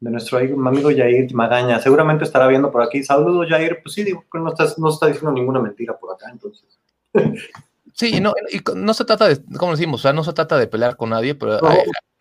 de 0.00 0.10
nuestro 0.10 0.38
amigo 0.38 0.90
Jair 0.90 1.32
Magaña. 1.34 1.80
Seguramente 1.80 2.24
estará 2.24 2.46
viendo 2.46 2.70
por 2.70 2.82
aquí. 2.82 3.02
Saludos, 3.02 3.48
Jair. 3.48 3.80
Pues 3.82 3.94
sí, 3.94 4.04
digo, 4.04 4.24
no, 4.32 4.48
estás, 4.48 4.78
no 4.78 4.90
está 4.90 5.06
diciendo 5.06 5.32
ninguna 5.32 5.60
mentira 5.60 5.96
por 5.96 6.14
acá, 6.14 6.30
entonces. 6.30 6.78
Sí, 7.96 8.20
no, 8.20 8.34
y 8.50 8.60
no 8.74 8.92
se 8.92 9.04
trata 9.04 9.28
de, 9.28 9.40
como 9.56 9.70
decimos, 9.70 10.00
o 10.00 10.02
sea, 10.02 10.12
no 10.12 10.24
se 10.24 10.32
trata 10.32 10.58
de 10.58 10.66
pelear 10.66 10.96
con 10.96 11.10
nadie, 11.10 11.36
pero 11.36 11.60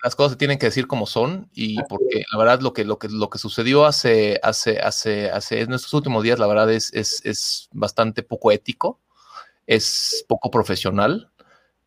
las 0.04 0.16
cosas 0.16 0.34
se 0.34 0.38
tienen 0.38 0.60
que 0.60 0.68
decir 0.68 0.86
como 0.86 1.08
son 1.08 1.50
y 1.52 1.82
porque 1.90 2.24
la 2.32 2.38
verdad 2.38 2.60
lo 2.60 2.74
que, 2.74 2.86
lo 2.86 3.00
que, 3.00 3.10
lo 3.10 3.28
que 3.32 3.40
sucedió 3.40 3.86
hace, 3.86 4.40
hace, 4.44 4.80
hace, 4.80 5.32
hace, 5.32 5.62
en 5.62 5.74
estos 5.74 5.92
últimos 5.96 6.22
días, 6.22 6.38
la 6.38 6.46
verdad 6.46 6.72
es, 6.72 6.94
es, 6.94 7.22
es 7.26 7.70
bastante 7.72 8.22
poco 8.22 8.52
ético, 8.52 9.00
es 9.66 10.24
poco 10.28 10.52
profesional 10.52 11.32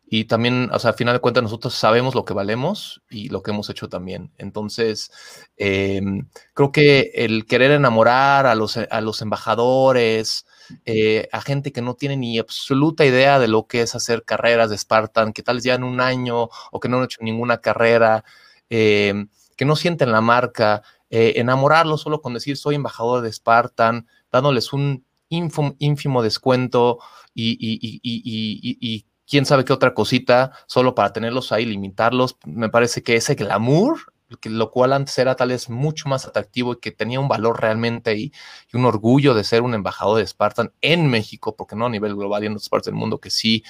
y 0.09 0.25
también, 0.25 0.69
o 0.71 0.79
sea, 0.79 0.91
al 0.91 0.97
final 0.97 1.15
de 1.15 1.19
cuentas, 1.19 1.43
nosotros 1.43 1.73
sabemos 1.73 2.15
lo 2.15 2.23
que 2.23 2.33
valemos 2.33 3.01
y 3.09 3.27
lo 3.27 3.43
que 3.43 3.51
hemos 3.51 3.69
hecho 3.69 3.89
también. 3.89 4.31
Entonces, 4.37 5.11
em, 5.57 6.29
creo 6.53 6.71
que 6.71 7.11
el 7.13 7.45
querer 7.45 7.71
enamorar 7.71 8.45
a 8.45 8.55
los, 8.55 8.77
a 8.77 9.01
los 9.01 9.21
embajadores, 9.21 10.45
eh, 10.85 11.27
a 11.33 11.41
gente 11.41 11.73
que 11.73 11.81
no 11.81 11.95
tiene 11.95 12.15
ni 12.15 12.39
absoluta 12.39 13.05
idea 13.05 13.37
de 13.37 13.49
lo 13.49 13.67
que 13.67 13.81
es 13.81 13.95
hacer 13.95 14.23
carreras 14.23 14.69
de 14.69 14.77
Spartan, 14.77 15.33
que 15.33 15.43
tal 15.43 15.57
vez 15.57 15.65
ya 15.65 15.75
en 15.75 15.83
un 15.83 15.99
año 15.99 16.47
o 16.71 16.79
que 16.79 16.87
no 16.87 16.97
han 16.99 17.03
hecho 17.03 17.19
ninguna 17.21 17.57
carrera, 17.59 18.23
em, 18.69 19.27
que 19.57 19.65
no 19.65 19.75
sienten 19.75 20.11
la 20.13 20.21
marca, 20.21 20.83
eh, 21.09 21.33
enamorarlos 21.37 22.01
solo 22.01 22.21
con 22.21 22.33
decir 22.33 22.55
soy 22.57 22.75
embajador 22.75 23.21
de 23.21 23.31
Spartan, 23.33 24.07
dándoles 24.31 24.71
un 24.71 25.05
ínfimo 25.29 26.21
descuento 26.23 26.99
y, 27.33 27.51
y, 27.59 27.99
y, 28.01 28.77
y 28.79 29.05
quién 29.27 29.45
sabe 29.45 29.65
qué 29.65 29.73
otra 29.73 29.93
cosita, 29.93 30.51
solo 30.67 30.95
para 30.95 31.13
tenerlos 31.13 31.51
ahí, 31.51 31.65
limitarlos. 31.65 32.37
Me 32.45 32.69
parece 32.69 33.03
que 33.03 33.15
ese 33.15 33.35
glamour, 33.35 34.13
lo 34.43 34.71
cual 34.71 34.93
antes 34.93 35.17
era 35.17 35.35
tal 35.35 35.49
vez 35.49 35.69
mucho 35.69 36.09
más 36.09 36.25
atractivo 36.25 36.73
y 36.73 36.79
que 36.79 36.91
tenía 36.91 37.19
un 37.19 37.27
valor 37.27 37.61
realmente 37.61 38.15
y, 38.15 38.31
y 38.71 38.77
un 38.77 38.85
orgullo 38.85 39.33
de 39.33 39.43
ser 39.43 39.61
un 39.61 39.73
embajador 39.73 40.17
de 40.17 40.27
Spartan 40.27 40.73
en 40.81 41.07
México, 41.07 41.55
porque 41.55 41.75
no 41.75 41.85
a 41.85 41.89
nivel 41.89 42.15
global 42.15 42.43
y 42.43 42.47
en 42.47 42.53
otras 42.53 42.69
partes 42.69 42.87
del 42.87 42.95
mundo 42.95 43.19
que 43.19 43.29
sí 43.29 43.63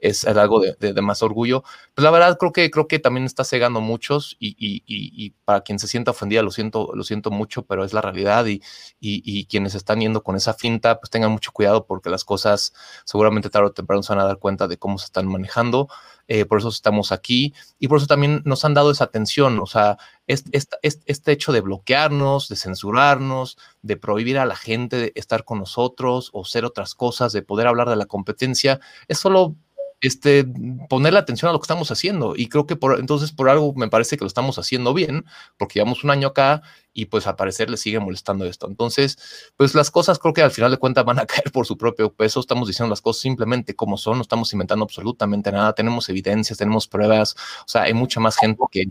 es 0.00 0.24
algo 0.24 0.60
de, 0.60 1.02
más 1.02 1.22
orgullo. 1.22 1.62
Pues 1.94 2.04
la 2.04 2.10
verdad 2.10 2.36
creo 2.38 2.52
que, 2.52 2.70
creo 2.70 2.88
que 2.88 2.98
también 2.98 3.26
está 3.26 3.44
cegando 3.44 3.80
muchos 3.80 4.36
y, 4.38 4.56
y, 4.58 4.82
y, 4.86 5.30
para 5.44 5.60
quien 5.62 5.78
se 5.78 5.86
sienta 5.86 6.10
ofendida 6.10 6.42
lo 6.42 6.50
siento, 6.50 6.90
lo 6.94 7.04
siento 7.04 7.30
mucho, 7.30 7.62
pero 7.62 7.84
es 7.84 7.92
la 7.92 8.00
realidad 8.00 8.46
y, 8.46 8.62
y, 9.00 9.44
quienes 9.46 9.74
están 9.74 10.00
yendo 10.00 10.22
con 10.22 10.36
esa 10.36 10.54
finta, 10.54 11.00
pues 11.00 11.10
tengan 11.10 11.30
mucho 11.32 11.52
cuidado 11.52 11.86
porque 11.86 12.10
las 12.10 12.24
cosas 12.24 12.72
seguramente 13.04 13.50
tarde 13.50 13.68
o 13.68 13.72
temprano 13.72 14.02
se 14.02 14.12
van 14.12 14.20
a 14.20 14.26
dar 14.26 14.38
cuenta 14.38 14.68
de 14.68 14.78
cómo 14.78 14.98
se 14.98 15.06
están 15.06 15.26
manejando. 15.26 15.88
Eh, 16.32 16.44
por 16.44 16.58
eso 16.58 16.68
estamos 16.68 17.10
aquí 17.10 17.54
y 17.80 17.88
por 17.88 17.98
eso 17.98 18.06
también 18.06 18.42
nos 18.44 18.64
han 18.64 18.72
dado 18.72 18.92
esa 18.92 19.02
atención, 19.02 19.58
o 19.58 19.66
sea, 19.66 19.98
este, 20.28 20.78
este, 20.82 21.32
hecho 21.32 21.50
de 21.50 21.60
bloquearnos, 21.60 22.48
de 22.48 22.54
censurarnos, 22.54 23.58
de 23.82 23.96
prohibir 23.96 24.38
a 24.38 24.46
la 24.46 24.54
gente 24.54 24.96
de 24.96 25.12
estar 25.16 25.42
con 25.42 25.58
nosotros 25.58 26.30
o 26.32 26.44
ser 26.44 26.64
otras 26.64 26.94
cosas, 26.94 27.32
de 27.32 27.42
poder 27.42 27.66
hablar 27.66 27.88
de 27.88 27.96
la 27.96 28.06
competencia, 28.06 28.78
es 29.08 29.18
solo 29.18 29.56
este, 30.00 30.46
ponerle 30.88 31.18
atención 31.18 31.48
a 31.50 31.52
lo 31.52 31.60
que 31.60 31.64
estamos 31.64 31.90
haciendo. 31.90 32.34
Y 32.36 32.48
creo 32.48 32.66
que 32.66 32.76
por, 32.76 32.98
entonces 32.98 33.32
por 33.32 33.48
algo 33.48 33.74
me 33.74 33.88
parece 33.88 34.16
que 34.16 34.24
lo 34.24 34.28
estamos 34.28 34.58
haciendo 34.58 34.94
bien, 34.94 35.24
porque 35.58 35.74
llevamos 35.74 36.04
un 36.04 36.10
año 36.10 36.28
acá 36.28 36.62
y 36.92 37.06
pues 37.06 37.26
al 37.26 37.36
parecer 37.36 37.70
le 37.70 37.76
sigue 37.76 38.00
molestando 38.00 38.46
esto. 38.46 38.66
Entonces, 38.66 39.18
pues 39.56 39.74
las 39.74 39.90
cosas 39.90 40.18
creo 40.18 40.32
que 40.32 40.42
al 40.42 40.50
final 40.50 40.70
de 40.70 40.78
cuentas 40.78 41.04
van 41.04 41.18
a 41.18 41.26
caer 41.26 41.52
por 41.52 41.66
su 41.66 41.76
propio 41.76 42.12
peso. 42.12 42.40
Estamos 42.40 42.68
diciendo 42.68 42.90
las 42.90 43.00
cosas 43.00 43.22
simplemente 43.22 43.74
como 43.76 43.96
son, 43.98 44.16
no 44.16 44.22
estamos 44.22 44.52
inventando 44.52 44.84
absolutamente 44.84 45.52
nada. 45.52 45.74
Tenemos 45.74 46.08
evidencias, 46.08 46.58
tenemos 46.58 46.88
pruebas. 46.88 47.36
O 47.64 47.68
sea, 47.68 47.82
hay 47.82 47.94
mucha 47.94 48.20
más 48.20 48.36
gente 48.36 48.62
que, 48.70 48.86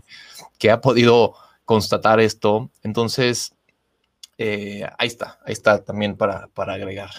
que 0.58 0.70
ha 0.70 0.80
podido 0.80 1.34
constatar 1.64 2.20
esto. 2.20 2.70
Entonces, 2.82 3.54
eh, 4.38 4.88
ahí 4.98 5.08
está, 5.08 5.38
ahí 5.44 5.52
está 5.52 5.84
también 5.84 6.16
para, 6.16 6.48
para 6.48 6.74
agregar 6.74 7.10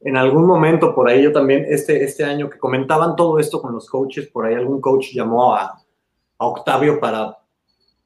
en 0.00 0.16
algún 0.16 0.46
momento 0.46 0.94
por 0.94 1.08
ahí 1.08 1.22
yo 1.22 1.32
también, 1.32 1.66
este, 1.68 2.04
este 2.04 2.24
año 2.24 2.48
que 2.48 2.58
comentaban 2.58 3.16
todo 3.16 3.38
esto 3.38 3.60
con 3.60 3.72
los 3.72 3.88
coaches, 3.88 4.28
por 4.28 4.46
ahí 4.46 4.54
algún 4.54 4.80
coach 4.80 5.12
llamó 5.12 5.54
a, 5.54 5.76
Octavio 6.42 6.98
para, 6.98 7.36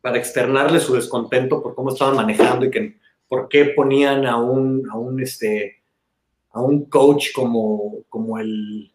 para 0.01 0.18
externarle 0.18 0.80
su 0.80 0.92
descontento 0.95 1.62
por 1.62 1.76
cómo 1.76 1.90
estaban 1.90 2.16
manejando 2.16 2.66
y 2.66 2.70
que 2.72 2.99
por 3.28 3.49
qué 3.49 3.66
ponían 3.66 4.26
a 4.26 4.38
un, 4.38 4.90
a 4.90 4.97
un, 4.99 5.20
este, 5.20 5.84
a 6.51 6.61
un 6.61 6.86
coach 6.86 7.28
como, 7.32 7.99
como 8.09 8.40
el 8.40 8.92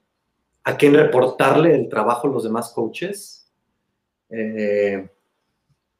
a 0.65 0.75
quien 0.75 0.93
reportarle 0.93 1.73
el 1.73 1.87
trabajo 1.87 2.27
a 2.27 2.31
los 2.31 2.43
demás 2.43 2.73
coaches. 2.73 3.49
Eh, 4.29 5.09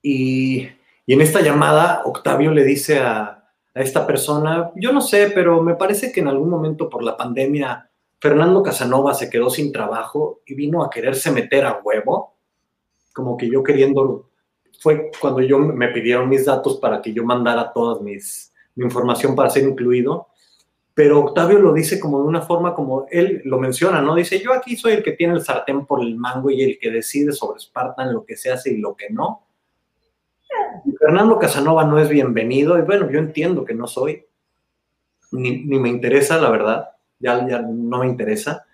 y, 0.02 0.68
y 1.06 1.14
en 1.14 1.22
esta 1.22 1.40
llamada, 1.40 2.02
Octavio 2.04 2.52
le 2.52 2.66
dice 2.66 3.00
a, 3.00 3.39
a 3.74 3.82
esta 3.82 4.06
persona. 4.06 4.72
Yo 4.76 4.92
no 4.92 5.02
sé, 5.02 5.32
pero 5.34 5.62
me 5.62 5.76
parece 5.76 6.12
que 6.12 6.20
en 6.20 6.28
algún 6.28 6.50
momento 6.50 6.90
por 6.90 7.04
la 7.04 7.16
pandemia 7.16 7.90
Fernando 8.20 8.62
Casanova 8.62 9.14
se 9.14 9.30
quedó 9.30 9.50
sin 9.50 9.72
trabajo 9.72 10.42
y 10.46 10.54
vino 10.54 10.84
a 10.84 10.90
quererse 10.90 11.32
meter 11.32 11.66
a 11.66 11.80
huevo, 11.84 12.36
como 13.14 13.38
que 13.38 13.50
yo 13.50 13.64
queriendo, 13.64 14.30
fue 14.80 15.10
cuando 15.20 15.42
yo 15.42 15.58
me 15.58 15.88
pidieron 15.90 16.28
mis 16.28 16.46
datos 16.46 16.78
para 16.78 17.02
que 17.02 17.14
yo 17.14 17.24
mandara 17.24 17.72
toda 17.72 18.02
mis, 18.02 18.54
mi 18.76 18.86
información 18.86 19.36
para 19.36 19.50
ser 19.50 19.64
incluido, 19.64 20.28
pero 20.94 21.20
Octavio 21.20 21.60
lo 21.60 21.72
dice 21.72 21.98
como 21.98 22.22
de 22.22 22.28
una 22.28 22.42
forma 22.42 22.76
como 22.76 23.06
él 23.10 23.42
lo 23.46 23.58
menciona, 23.58 24.02
¿no? 24.02 24.16
Dice, 24.16 24.42
yo 24.42 24.52
aquí 24.52 24.76
soy 24.76 24.94
el 24.94 25.04
que 25.04 25.14
tiene 25.14 25.34
el 25.34 25.42
sartén 25.42 25.86
por 25.86 26.02
el 26.02 26.18
mango 26.18 26.50
y 26.50 26.62
el 26.62 26.78
que 26.78 26.92
decide 26.92 27.32
sobre 27.32 27.62
Spartan 27.62 28.12
lo 28.12 28.26
que 28.26 28.36
se 28.36 28.52
hace 28.52 28.74
y 28.74 28.78
lo 28.78 28.98
que 28.98 29.10
no. 29.10 29.48
Fernando 31.00 31.40
Casanova 31.40 31.86
no 31.86 32.00
es 32.00 32.10
bienvenido, 32.10 32.78
y 32.78 32.82
bueno, 32.82 33.10
yo 33.10 33.20
entiendo 33.20 33.66
que 33.66 33.74
no 33.74 33.88
soy, 33.88 34.26
ni, 35.32 35.58
me 35.64 35.90
interesa, 35.90 36.38
la 36.40 36.50
verdad, 36.50 36.90
ya, 37.20 37.48
ya 37.48 37.62
no 37.62 38.00
me 38.00 38.08
interesa, 38.08 38.66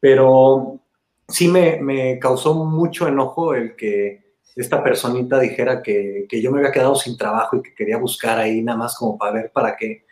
pero 0.00 0.80
sí 1.28 1.48
me, 1.48 2.18
causó 2.18 2.54
mucho 2.54 3.08
enojo 3.08 3.54
el 3.54 3.74
que 3.74 4.22
esta 4.54 4.82
personita 4.82 5.38
dijera 5.38 5.82
que, 5.82 6.26
yo 6.30 6.50
me 6.50 6.58
había 6.58 6.72
quedado 6.72 6.94
sin 6.94 7.16
trabajo 7.16 7.56
y 7.56 7.62
que 7.62 7.74
quería 7.74 7.96
buscar 7.96 8.38
ahí 8.38 8.62
nada 8.62 8.78
más 8.78 8.96
como 8.96 9.16
para 9.16 9.32
ver 9.32 9.50
para 9.52 9.76
qué. 9.76 10.04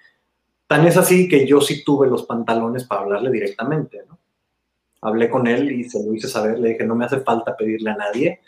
Tan 0.67 0.87
es 0.87 0.97
así 0.97 1.29
que 1.29 1.47
yo 1.47 1.61
sí 1.61 1.85
tuve 1.85 2.09
los 2.09 2.25
pantalones 2.25 2.85
para 2.85 3.03
hablarle 3.03 3.31
directamente, 3.31 3.99
¿no? 4.09 4.19
Hablé 5.03 5.29
con 5.29 5.47
él 5.47 5.73
y 5.73 5.85
se 5.85 6.03
lo 6.05 6.15
hice 6.15 6.29
saber, 6.29 6.59
le 6.59 6.71
dije, 6.71 6.85
no 6.85 6.95
me 6.95 7.07
hace 7.07 7.21
falta 7.21 7.57
pedirle 7.57 7.91
a 7.91 7.97
nadie, 7.97 8.41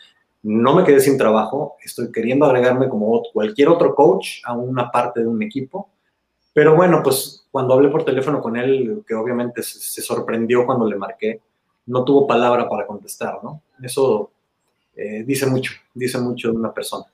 no 0.43 0.75
me 0.75 0.85
quedé 0.85 1.01
sin 1.01 1.17
trabajo, 1.17 1.77
estoy 1.85 2.11
queriendo 2.11 2.47
agregarme 2.47 2.89
como 2.89 3.23
cualquier 3.33 3.69
otro 3.69 3.95
coach 3.95 4.41
a 4.45 4.55
una 4.55 4.91
parte 4.91 5.21
de 5.21 5.29
un 5.29 5.43
equipo, 5.43 5.91
pero 6.53 6.75
bueno, 6.75 7.01
pues 7.03 7.47
cuando 7.51 7.75
hablé 7.75 7.89
por 7.89 8.05
teléfono 8.05 8.41
con 8.41 8.57
él, 8.57 9.05
que 9.07 9.15
obviamente 9.15 9.63
se, 9.63 10.03
sorprendió 10.03 10.67
cuando 10.67 10.89
le 10.89 10.97
marqué, 10.97 11.41
no 11.87 12.05
tuvo 12.05 12.27
palabra 12.27 12.69
para 12.69 12.87
contestar, 12.87 13.39
¿no? 13.43 13.63
Eso 13.83 14.31
eh, 14.95 15.25
dice 15.25 15.47
mucho, 15.47 15.73
dice 15.95 16.19
mucho 16.19 16.51
de 16.51 16.57
una 16.57 16.73
persona. 16.73 17.07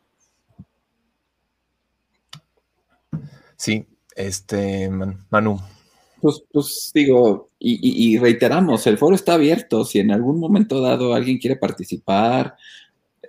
Sí, 3.57 3.87
este, 4.15 4.89
Manu. 5.31 5.59
Pues, 6.21 6.43
pues 6.53 6.91
digo, 6.93 7.51
y, 7.59 8.15
y, 8.15 8.19
reiteramos, 8.19 8.87
el 8.89 8.99
foro 8.99 9.15
está 9.15 9.35
abierto. 9.35 9.85
Si 9.85 10.01
en 10.01 10.11
algún 10.11 10.41
momento 10.41 10.81
dado 10.81 11.15
alguien 11.15 11.39
quiere 11.39 11.57
participar, 11.57 12.57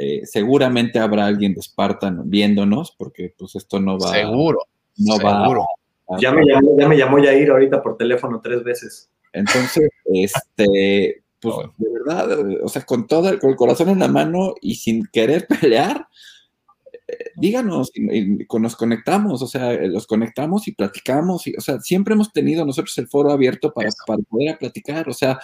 eh, 0.02 0.26
seguramente 0.26 0.98
habrá 0.98 1.26
alguien 1.26 1.54
de 1.54 1.62
Spartan 1.62 2.30
viéndonos, 2.30 2.96
porque 2.98 3.36
pues 3.38 3.56
esto 3.56 3.82
no 3.82 4.00
va. 4.00 4.14
Seguro. 4.14 4.60
No 4.96 5.18
seguro. 5.18 5.66
va. 6.10 6.18
ya, 6.22 6.32
me 6.32 6.46
llamó, 6.46 6.80
ya 6.80 6.88
me 6.88 6.98
llamó 6.98 7.20
Yair 7.20 7.52
ahorita 7.52 7.84
por 7.84 7.98
teléfono 7.98 8.40
tres 8.42 8.64
veces. 8.64 9.10
Entonces, 9.34 9.90
este, 10.06 11.22
pues 11.42 11.54
de 11.78 11.90
verdad, 11.92 12.40
o 12.64 12.70
sea, 12.70 12.84
con 12.84 13.08
todo 13.08 13.28
el, 13.28 13.40
con 13.40 13.50
el 13.50 13.58
corazón 13.58 13.90
en 13.90 14.00
la 14.00 14.08
mano 14.08 14.56
y 14.62 14.76
sin 14.76 15.06
querer 15.06 15.46
pelear, 15.62 16.08
eh, 17.06 17.32
díganos, 17.36 17.92
y, 17.94 18.48
nos 18.58 18.78
conectamos, 18.78 19.42
o 19.42 19.48
sea, 19.48 19.74
los 19.86 20.08
conectamos 20.08 20.70
y 20.70 20.72
platicamos, 20.72 21.46
y, 21.46 21.56
o 21.58 21.62
sea, 21.62 21.82
siempre 21.82 22.14
hemos 22.14 22.32
tenido 22.32 22.66
nosotros 22.66 22.98
el 23.00 23.10
foro 23.10 23.32
abierto 23.32 23.74
para, 23.74 23.90
para 24.08 24.22
poder 24.24 24.58
platicar, 24.58 25.10
o 25.10 25.14
sea, 25.14 25.38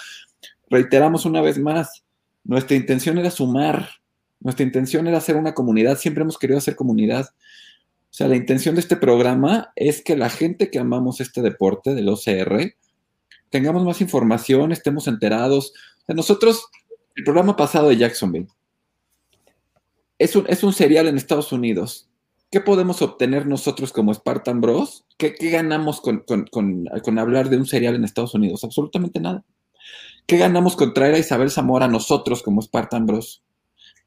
reiteramos 0.69 1.25
una 1.25 1.41
vez 1.41 1.59
más, 1.59 2.05
nuestra 2.45 2.77
intención 2.77 3.17
era 3.17 3.31
sumar, 3.31 3.89
nuestra 4.39 4.65
intención 4.65 5.07
era 5.07 5.17
hacer 5.17 5.35
una 5.35 5.53
comunidad, 5.53 5.97
siempre 5.97 6.23
hemos 6.23 6.37
querido 6.37 6.57
hacer 6.57 6.75
comunidad. 6.75 7.29
O 7.29 8.17
sea, 8.17 8.27
la 8.27 8.35
intención 8.35 8.75
de 8.75 8.81
este 8.81 8.95
programa 8.95 9.71
es 9.75 10.01
que 10.03 10.15
la 10.15 10.29
gente 10.29 10.69
que 10.69 10.79
amamos 10.79 11.19
este 11.19 11.41
deporte 11.41 11.93
del 11.95 12.09
OCR 12.09 12.75
tengamos 13.49 13.83
más 13.83 14.01
información, 14.01 14.71
estemos 14.71 15.07
enterados. 15.07 15.73
O 16.03 16.05
sea, 16.05 16.15
nosotros, 16.15 16.67
el 17.15 17.23
programa 17.23 17.55
pasado 17.55 17.89
de 17.89 17.97
Jacksonville, 17.97 18.47
es 20.17 20.35
un, 20.35 20.45
es 20.47 20.59
serial 20.75 21.07
en 21.07 21.17
Estados 21.17 21.51
Unidos. 21.51 22.09
¿Qué 22.51 22.61
podemos 22.61 23.01
obtener 23.01 23.47
nosotros 23.47 23.91
como 23.91 24.13
Spartan 24.13 24.61
Bros? 24.61 25.05
¿Qué, 25.17 25.35
ganamos 25.49 25.99
con, 25.99 26.23
con, 26.25 27.19
hablar 27.19 27.49
de 27.49 27.57
un 27.57 27.65
serial 27.65 27.95
en 27.95 28.03
Estados 28.03 28.33
Unidos? 28.33 28.63
Absolutamente 28.63 29.19
nada. 29.19 29.43
¿Qué 30.25 30.37
ganamos 30.37 30.75
con 30.75 30.93
traer 30.93 31.15
a 31.15 31.19
Isabel 31.19 31.51
Zamora 31.51 31.85
a 31.85 31.89
nosotros 31.89 32.43
como 32.43 32.61
Spartan 32.61 33.05
Bros? 33.05 33.43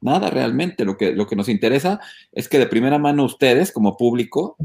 Nada 0.01 0.29
realmente. 0.29 0.85
Lo 0.85 0.97
que, 0.97 1.11
lo 1.11 1.27
que 1.27 1.35
nos 1.35 1.49
interesa 1.49 1.99
es 2.31 2.47
que 2.47 2.59
de 2.59 2.67
primera 2.67 2.99
mano 2.99 3.25
ustedes, 3.25 3.71
como 3.71 3.97
público, 3.97 4.57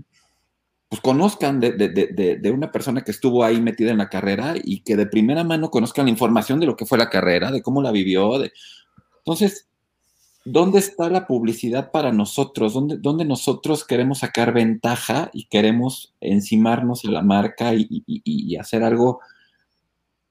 pues 0.89 1.01
conozcan 1.01 1.59
de, 1.59 2.53
una 2.55 2.71
persona 2.71 3.03
que 3.03 3.11
estuvo 3.11 3.43
ahí 3.43 3.61
metida 3.61 3.91
en 3.91 3.99
la 3.99 4.09
carrera 4.09 4.55
y 4.63 4.81
que 4.83 4.97
de 4.97 5.07
primera 5.07 5.43
mano 5.43 5.71
conozcan 5.71 6.05
la 6.05 6.13
información 6.13 6.61
de 6.61 6.67
lo 6.67 6.77
que 6.77 6.87
fue 6.87 6.99
la 6.99 7.11
carrera, 7.11 7.51
de 7.51 7.63
cómo 7.63 7.83
la 7.83 7.91
vivió. 7.91 8.39
De... 8.39 8.53
Entonces, 9.19 9.69
¿dónde 10.45 10.79
está 10.79 11.11
la 11.11 11.27
publicidad 11.27 11.91
para 11.91 12.13
nosotros? 12.13 12.75
¿Dónde, 12.75 12.99
¿Dónde, 12.99 13.25
nosotros 13.25 13.85
queremos 13.85 14.19
sacar 14.19 14.53
ventaja 14.53 15.31
y 15.33 15.47
queremos 15.47 16.15
encimarnos 16.21 17.05
a 17.05 17.11
la 17.11 17.23
marca 17.23 17.75
y, 17.75 17.89
y 18.07 18.57
hacer 18.57 18.85
algo 18.85 19.21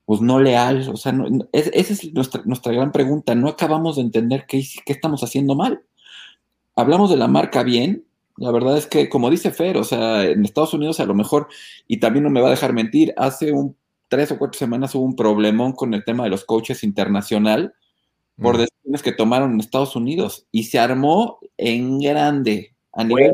pues 0.05 0.21
no 0.21 0.39
leal, 0.39 0.89
o 0.89 0.97
sea, 0.97 1.13
esa 1.53 1.93
es 1.93 2.13
nuestra, 2.13 2.41
nuestra, 2.45 2.73
gran 2.73 2.91
pregunta, 2.91 3.35
no 3.35 3.47
acabamos 3.47 3.95
de 3.95 4.01
entender 4.01 4.45
qué, 4.47 4.61
qué 4.85 4.93
estamos 4.93 5.23
haciendo 5.23 5.55
mal. 5.55 5.81
Hablamos 6.75 7.09
de 7.09 7.17
la 7.17 7.27
marca 7.27 7.63
bien, 7.63 8.05
la 8.37 8.51
verdad 8.51 8.77
es 8.77 8.87
que, 8.87 9.07
como 9.09 9.29
dice 9.29 9.51
Fer, 9.51 9.77
o 9.77 9.83
sea, 9.83 10.23
en 10.25 10.43
Estados 10.43 10.73
Unidos 10.73 10.99
a 10.99 11.05
lo 11.05 11.13
mejor, 11.13 11.47
y 11.87 11.97
también 11.97 12.23
no 12.23 12.29
me 12.29 12.41
va 12.41 12.47
a 12.47 12.51
dejar 12.51 12.73
mentir, 12.73 13.13
hace 13.15 13.51
un 13.51 13.77
tres 14.13 14.31
o 14.31 14.37
cuatro 14.37 14.59
semanas 14.59 14.93
hubo 14.93 15.05
un 15.05 15.15
problemón 15.15 15.71
con 15.71 15.93
el 15.95 16.03
tema 16.03 16.23
de 16.23 16.29
los 16.29 16.45
coaches 16.45 16.83
internacional 16.83 17.73
por 18.37 18.55
mm. 18.55 18.59
decisiones 18.59 19.01
que 19.01 19.11
tomaron 19.11 19.53
en 19.53 19.59
Estados 19.59 19.95
Unidos 19.95 20.47
y 20.51 20.65
se 20.65 20.77
armó 20.77 21.39
en 21.57 21.99
grande. 21.99 22.75
A 22.91 23.03
nivel, 23.03 23.33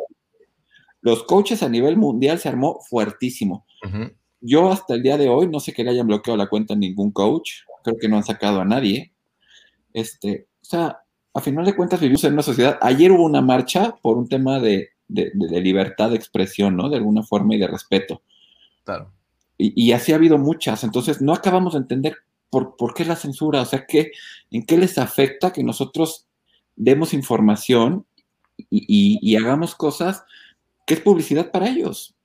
los 1.02 1.24
coaches 1.24 1.64
a 1.64 1.70
nivel 1.70 1.98
mundial 1.98 2.40
se 2.40 2.48
armó 2.48 2.80
fuertísimo. 2.90 3.66
Yo 4.42 4.72
hasta 4.72 4.94
el 4.94 5.04
día 5.04 5.18
de 5.18 5.30
hoy 5.30 5.48
no 5.48 5.60
sé 5.60 5.74
que 5.74 5.84
le 5.84 5.92
hayan 5.92 6.08
bloqueado 6.08 6.38
la 6.38 6.48
cuenta 6.48 6.74
a 6.74 6.78
ningún 6.78 7.12
coach, 7.12 7.52
creo 7.84 7.98
que 7.98 8.08
no 8.08 8.18
han 8.18 8.24
sacado 8.24 8.62
a 8.62 8.66
nadie. 8.66 9.14
Este, 9.94 10.48
o 10.62 10.66
sea, 10.66 11.00
a 11.34 11.42
final 11.42 11.66
de 11.66 11.76
cuentas 11.76 12.00
vivimos 12.00 12.24
en 12.24 12.34
una 12.34 12.42
sociedad. 12.42 12.78
Ayer 12.82 13.12
hubo 13.12 13.24
una 13.24 13.42
marcha 13.42 13.96
por 14.02 14.18
un 14.18 14.28
tema 14.28 14.60
de, 14.60 14.90
libertad 15.08 16.10
de 16.10 16.16
expresión, 16.16 16.76
¿no? 16.76 16.90
De 16.90 16.98
alguna 16.98 17.24
forma 17.24 17.56
y 17.56 17.60
de 17.60 17.68
respeto. 17.68 18.22
Claro. 18.84 19.12
Y, 19.58 19.92
así 19.92 20.14
ha 20.14 20.16
habido 20.16 20.38
muchas. 20.38 20.86
Entonces, 20.86 21.22
no 21.22 21.34
acabamos 21.34 21.74
de 21.74 21.80
entender 21.80 22.16
por, 22.50 22.78
por 22.78 22.94
qué 22.94 23.04
la 23.04 23.18
censura, 23.18 23.62
o 23.62 23.66
sea, 23.66 23.86
¿qué, 23.86 24.12
¿en 24.52 24.66
qué 24.66 24.78
les 24.78 24.98
afecta 24.98 25.52
que 25.52 25.64
nosotros 25.64 26.28
demos 26.76 27.14
información 27.14 28.06
y, 28.70 29.36
hagamos 29.36 29.76
cosas 29.76 30.24
que 30.86 30.96
es 30.96 31.02
publicidad 31.02 31.52
para 31.52 31.70
ellos? 31.70 32.16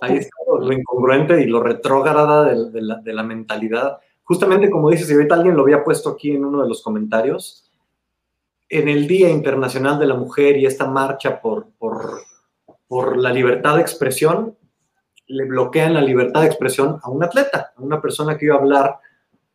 Ahí 0.00 0.16
está 0.16 0.36
lo 0.60 0.72
incongruente 0.72 1.40
y 1.42 1.46
lo 1.46 1.62
retrógrada 1.62 2.44
de, 2.44 2.82
la, 2.82 2.96
de 2.96 3.12
la 3.12 3.22
mentalidad. 3.22 3.98
Justamente 4.22 4.70
como 4.70 4.90
dices, 4.90 5.10
y 5.10 5.14
ahorita 5.14 5.34
alguien 5.34 5.56
lo 5.56 5.62
había 5.62 5.84
puesto 5.84 6.10
aquí 6.10 6.30
en 6.32 6.44
uno 6.44 6.62
de 6.62 6.68
los 6.68 6.82
comentarios, 6.82 7.70
en 8.68 8.88
el 8.88 9.06
Día 9.06 9.30
Internacional 9.30 9.98
de 9.98 10.06
la 10.06 10.14
Mujer 10.14 10.56
y 10.56 10.66
esta 10.66 10.86
marcha 10.86 11.40
por, 11.40 11.68
por, 11.78 12.22
la 13.16 13.32
libertad 13.32 13.76
de 13.76 13.82
expresión, 13.82 14.56
le 15.26 15.44
bloquean 15.46 15.94
la 15.94 16.00
libertad 16.00 16.42
de 16.42 16.46
expresión 16.46 17.00
a 17.02 17.10
un 17.10 17.24
atleta, 17.24 17.72
a 17.76 17.82
una 17.82 18.00
persona 18.00 18.38
que 18.38 18.46
iba 18.46 18.54
a 18.54 18.58
hablar 18.58 18.98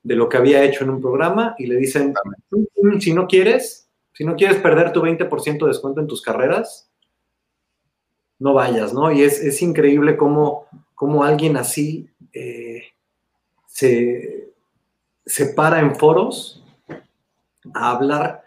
de 0.04 0.16
lo 0.16 0.28
que 0.28 0.38
había 0.38 0.64
hecho 0.64 0.84
en 0.84 0.90
un 0.90 1.02
programa 1.02 1.56
y 1.58 1.68
le 1.68 1.78
dicen, 1.78 2.14
mm, 2.52 3.00
si 3.00 3.14
no 3.14 3.28
quieres, 3.28 3.90
si 4.14 4.26
no 4.26 4.36
quieres 4.36 4.58
perder 4.58 4.92
tu 4.92 5.02
20% 5.02 5.66
de 5.66 5.72
descuento 5.72 6.02
en 6.02 6.08
tus 6.08 6.22
carreras, 6.22 6.89
no 8.40 8.54
vayas, 8.54 8.94
¿no? 8.94 9.12
Y 9.12 9.24
es, 9.24 9.62
increíble 9.62 10.18
cómo, 10.18 10.66
cómo, 10.96 11.24
alguien 11.24 11.58
así 11.58 12.10
eh, 12.34 12.84
se, 13.68 14.54
se 15.26 15.48
para 15.48 15.80
en 15.80 15.96
foros 15.96 16.64
a 17.74 17.92
hablar 17.92 18.44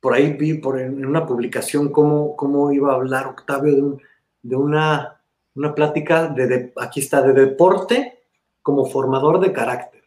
por 0.00 0.14
ahí 0.14 0.32
vi 0.32 0.54
por 0.54 0.80
en 0.80 1.04
una 1.04 1.26
publicación 1.26 1.90
cómo, 1.90 2.36
cómo 2.36 2.72
iba 2.72 2.92
a 2.92 2.96
hablar 2.96 3.26
Octavio 3.26 3.74
de, 3.74 3.82
un, 3.82 4.02
de 4.42 4.56
una, 4.56 5.20
una 5.54 5.74
plática 5.74 6.28
de, 6.28 6.72
aquí 6.76 7.00
está, 7.00 7.22
de 7.22 7.32
deporte 7.32 8.20
como 8.62 8.86
formador 8.86 9.40
de 9.40 9.52
carácter. 9.52 10.02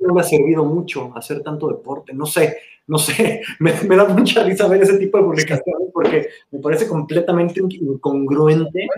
no 0.00 0.14
me 0.14 0.20
ha 0.20 0.24
servido 0.24 0.64
mucho 0.64 1.12
hacer 1.14 1.42
tanto 1.42 1.68
deporte, 1.68 2.14
no 2.14 2.24
sé, 2.24 2.58
no 2.86 2.98
sé, 2.98 3.42
me, 3.58 3.72
da 3.72 4.06
mucha 4.06 4.42
risa 4.42 4.66
ver 4.66 4.82
ese 4.82 4.98
tipo 4.98 5.18
de 5.18 5.24
publicaciones 5.24 5.79
porque 6.00 6.30
me 6.50 6.60
parece 6.60 6.88
completamente 6.88 7.60
incongruente 7.60 8.88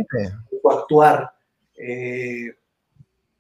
actuar. 0.71 1.33
Eh, 1.77 2.55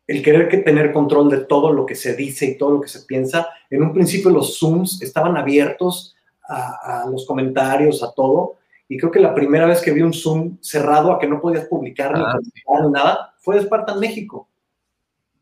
el 0.08 0.20
querer 0.20 0.48
que 0.48 0.58
tener 0.58 0.92
control 0.92 1.30
de 1.30 1.44
todo 1.44 1.72
lo 1.72 1.86
que 1.86 1.94
se 1.94 2.16
dice 2.16 2.44
y 2.44 2.58
todo 2.58 2.72
lo 2.72 2.80
que 2.80 2.88
se 2.88 3.02
piensa. 3.02 3.50
En 3.70 3.84
un 3.84 3.92
principio 3.92 4.30
los 4.30 4.58
Zooms 4.58 5.00
estaban 5.00 5.36
abiertos 5.36 6.16
a, 6.42 7.06
los 7.08 7.24
comentarios, 7.24 8.02
a 8.02 8.12
todo. 8.12 8.56
Y 8.88 8.98
creo 8.98 9.12
que 9.12 9.20
la 9.20 9.32
primera 9.32 9.64
vez 9.64 9.80
que 9.80 9.92
vi 9.92 10.02
un 10.02 10.12
Zoom 10.12 10.58
cerrado 10.60 11.12
a 11.12 11.20
que 11.20 11.28
no 11.28 11.40
podías 11.40 11.66
publicar 11.66 12.18
ni, 12.18 12.24
ah, 12.24 12.88
nada 12.90 13.34
fue 13.38 13.54
de 13.54 13.62
Spartan 13.62 14.00
México. 14.00 14.48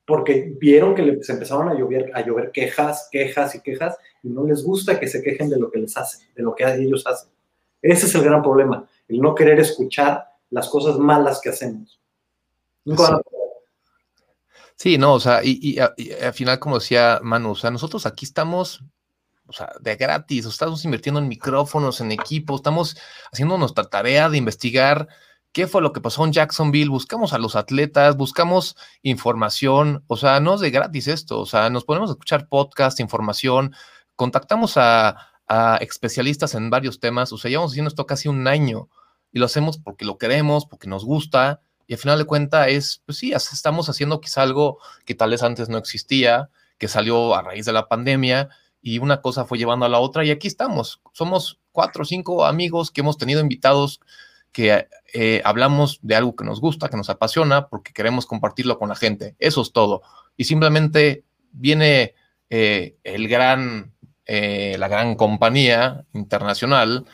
Porque 0.04 0.54
vieron 0.60 0.94
que 0.94 1.22
se 1.22 1.32
empezaron 1.32 1.70
a 1.70 1.74
llover, 1.74 2.10
a 2.12 2.20
llover 2.20 2.50
quejas, 2.52 3.08
quejas 3.10 3.54
y 3.54 3.60
quejas, 3.60 3.96
y 4.22 4.28
no 4.28 4.44
les 4.44 4.62
gusta 4.62 5.00
que 5.00 5.08
se 5.08 5.22
quejen 5.22 5.48
de 5.48 5.58
lo 5.58 5.70
que 5.70 5.78
les 5.78 5.96
hacen, 5.96 6.28
de 6.34 6.42
lo 6.42 6.54
que 6.54 6.64
ellos 6.64 7.06
hacen. 7.06 7.30
Ese 7.82 8.06
es 8.06 8.14
el 8.14 8.22
gran 8.22 8.42
problema, 8.42 8.86
el 9.08 9.20
no 9.20 9.34
querer 9.34 9.58
escuchar 9.58 10.26
las 10.50 10.68
cosas 10.68 10.98
malas 10.98 11.40
que 11.40 11.50
hacemos. 11.50 12.00
Sí, 14.76 14.98
no, 14.98 15.14
o 15.14 15.20
sea, 15.20 15.40
y, 15.42 15.78
al 15.78 16.32
final, 16.32 16.58
como 16.58 16.78
decía 16.78 17.20
Manu, 17.22 17.50
o 17.50 17.54
sea, 17.54 17.70
nosotros 17.70 18.06
aquí 18.06 18.24
estamos 18.24 18.82
o 19.46 19.52
sea, 19.52 19.72
de 19.80 19.96
gratis, 19.96 20.46
estamos 20.46 20.84
invirtiendo 20.84 21.18
en 21.18 21.26
micrófonos, 21.26 22.00
en 22.00 22.12
equipo, 22.12 22.54
estamos 22.54 22.96
haciendo 23.32 23.58
nuestra 23.58 23.82
tarea 23.82 24.28
de 24.28 24.38
investigar 24.38 25.08
qué 25.52 25.66
fue 25.66 25.82
lo 25.82 25.92
que 25.92 26.00
pasó 26.00 26.24
en 26.24 26.32
Jacksonville, 26.32 26.88
buscamos 26.88 27.32
a 27.32 27.38
los 27.38 27.56
atletas, 27.56 28.16
buscamos 28.16 28.76
información, 29.02 30.04
o 30.06 30.16
sea, 30.16 30.38
no 30.38 30.54
es 30.54 30.60
de 30.60 30.70
gratis 30.70 31.08
esto, 31.08 31.40
o 31.40 31.46
sea, 31.46 31.68
nos 31.68 31.84
ponemos 31.84 32.10
a 32.10 32.12
escuchar 32.12 32.48
podcast, 32.48 33.00
información, 33.00 33.74
contactamos 34.14 34.76
a, 34.76 35.29
especialistas 35.80 36.54
en 36.54 36.70
varios 36.70 37.00
temas, 37.00 37.32
o 37.32 37.38
sea, 37.38 37.50
llevamos 37.50 37.72
haciendo 37.72 37.88
esto 37.88 38.06
casi 38.06 38.28
un 38.28 38.46
año 38.46 38.88
y 39.32 39.38
lo 39.38 39.46
hacemos 39.46 39.78
porque 39.78 40.04
lo 40.04 40.18
queremos, 40.18 40.66
porque 40.66 40.88
nos 40.88 41.04
gusta, 41.04 41.60
y 41.86 41.94
al 41.94 41.98
final 41.98 42.18
de 42.18 42.24
cuentas 42.24 42.68
es, 42.68 43.02
pues 43.04 43.18
sí, 43.18 43.32
estamos 43.32 43.88
haciendo 43.88 44.20
quizá 44.20 44.42
algo 44.42 44.78
que 45.04 45.14
tal 45.14 45.30
vez 45.30 45.42
antes 45.42 45.68
no 45.68 45.78
existía, 45.78 46.50
que 46.78 46.88
salió 46.88 47.34
a 47.34 47.42
raíz 47.42 47.66
de 47.66 47.72
la 47.72 47.88
pandemia, 47.88 48.48
y 48.82 48.98
una 48.98 49.20
cosa 49.20 49.44
fue 49.44 49.58
llevando 49.58 49.86
a 49.86 49.88
la 49.88 49.98
otra 49.98 50.24
y 50.24 50.30
aquí 50.30 50.46
estamos. 50.46 51.00
Somos 51.12 51.60
cuatro 51.72 52.02
o 52.02 52.06
cinco 52.06 52.46
amigos 52.46 52.90
que 52.90 53.00
hemos 53.02 53.18
tenido 53.18 53.40
invitados 53.40 54.00
que 54.52 54.88
eh, 55.12 55.42
hablamos 55.44 55.98
de 56.02 56.16
algo 56.16 56.34
que 56.34 56.44
nos 56.44 56.60
gusta, 56.60 56.88
que 56.88 56.96
nos 56.96 57.10
apasiona, 57.10 57.68
porque 57.68 57.92
queremos 57.92 58.26
compartirlo 58.26 58.78
con 58.78 58.88
la 58.88 58.96
gente. 58.96 59.36
Eso 59.38 59.62
es 59.62 59.72
todo. 59.72 60.02
Y 60.36 60.44
simplemente 60.44 61.24
viene 61.52 62.14
eh, 62.48 62.96
el 63.04 63.28
gran, 63.28 63.92
eh, 64.32 64.76
la 64.78 64.86
gran 64.86 65.16
compañía 65.16 66.04
internacional, 66.12 67.04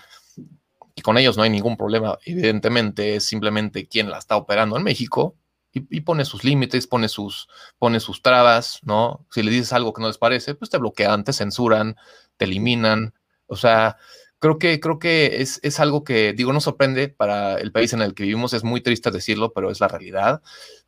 y 0.95 1.01
con 1.01 1.17
ellos 1.17 1.39
no 1.39 1.45
hay 1.45 1.49
ningún 1.49 1.79
problema, 1.79 2.19
evidentemente, 2.27 3.17
es 3.17 3.25
simplemente 3.25 3.89
quien 3.89 4.11
la 4.11 4.19
está 4.19 4.37
operando 4.37 4.77
en 4.77 4.83
México, 4.83 5.35
y, 5.73 6.01
pone 6.03 6.27
sus 6.27 6.45
límites, 6.45 6.87
pone 6.87 7.09
sus, 7.09 7.49
pone 7.79 8.01
sus 8.01 8.21
trabas, 8.21 8.81
¿no? 8.83 9.27
Si 9.31 9.43
le 9.43 9.51
dices 9.51 9.73
algo 9.73 9.95
que 9.95 10.03
no 10.03 10.09
les 10.09 10.19
parece, 10.19 10.55
pues 10.55 10.71
te 10.71 10.77
bloquean, 10.77 11.25
te 11.25 11.33
censuran, 11.33 11.97
te 12.37 12.45
eliminan. 12.45 13.15
O 13.47 13.57
sea, 13.57 13.97
creo 14.39 14.59
que, 14.59 14.79
creo 14.79 14.99
que 14.99 15.41
es, 15.41 15.59
es, 15.63 15.81
algo 15.81 16.05
que, 16.05 16.35
digo, 16.35 16.53
no 16.53 16.61
sorprende 16.61 17.09
para 17.09 17.59
el 17.59 17.73
país 17.73 17.95
en 17.95 18.03
el 18.03 18.13
que 18.13 18.25
vivimos, 18.25 18.53
es 18.53 18.63
muy 18.63 18.83
triste 18.83 19.11
decirlo, 19.11 19.55
pero 19.55 19.71
es 19.71 19.81
la 19.81 19.89
realidad. 19.89 20.43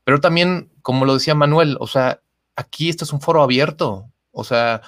Pero 0.04 0.20
también, 0.20 0.70
como 0.82 1.06
lo 1.06 1.14
decía 1.14 1.34
Manuel, 1.34 1.78
o 1.80 1.86
sea, 1.86 2.20
aquí 2.54 2.90
este 2.90 3.04
es 3.04 3.14
un 3.14 3.22
foro 3.22 3.42
abierto. 3.42 4.10
O 4.30 4.44
sea, 4.44 4.82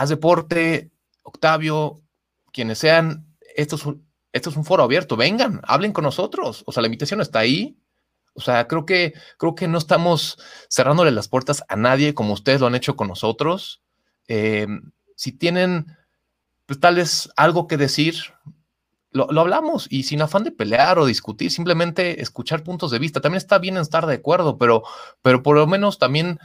haz 0.00 0.08
deporte, 0.08 0.90
Octavio, 1.22 2.00
quienes 2.54 2.78
sean, 2.78 3.26
esto 3.54 3.76
es 4.32 4.56
un 4.56 4.64
foro 4.64 4.82
abierto, 4.82 5.14
vengan, 5.14 5.60
hablen 5.64 5.92
con 5.92 6.04
nosotros. 6.04 6.62
O 6.66 6.72
sea, 6.72 6.80
la 6.80 6.86
invitación 6.86 7.20
está 7.20 7.40
ahí, 7.40 7.76
o 8.32 8.40
sea, 8.40 8.66
creo 8.66 8.86
que, 8.86 9.12
creo 9.36 9.54
que 9.54 9.68
no 9.68 9.76
estamos 9.76 10.38
cerrándole 10.70 11.10
las 11.10 11.28
puertas 11.28 11.64
a 11.68 11.76
nadie 11.76 12.14
como 12.14 12.32
ustedes 12.32 12.62
lo 12.62 12.66
han 12.66 12.74
hecho 12.74 12.96
con 12.96 13.08
nosotros. 13.08 13.82
Eh, 14.26 14.66
si 15.16 15.32
tienen 15.32 15.98
pues, 16.64 16.80
tal 16.80 16.94
vez 16.94 17.28
algo 17.36 17.66
que 17.66 17.76
decir, 17.76 18.14
lo, 19.10 19.28
hablamos 19.38 19.86
y 19.90 20.04
sin 20.04 20.22
afán 20.22 20.44
de 20.44 20.52
pelear 20.52 20.98
o 20.98 21.04
discutir, 21.04 21.50
simplemente 21.50 22.22
escuchar 22.22 22.64
puntos 22.64 22.90
de 22.90 23.00
vista. 23.00 23.20
También 23.20 23.36
está 23.36 23.58
bien 23.58 23.76
estar 23.76 24.06
de 24.06 24.14
acuerdo, 24.14 24.56
pero, 24.56 24.82
pero 25.20 25.42
por 25.42 25.56
lo 25.56 25.66
menos 25.66 25.98
también 25.98 26.38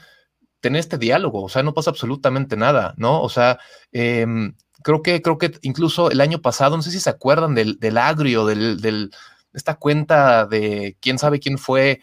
tener 0.66 0.80
este 0.80 0.97
diálogo. 0.97 1.43
O 1.43 1.49
sea, 1.49 1.61
no 1.61 1.76
pasa 1.76 1.91
absolutamente 1.91 2.57
nada, 2.57 2.95
¿no? 2.97 3.22
O 3.22 3.30
sea, 3.30 3.59
em, 3.91 4.55
creo 4.82 5.03
que, 5.03 5.22
creo 5.22 5.38
que 5.38 5.59
incluso 5.61 6.09
el 6.09 6.22
año 6.22 6.41
pasado, 6.41 6.76
no 6.76 6.82
sé 6.82 6.89
si 6.89 6.99
se 6.99 7.11
acuerdan 7.11 7.53
del, 7.53 7.78
del 7.80 7.99
agrio, 7.99 8.47
del, 8.47 8.82
del 8.82 9.11
esta 9.53 9.76
cuenta 9.76 10.47
de 10.47 10.97
quién 11.01 11.20
sabe 11.20 11.39
quién 11.39 11.59
fue, 11.59 12.01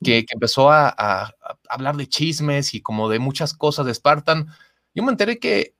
que, 0.00 0.24
empezó 0.30 0.70
a, 0.70 1.34
hablar 1.68 1.96
de 1.96 2.08
chismes 2.08 2.74
y 2.74 2.80
como 2.80 3.08
de 3.08 3.18
muchas 3.18 3.52
cosas 3.52 3.84
de 3.84 3.94
Spartan. 3.94 4.46
Yo 4.94 5.02
me 5.02 5.10
enteré 5.10 5.40
que, 5.40 5.74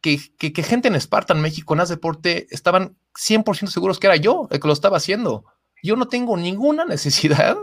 que, 0.00 0.18
que, 0.38 0.62
gente 0.62 0.88
en 0.88 0.98
Spartan, 0.98 1.42
México, 1.42 1.74
en 1.74 1.80
As 1.80 1.90
Deporte, 1.90 2.46
estaban 2.52 2.96
100% 3.14 3.66
seguros 3.66 3.98
que 3.98 4.06
era 4.06 4.16
yo 4.16 4.48
el 4.50 4.60
que 4.60 4.66
lo 4.66 4.72
estaba 4.72 4.96
haciendo. 4.96 5.44
Yo 5.82 5.96
no 5.96 6.08
tengo 6.08 6.38
ninguna 6.38 6.84
necesidad, 6.86 7.58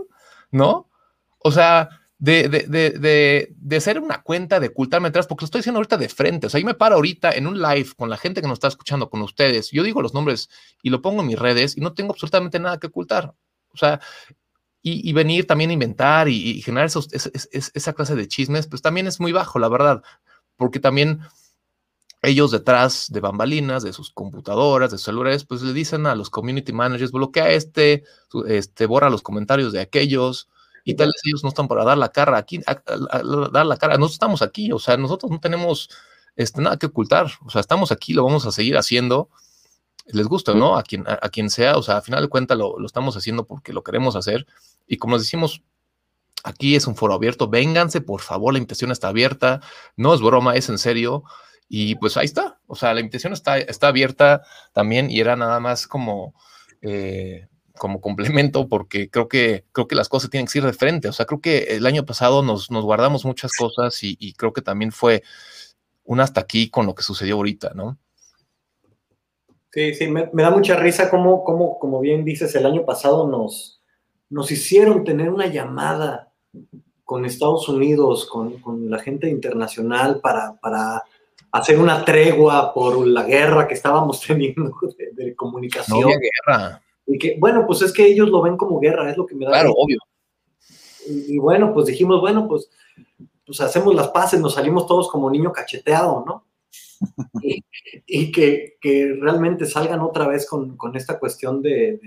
¿no? 0.52 0.88
O 1.40 1.52
sea, 1.52 2.01
de, 2.22 2.50
de, 2.50 2.68
de, 2.68 3.52
de, 3.56 3.76
hacer 3.76 4.00
una 4.00 4.22
cuenta, 4.22 4.60
de 4.60 4.68
ocultarme 4.68 5.08
atrás, 5.08 5.26
porque 5.26 5.42
lo 5.42 5.46
estoy 5.46 5.60
diciendo 5.60 5.80
ahorita 5.80 5.98
de 5.98 6.08
frente. 6.08 6.46
O 6.46 6.50
sea, 6.52 6.60
yo 6.60 6.68
me 6.68 6.76
paro 6.76 6.96
ahorita 6.96 7.32
en 7.32 7.48
un 7.48 7.60
live 7.60 7.90
con 7.98 8.12
la 8.12 8.18
gente 8.18 8.42
que 8.42 8.48
nos 8.48 8.58
está 8.58 8.68
escuchando, 8.68 9.10
con 9.10 9.24
ustedes. 9.24 9.72
Yo 9.72 9.82
digo 9.82 10.04
los 10.04 10.14
nombres 10.14 10.48
y 10.84 10.92
lo 10.92 11.02
pongo 11.02 11.22
en 11.22 11.28
mis 11.28 11.40
redes 11.40 11.76
y 11.76 11.82
no 11.82 11.94
tengo 11.94 12.14
absolutamente 12.14 12.60
nada 12.60 12.80
que 12.80 12.88
ocultar. 12.88 13.34
O 13.74 13.78
sea, 13.78 14.00
y, 14.84 15.12
venir 15.14 15.48
también 15.48 15.72
a 15.72 15.74
inventar 15.74 16.30
y, 16.30 16.62
generar 16.62 16.92
esa 16.92 17.94
clase 17.94 18.16
de 18.16 18.28
chismes, 18.28 18.68
pues 18.68 18.84
también 18.84 19.08
es 19.08 19.20
muy 19.20 19.32
bajo, 19.32 19.58
la 19.58 19.68
verdad, 19.68 20.04
porque 20.58 20.80
también 20.80 21.22
ellos 22.22 22.52
detrás 22.52 23.08
de 23.10 23.20
bambalinas, 23.20 23.82
de 23.82 23.94
sus 23.94 24.12
computadoras, 24.12 24.92
de 24.92 25.00
celulares, 25.00 25.44
pues 25.44 25.64
le 25.64 25.74
dicen 25.74 26.06
a 26.06 26.14
los 26.14 26.30
community 26.30 26.72
managers, 26.72 27.12
bloquea 27.12 27.50
este, 27.50 28.04
este, 28.48 28.86
borra 28.86 29.10
los 29.10 29.24
comentarios 29.24 29.74
de 29.74 29.80
aquellos, 29.80 30.50
y 30.84 30.96
tal 30.96 31.08
vez 31.08 31.22
ellos 31.26 31.44
no 31.44 31.50
están 31.50 31.68
para 31.68 31.84
dar 31.84 31.98
la 31.98 32.10
cara 32.10 32.38
aquí, 32.38 32.60
dar 32.60 33.66
la 33.66 33.78
cara, 33.78 33.96
nosotros 33.96 34.14
estamos 34.14 34.42
aquí, 34.42 34.72
o 34.72 34.80
sea, 34.80 34.98
nosotros 34.98 35.32
no 35.32 35.40
tenemos 35.40 35.90
este, 36.36 36.62
nada 36.62 36.78
que 36.78 36.88
ocultar, 36.88 37.28
o 37.46 37.50
sea, 37.50 37.62
estamos 37.62 37.92
aquí, 37.92 38.14
lo 38.14 38.24
vamos 38.24 38.46
a 38.46 38.52
seguir 38.52 38.78
haciendo, 38.78 39.30
les 40.08 40.28
gusta, 40.28 40.54
¿no? 40.54 40.78
A 40.78 40.84
quien, 40.84 41.06
a, 41.08 41.30
quien 41.30 41.50
sea, 41.50 41.78
o 41.78 41.84
sea, 41.84 41.98
a 41.98 42.02
final 42.02 42.22
de 42.22 42.30
cuentas 42.30 42.58
lo, 42.58 42.80
lo, 42.80 42.86
estamos 42.86 43.16
haciendo 43.16 43.46
porque 43.46 43.72
lo 43.72 43.84
queremos 43.84 44.16
hacer. 44.16 44.48
Y 44.88 44.98
como 44.98 45.16
les 45.16 45.24
decimos, 45.24 45.62
aquí 46.44 46.76
es 46.76 46.88
un 46.88 46.96
foro 46.96 47.14
abierto, 47.14 47.50
vénganse, 47.50 48.02
por 48.02 48.22
favor, 48.22 48.54
la 48.54 48.60
invitación 48.60 48.92
está 48.92 49.10
abierta, 49.10 49.62
no 49.96 50.14
es 50.14 50.22
broma, 50.22 50.56
es 50.56 50.70
en 50.70 50.78
serio. 50.78 51.24
Y 51.70 51.96
pues 51.96 52.18
ahí 52.18 52.26
está, 52.26 52.60
o 52.68 52.76
sea, 52.76 52.94
la 52.94 53.00
invitación 53.00 53.32
está, 53.32 53.58
está 53.58 53.88
abierta 53.88 54.42
también 54.74 55.10
y 55.10 55.22
era 55.22 55.38
nada 55.38 55.60
más 55.62 55.88
como, 55.88 56.34
eh, 56.82 57.48
como 57.82 58.00
complemento 58.00 58.68
porque 58.68 59.10
creo 59.10 59.28
que, 59.28 59.66
creo 59.72 59.88
que 59.88 59.96
las 59.96 60.08
cosas 60.08 60.30
tienen 60.30 60.46
que 60.46 60.60
ir 60.60 60.66
de 60.66 60.72
frente. 60.72 61.08
O 61.08 61.14
sea, 61.14 61.26
creo 61.26 61.42
que 61.42 61.64
el 61.76 61.88
año 61.88 62.06
pasado 62.06 62.44
nos, 62.44 62.70
nos 62.70 62.86
guardamos 62.86 63.26
muchas 63.26 63.54
cosas 63.58 64.04
y, 64.04 64.16
y 64.20 64.34
creo 64.34 64.54
que 64.54 64.62
también 64.62 64.92
fue 64.92 65.24
un 66.04 66.20
hasta 66.20 66.42
aquí 66.42 66.70
con 66.70 66.86
lo 66.86 66.94
que 66.94 67.02
sucedió 67.02 67.38
ahorita, 67.38 67.72
¿no? 67.74 67.98
Sí, 69.72 69.96
sí, 69.96 70.08
me, 70.10 70.30
da 70.32 70.52
mucha 70.52 70.76
risa 70.76 71.10
como, 71.10 71.44
como, 71.44 71.80
como 71.80 72.00
bien 72.02 72.24
dices, 72.24 72.54
el 72.54 72.68
año 72.68 72.86
pasado 72.86 73.28
nos, 73.28 73.82
nos 74.30 74.52
hicieron 74.52 75.04
tener 75.04 75.32
una 75.32 75.48
llamada 75.48 76.32
con 77.04 77.26
Estados 77.26 77.68
Unidos, 77.68 78.30
con, 78.30 78.92
la 78.92 79.00
gente 79.00 79.28
internacional 79.28 80.20
para, 80.20 80.54
para, 80.62 81.02
hacer 81.52 81.80
una 81.80 82.06
tregua 82.06 82.76
por 82.76 83.08
la 83.08 83.24
guerra 83.24 83.68
que 83.68 83.74
estábamos 83.74 84.22
teniendo 84.28 84.72
de, 85.16 85.36
comunicación. 85.36 86.02
No 86.02 86.10
guerra. 86.10 86.80
Y 87.06 87.18
que, 87.18 87.38
bueno, 87.40 87.66
pues 87.66 87.82
es 87.82 87.92
que 87.92 88.06
ellos 88.06 88.30
lo 88.30 88.42
ven 88.42 88.58
como 88.58 88.80
guerra, 88.80 89.10
es 89.10 89.18
lo 89.18 89.26
que 89.26 89.36
me 89.36 89.46
da. 89.46 89.52
Claro, 89.52 89.74
obvio. 89.76 90.00
Y, 91.08 91.36
y, 91.36 91.38
bueno, 91.40 91.74
pues 91.74 91.88
dijimos, 91.88 92.22
bueno, 92.22 92.48
pues, 92.48 92.70
pues 93.46 93.60
hacemos 93.62 93.96
las 93.96 94.10
paces, 94.10 94.40
nos 94.40 94.54
salimos 94.54 94.86
todos 94.86 95.10
como 95.10 95.30
niño 95.30 95.52
cacheteado, 95.52 96.24
¿no? 96.26 96.46
y, 98.06 98.32
que, 98.32 98.78
realmente 99.20 99.66
salgan 99.66 100.02
otra 100.02 100.28
vez 100.28 100.48
con, 100.48 100.78
esta 100.96 101.20
cuestión 101.20 101.62
de, 101.62 102.00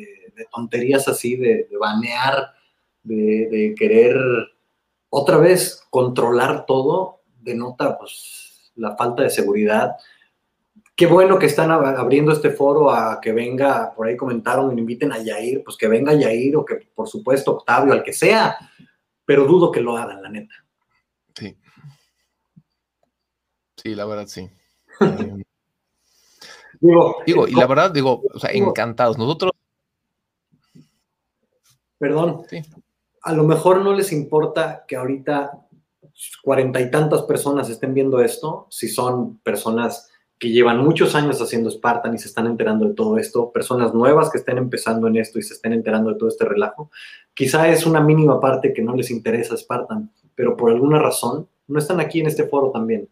tonterías 0.53 1.09
así, 1.09 1.36
de, 1.36 1.68
banear, 1.78 2.53
de, 3.03 3.74
querer 3.76 4.16
otra 5.11 5.38
vez 5.38 5.82
controlar 5.90 6.66
todo, 6.66 7.20
denota 7.40 7.99
pues 7.99 8.72
la 8.76 8.97
falta 8.97 9.22
de 9.22 9.30
seguridad. 9.30 9.92
Qué 10.97 11.07
bueno 11.07 11.40
que 11.40 11.47
están 11.47 11.72
abriendo 11.72 12.30
este 12.30 12.51
foro 12.51 12.88
a 12.88 13.20
que 13.20 13.32
venga, 13.32 13.92
por 13.95 14.07
ahí 14.07 14.16
comentaron, 14.16 14.78
inviten 14.78 15.11
a 15.11 15.18
Yair, 15.18 15.64
pues 15.64 15.76
que 15.76 15.88
venga 15.88 16.14
Yair 16.14 16.57
o 16.57 16.64
que 16.64 16.88
por 16.95 17.09
supuesto 17.09 17.57
Octavio, 17.57 17.92
al 17.92 18.05
que 18.05 18.12
sea, 18.12 18.57
pero 19.24 19.45
dudo 19.45 19.72
que 19.72 19.80
lo 19.80 19.97
hagan, 19.97 20.22
la 20.22 20.28
neta. 20.28 20.55
Sí. 21.34 21.57
Sí, 23.76 23.95
la 23.97 24.05
verdad 24.05 24.28
sí. 24.28 24.49
digo, 26.80 27.16
digo, 27.26 27.49
y 27.49 27.55
la 27.55 27.66
verdad, 27.66 27.90
digo, 27.90 28.22
o 28.32 28.38
sea, 28.38 28.51
encantados. 28.53 29.18
Nosotros. 29.18 29.51
Perdón. 31.99 32.45
A 33.22 33.32
lo 33.32 33.42
mejor 33.42 33.82
no 33.82 33.95
les 33.95 34.12
importa 34.12 34.84
que 34.86 34.95
ahorita 34.95 35.66
cuarenta 36.42 36.80
y 36.80 36.90
tantas 36.90 37.22
personas 37.22 37.68
estén 37.68 37.95
viendo 37.95 38.20
esto, 38.20 38.68
si 38.70 38.88
son 38.88 39.38
personas 39.38 40.11
que 40.39 40.51
llevan 40.51 40.85
muchos 40.85 41.14
años 41.14 41.41
haciendo 41.41 41.70
Spartan 41.70 42.14
y 42.14 42.18
se 42.18 42.28
están 42.28 42.47
enterando 42.47 42.89
de 42.89 42.95
todo 42.95 43.18
esto, 43.18 43.51
personas 43.53 43.95
nuevas 43.95 44.30
que 44.30 44.39
estén 44.39 44.59
empezando 44.59 45.07
en 45.07 45.16
esto 45.16 45.39
y 45.39 45.43
se 45.43 45.55
estén 45.55 45.72
enterando 45.72 46.11
de 46.11 46.18
todo 46.18 46.28
este 46.28 46.45
relajo, 46.45 46.91
quizá 47.32 47.68
es 47.68 47.87
una 47.87 48.01
mínima 48.01 48.41
parte 48.41 48.72
que 48.72 48.82
no 48.82 48.95
les 48.95 49.11
interesa 49.11 49.57
Spartan, 49.57 50.11
pero 50.35 50.57
por 50.57 50.70
alguna 50.70 50.99
razón 50.99 51.49
no 51.66 51.78
están 51.78 52.01
aquí 52.01 52.20
en 52.20 52.26
este 52.26 52.45
foro 52.45 52.70
también 52.70 53.09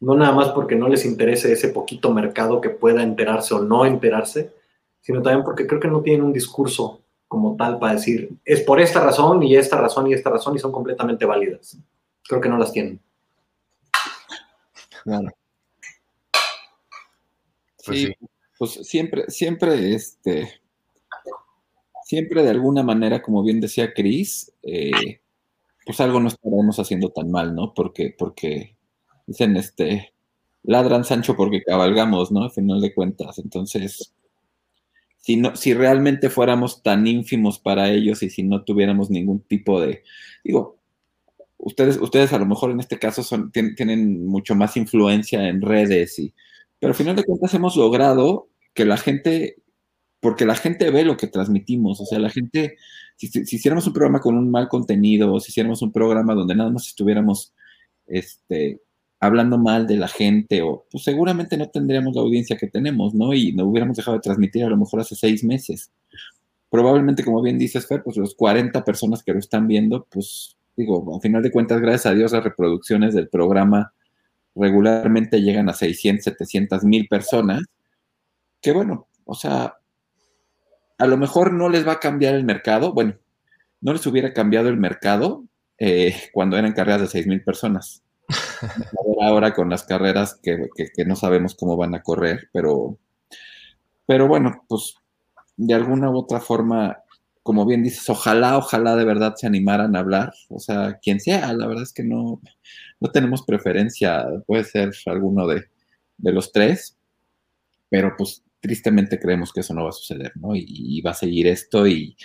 no 0.00 0.14
nada 0.14 0.32
más 0.32 0.48
porque 0.48 0.74
no 0.74 0.88
les 0.88 1.04
interese 1.04 1.52
ese 1.52 1.68
poquito 1.68 2.12
mercado 2.12 2.60
que 2.60 2.70
pueda 2.70 3.02
enterarse 3.02 3.54
o 3.54 3.60
no 3.60 3.84
enterarse, 3.84 4.52
sino 5.00 5.22
también 5.22 5.44
porque 5.44 5.66
creo 5.66 5.80
que 5.80 5.88
no 5.88 6.00
tienen 6.00 6.24
un 6.24 6.32
discurso 6.32 7.00
como 7.28 7.54
tal 7.56 7.78
para 7.78 7.94
decir, 7.94 8.30
es 8.44 8.62
por 8.62 8.80
esta 8.80 9.00
razón 9.00 9.42
y 9.42 9.54
esta 9.54 9.80
razón 9.80 10.08
y 10.08 10.14
esta 10.14 10.30
razón 10.30 10.56
y 10.56 10.58
son 10.58 10.72
completamente 10.72 11.26
válidas. 11.26 11.78
Creo 12.26 12.40
que 12.40 12.48
no 12.48 12.58
las 12.58 12.72
tienen. 12.72 12.98
Claro. 15.10 15.28
Pues 17.84 17.98
sí, 17.98 18.14
pues 18.56 18.70
siempre, 18.86 19.24
siempre, 19.26 19.94
este, 19.94 20.60
siempre 22.04 22.44
de 22.44 22.50
alguna 22.50 22.84
manera, 22.84 23.20
como 23.20 23.42
bien 23.42 23.60
decía 23.60 23.92
Cris, 23.92 24.52
eh, 24.62 25.20
pues 25.84 26.00
algo 26.00 26.20
no 26.20 26.28
estaremos 26.28 26.78
haciendo 26.78 27.08
tan 27.08 27.32
mal, 27.32 27.56
¿no? 27.56 27.74
Porque, 27.74 28.14
porque 28.16 28.76
dicen, 29.26 29.56
este, 29.56 30.12
ladran 30.62 31.04
Sancho 31.04 31.34
porque 31.34 31.64
cabalgamos, 31.64 32.30
¿no? 32.30 32.44
A 32.44 32.50
final 32.50 32.80
de 32.80 32.94
cuentas. 32.94 33.40
Entonces, 33.40 34.12
si, 35.16 35.38
no, 35.38 35.56
si 35.56 35.74
realmente 35.74 36.30
fuéramos 36.30 36.84
tan 36.84 37.04
ínfimos 37.08 37.58
para 37.58 37.90
ellos 37.90 38.22
y 38.22 38.30
si 38.30 38.44
no 38.44 38.62
tuviéramos 38.62 39.10
ningún 39.10 39.40
tipo 39.40 39.80
de, 39.80 40.04
digo, 40.44 40.79
ustedes, 41.60 41.98
ustedes 41.98 42.32
a 42.32 42.38
lo 42.38 42.46
mejor 42.46 42.70
en 42.70 42.80
este 42.80 42.98
caso 42.98 43.22
son, 43.22 43.50
tienen, 43.52 44.26
mucho 44.26 44.54
más 44.54 44.76
influencia 44.76 45.48
en 45.48 45.62
redes, 45.62 46.18
y, 46.18 46.34
pero 46.78 46.92
a 46.92 46.94
final 46.94 47.16
de 47.16 47.24
cuentas 47.24 47.54
hemos 47.54 47.76
logrado 47.76 48.48
que 48.74 48.84
la 48.84 48.96
gente, 48.96 49.56
porque 50.20 50.46
la 50.46 50.54
gente 50.54 50.90
ve 50.90 51.04
lo 51.04 51.16
que 51.16 51.26
transmitimos, 51.26 52.00
o 52.00 52.06
sea, 52.06 52.18
la 52.18 52.30
gente, 52.30 52.76
si, 53.16 53.28
si 53.28 53.56
hiciéramos 53.56 53.86
un 53.86 53.92
programa 53.92 54.20
con 54.20 54.36
un 54.36 54.50
mal 54.50 54.68
contenido, 54.68 55.32
o 55.32 55.40
si 55.40 55.50
hiciéramos 55.50 55.82
un 55.82 55.92
programa 55.92 56.34
donde 56.34 56.54
nada 56.54 56.70
más 56.70 56.86
estuviéramos, 56.86 57.52
este, 58.06 58.80
hablando 59.20 59.58
mal 59.58 59.86
de 59.86 59.96
la 59.96 60.08
gente, 60.08 60.62
o 60.62 60.86
pues 60.90 61.04
seguramente 61.04 61.56
no 61.58 61.68
tendríamos 61.68 62.14
la 62.16 62.22
audiencia 62.22 62.56
que 62.56 62.68
tenemos, 62.68 63.14
¿no? 63.14 63.34
Y 63.34 63.52
no 63.52 63.66
hubiéramos 63.66 63.96
dejado 63.96 64.16
de 64.16 64.22
transmitir 64.22 64.64
a 64.64 64.70
lo 64.70 64.78
mejor 64.78 65.00
hace 65.00 65.14
seis 65.14 65.44
meses. 65.44 65.92
Probablemente, 66.70 67.24
como 67.24 67.42
bien 67.42 67.58
dices, 67.58 67.86
Fer, 67.86 68.02
pues 68.02 68.16
los 68.16 68.34
40 68.34 68.82
personas 68.84 69.22
que 69.22 69.32
lo 69.32 69.38
están 69.38 69.66
viendo, 69.66 70.06
pues 70.10 70.56
digo, 70.80 71.14
al 71.14 71.20
final 71.20 71.42
de 71.42 71.50
cuentas, 71.50 71.80
gracias 71.80 72.06
a 72.06 72.14
Dios, 72.14 72.32
las 72.32 72.44
reproducciones 72.44 73.14
del 73.14 73.28
programa 73.28 73.92
regularmente 74.54 75.40
llegan 75.42 75.68
a 75.68 75.74
600, 75.74 76.24
700 76.24 76.84
mil 76.84 77.06
personas, 77.08 77.62
que 78.60 78.72
bueno, 78.72 79.08
o 79.24 79.34
sea, 79.34 79.76
a 80.98 81.06
lo 81.06 81.16
mejor 81.16 81.52
no 81.52 81.68
les 81.68 81.86
va 81.86 81.92
a 81.92 82.00
cambiar 82.00 82.34
el 82.34 82.44
mercado, 82.44 82.92
bueno, 82.92 83.14
no 83.80 83.92
les 83.92 84.06
hubiera 84.06 84.32
cambiado 84.32 84.68
el 84.68 84.76
mercado 84.76 85.44
eh, 85.78 86.14
cuando 86.32 86.58
eran 86.58 86.72
carreras 86.72 87.00
de 87.02 87.06
6 87.06 87.26
mil 87.26 87.42
personas. 87.42 88.02
Ahora 89.22 89.54
con 89.54 89.70
las 89.70 89.84
carreras 89.84 90.38
que, 90.42 90.68
no 91.06 91.16
sabemos 91.16 91.54
cómo 91.54 91.76
van 91.76 91.94
a 91.94 92.02
correr, 92.02 92.48
pero, 92.52 92.98
pero 94.06 94.28
bueno, 94.28 94.64
pues 94.68 94.94
de 95.56 95.74
alguna 95.74 96.10
u 96.10 96.18
otra 96.18 96.40
forma, 96.40 96.98
como 97.50 97.66
bien 97.66 97.82
dices, 97.82 98.08
ojalá, 98.08 98.56
ojalá 98.56 98.94
de 98.94 99.04
verdad 99.04 99.34
se 99.34 99.48
animaran 99.48 99.96
a 99.96 99.98
hablar, 99.98 100.32
o 100.48 100.60
sea, 100.60 101.00
quien 101.02 101.18
sea, 101.18 101.52
la 101.52 101.66
verdad 101.66 101.82
es 101.82 101.92
que 101.92 102.04
no, 102.04 102.40
no 103.00 103.10
tenemos 103.10 103.42
preferencia, 103.42 104.24
puede 104.46 104.62
ser 104.62 104.92
alguno 105.06 105.48
de, 105.48 105.64
los 106.18 106.52
tres, 106.52 106.96
pero 107.88 108.14
pues 108.16 108.44
tristemente 108.60 109.18
creemos 109.18 109.52
que 109.52 109.60
eso 109.60 109.74
no 109.74 109.82
va 109.82 109.88
a 109.88 109.92
suceder, 109.92 110.32
¿no? 110.36 110.54
y 110.54 111.00
va 111.00 111.10
a 111.10 111.14
seguir 111.14 111.48
esto 111.48 111.88
y, 111.88 112.16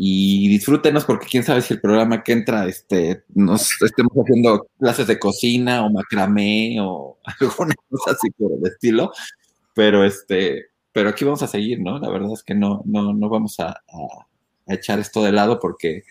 y 0.00 0.46
disfrútenos 0.48 1.04
porque 1.04 1.26
quién 1.26 1.42
sabe 1.42 1.60
si 1.60 1.74
el 1.74 1.80
programa 1.80 2.22
que 2.22 2.30
entra 2.30 2.66
este, 2.66 3.24
nos 3.34 3.82
estemos 3.82 4.12
haciendo 4.12 4.68
clases 4.78 5.08
de 5.08 5.18
cocina 5.18 5.84
o 5.84 5.90
macramé 5.90 6.76
o 6.80 7.18
alguna 7.40 7.74
cosa 7.88 8.12
así 8.12 8.30
por 8.32 8.52
el 8.52 8.64
estilo, 8.64 9.10
pero 9.74 10.04
este, 10.04 10.66
pero 10.98 11.10
aquí 11.10 11.24
vamos 11.24 11.44
a 11.44 11.46
seguir, 11.46 11.80
¿no? 11.80 12.00
La 12.00 12.10
verdad 12.10 12.32
es 12.32 12.42
que 12.42 12.56
no, 12.56 12.82
no, 12.84 13.12
no 13.12 13.28
vamos 13.28 13.60
a, 13.60 13.82
echar 14.66 14.98
esto 14.98 15.22
de 15.22 15.30
lado 15.30 15.60
porque, 15.60 16.02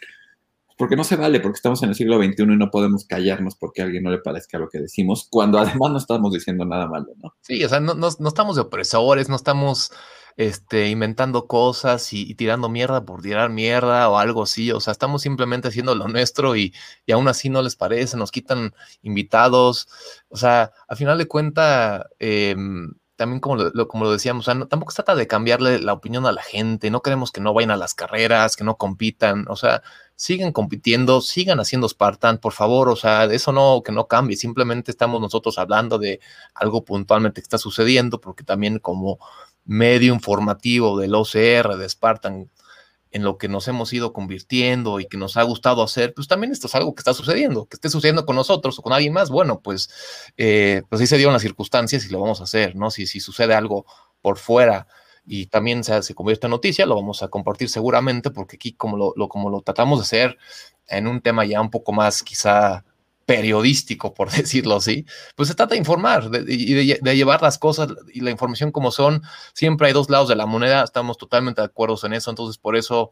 porque 0.78 0.96
no 0.96 1.04
se 1.04 1.18
vale, 1.18 1.42
porque 1.42 1.58
estamos 1.58 1.84
en 1.84 1.90
el 1.90 1.96
siglo 1.96 2.24
XXI 2.24 2.44
y 2.44 2.46
no 2.56 2.72
podemos 2.72 3.04
callarnos 3.04 3.58
porque 3.58 3.82
a 3.82 3.86
alguien 3.86 4.04
no 4.04 4.12
le 4.12 4.20
parezca 4.20 4.58
lo 4.58 4.70
que 4.70 4.80
decimos, 4.80 5.28
cuando 5.30 5.60
además 5.60 5.92
no 5.92 5.98
estamos 5.98 6.32
diciendo 6.32 6.64
nada 6.64 6.88
malo, 6.88 7.08
¿no? 7.22 7.36
Sí, 7.42 7.62
o 7.66 7.68
sea, 7.68 7.82
no, 7.82 7.96
no, 7.96 8.08
no 8.18 8.28
estamos 8.30 8.56
de 8.56 8.62
opresores, 8.62 9.28
no 9.28 9.36
estamos 9.36 9.92
este, 10.38 10.88
inventando 10.88 11.48
cosas 11.48 12.14
y, 12.14 12.34
tirando 12.36 12.70
mierda 12.70 13.04
por 13.04 13.22
tirar 13.22 13.50
mierda 13.50 14.08
o 14.08 14.18
algo 14.18 14.44
así. 14.44 14.72
O 14.72 14.80
sea, 14.80 14.94
estamos 14.94 15.22
simplemente 15.22 15.68
haciendo 15.68 15.96
lo 15.96 16.08
nuestro 16.08 16.56
y, 16.56 16.74
aún 17.12 17.28
así 17.28 17.50
no 17.50 17.62
les 17.62 17.76
parece, 17.76 18.16
nos 18.16 18.32
quitan 18.32 18.74
invitados. 19.02 19.90
O 20.30 20.38
sea, 20.38 20.72
a 20.88 20.96
final 20.96 21.18
de 21.18 21.28
cuentas, 21.28 22.06
em, 22.20 22.94
también 23.18 23.42
como 23.42 23.58
lo, 23.58 23.88
como 23.88 24.06
lo 24.06 24.12
decíamos, 24.12 24.46
tampoco 24.46 24.92
se 24.92 24.98
trata 24.98 25.16
de 25.16 25.28
cambiarle 25.28 25.80
la 25.80 25.94
opinión 25.94 26.26
a 26.28 26.32
la 26.32 26.44
gente, 26.44 26.92
no 26.92 27.02
queremos 27.02 27.32
que 27.32 27.42
no 27.42 27.54
vayan 27.54 27.72
a 27.72 27.76
las 27.76 27.96
carreras, 27.96 28.56
que 28.56 28.64
no 28.64 28.78
compitan, 28.78 29.46
o 29.50 29.56
sea, 29.56 29.82
siguen 30.16 30.54
compitiendo, 30.54 31.22
sigan 31.22 31.60
haciendo 31.60 31.90
Spartan, 31.90 32.38
por 32.38 32.54
favor, 32.54 32.90
o 32.90 32.96
sea, 32.96 33.26
eso 33.26 33.52
no, 33.52 33.82
que 33.84 33.92
no 33.92 34.08
cambie, 34.08 34.38
simplemente 34.38 34.92
estamos 34.92 35.20
nosotros 35.20 35.58
hablando 35.58 35.98
de 35.98 36.20
algo 36.54 36.86
puntualmente 36.86 37.42
que 37.42 37.46
está 37.46 37.58
sucediendo, 37.58 38.22
porque 38.22 38.44
también 38.44 38.80
como 38.80 39.20
medio 39.66 40.14
informativo 40.14 40.98
del 41.00 41.16
OCR, 41.16 41.76
de 41.76 41.90
Spartan, 41.90 42.50
en 43.18 43.24
lo 43.24 43.38
que 43.38 43.50
nos 43.50 43.68
hemos 43.68 43.92
ido 43.94 44.14
convirtiendo 44.14 45.00
y 45.00 45.08
que 45.08 45.18
nos 45.18 45.38
ha 45.38 45.44
gustado 45.44 45.84
hacer, 45.84 46.14
pues 46.14 46.28
también 46.28 46.54
esto 46.54 46.68
es 46.68 46.76
algo 46.76 46.94
que 46.96 47.02
está 47.02 47.14
sucediendo, 47.14 47.66
que 47.66 47.76
esté 47.76 47.90
sucediendo 47.90 48.26
con 48.26 48.36
nosotros 48.36 48.78
o 48.78 48.82
con 48.82 48.94
alguien 48.94 49.12
más, 49.12 49.30
bueno, 49.30 49.60
pues, 49.60 49.90
eh, 50.38 50.84
pues 50.88 51.02
sí 51.02 51.08
se 51.08 51.18
dieron 51.18 51.34
las 51.34 51.42
circunstancias 51.42 52.06
y 52.06 52.10
lo 52.10 52.22
vamos 52.22 52.40
a 52.42 52.44
hacer, 52.44 52.76
¿no? 52.76 52.92
Si, 52.92 53.08
si 53.08 53.20
sucede 53.20 53.56
algo 53.56 53.86
por 54.22 54.38
fuera 54.38 54.88
y 55.26 55.48
también 55.48 55.84
se, 55.84 56.02
se 56.04 56.14
convierte 56.14 56.48
en 56.48 56.52
noticia, 56.52 56.86
lo 56.86 56.96
vamos 56.96 57.24
a 57.24 57.28
compartir 57.28 57.70
seguramente, 57.70 58.30
porque 58.30 58.56
aquí 58.56 58.74
como 58.74 59.14
lo, 59.16 59.28
como 59.28 59.50
lo 59.50 59.62
tratamos 59.62 60.00
de 60.00 60.04
hacer 60.04 60.38
en 60.88 61.08
un 61.08 61.20
tema 61.22 61.44
ya 61.44 61.60
un 61.60 61.72
poco 61.72 61.92
más 61.92 62.24
quizá 62.24 62.86
periodístico, 63.28 64.14
por 64.14 64.32
decirlo 64.32 64.78
así, 64.78 65.06
pues 65.36 65.50
se 65.50 65.56
trata 65.56 65.76
de 65.76 65.80
informar 65.80 66.32
y 66.48 66.74
de, 66.74 67.16
llevar 67.16 67.42
las 67.44 67.60
cosas 67.60 67.90
y 68.12 68.22
la 68.22 68.32
información 68.32 68.72
como 68.72 68.90
son. 68.90 69.22
Siempre 69.54 69.88
hay 69.88 69.94
dos 69.94 70.10
lados 70.10 70.30
de 70.30 70.36
la 70.36 70.48
moneda, 70.48 70.84
estamos 70.84 71.18
totalmente 71.18 71.62
de 71.62 71.66
acuerdo 71.66 72.00
en 72.04 72.14
eso, 72.14 72.32
entonces 72.32 72.58
por 72.58 72.78
eso 72.78 73.12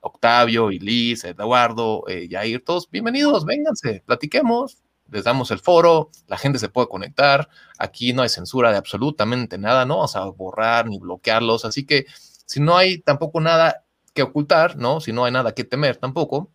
Octavio 0.00 0.70
Liz, 0.70 1.24
Eduardo, 1.24 2.04
eh, 2.06 2.28
Yair, 2.28 2.64
todos 2.64 2.88
bienvenidos, 2.88 3.44
vénganse, 3.44 4.04
platiquemos, 4.06 4.78
les 5.10 5.24
damos 5.24 5.50
el 5.50 5.58
foro, 5.58 6.10
la 6.28 6.38
gente 6.38 6.60
se 6.60 6.68
puede 6.68 6.86
conectar, 6.86 7.48
aquí 7.78 8.12
no 8.12 8.22
hay 8.22 8.28
censura 8.28 8.70
de 8.70 8.78
absolutamente 8.78 9.58
nada, 9.58 9.84
no 9.84 9.96
vamos 9.96 10.14
a 10.14 10.24
borrar 10.26 10.86
ni 10.86 11.00
bloquearlos, 11.00 11.64
así 11.64 11.84
que 11.84 12.06
si 12.46 12.60
no 12.60 12.76
hay 12.76 12.98
tampoco 12.98 13.40
nada 13.40 13.84
que 14.14 14.22
ocultar, 14.22 14.76
¿no? 14.76 15.00
Si 15.00 15.12
no 15.12 15.24
hay 15.24 15.32
nada 15.32 15.52
que 15.52 15.64
temer 15.64 15.96
tampoco, 15.96 16.52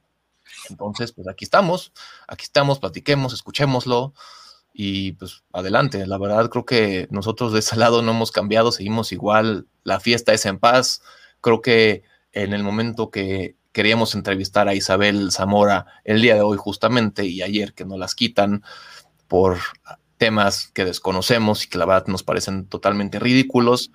entonces, 0.70 1.12
pues 1.12 1.28
aquí 1.28 1.46
estamos, 1.46 1.94
aquí 2.28 2.44
estamos, 2.44 2.80
platiquemos, 2.80 3.34
escuchémoslo 3.34 4.14
y 4.74 5.14
pues 5.14 5.44
adelante. 5.54 6.06
La 6.08 6.18
verdad 6.18 6.50
creo 6.50 6.66
que 6.66 7.08
nosotros 7.12 7.54
de 7.54 7.60
ese 7.60 7.76
lado 7.76 8.02
no 8.02 8.12
hemos 8.12 8.32
cambiado, 8.32 8.72
seguimos 8.72 9.12
igual, 9.12 9.68
la 9.84 10.00
fiesta 10.00 10.34
es 10.34 10.46
en 10.46 10.60
paz. 10.60 11.02
Creo 11.42 11.62
que 11.62 12.04
en 12.32 12.54
el 12.54 12.64
momento 12.64 13.12
que 13.12 13.56
queríamos 13.72 14.16
entrevistar 14.16 14.68
a 14.68 14.76
Isabel 14.76 15.32
Zamora 15.32 15.86
el 16.04 16.22
día 16.22 16.36
de 16.36 16.42
hoy 16.42 16.58
justamente 16.58 17.26
y 17.26 17.42
ayer 17.42 17.74
que 17.74 17.86
nos 17.86 18.00
las 18.00 18.16
quitan 18.16 18.64
por 19.28 19.58
temas 20.18 20.68
que 20.74 20.86
desconocemos 20.86 21.66
y 21.66 21.70
que 21.70 21.78
la 21.78 21.86
verdad 21.86 22.08
nos 22.08 22.24
parecen 22.24 22.68
totalmente 22.68 23.20
ridículos, 23.20 23.92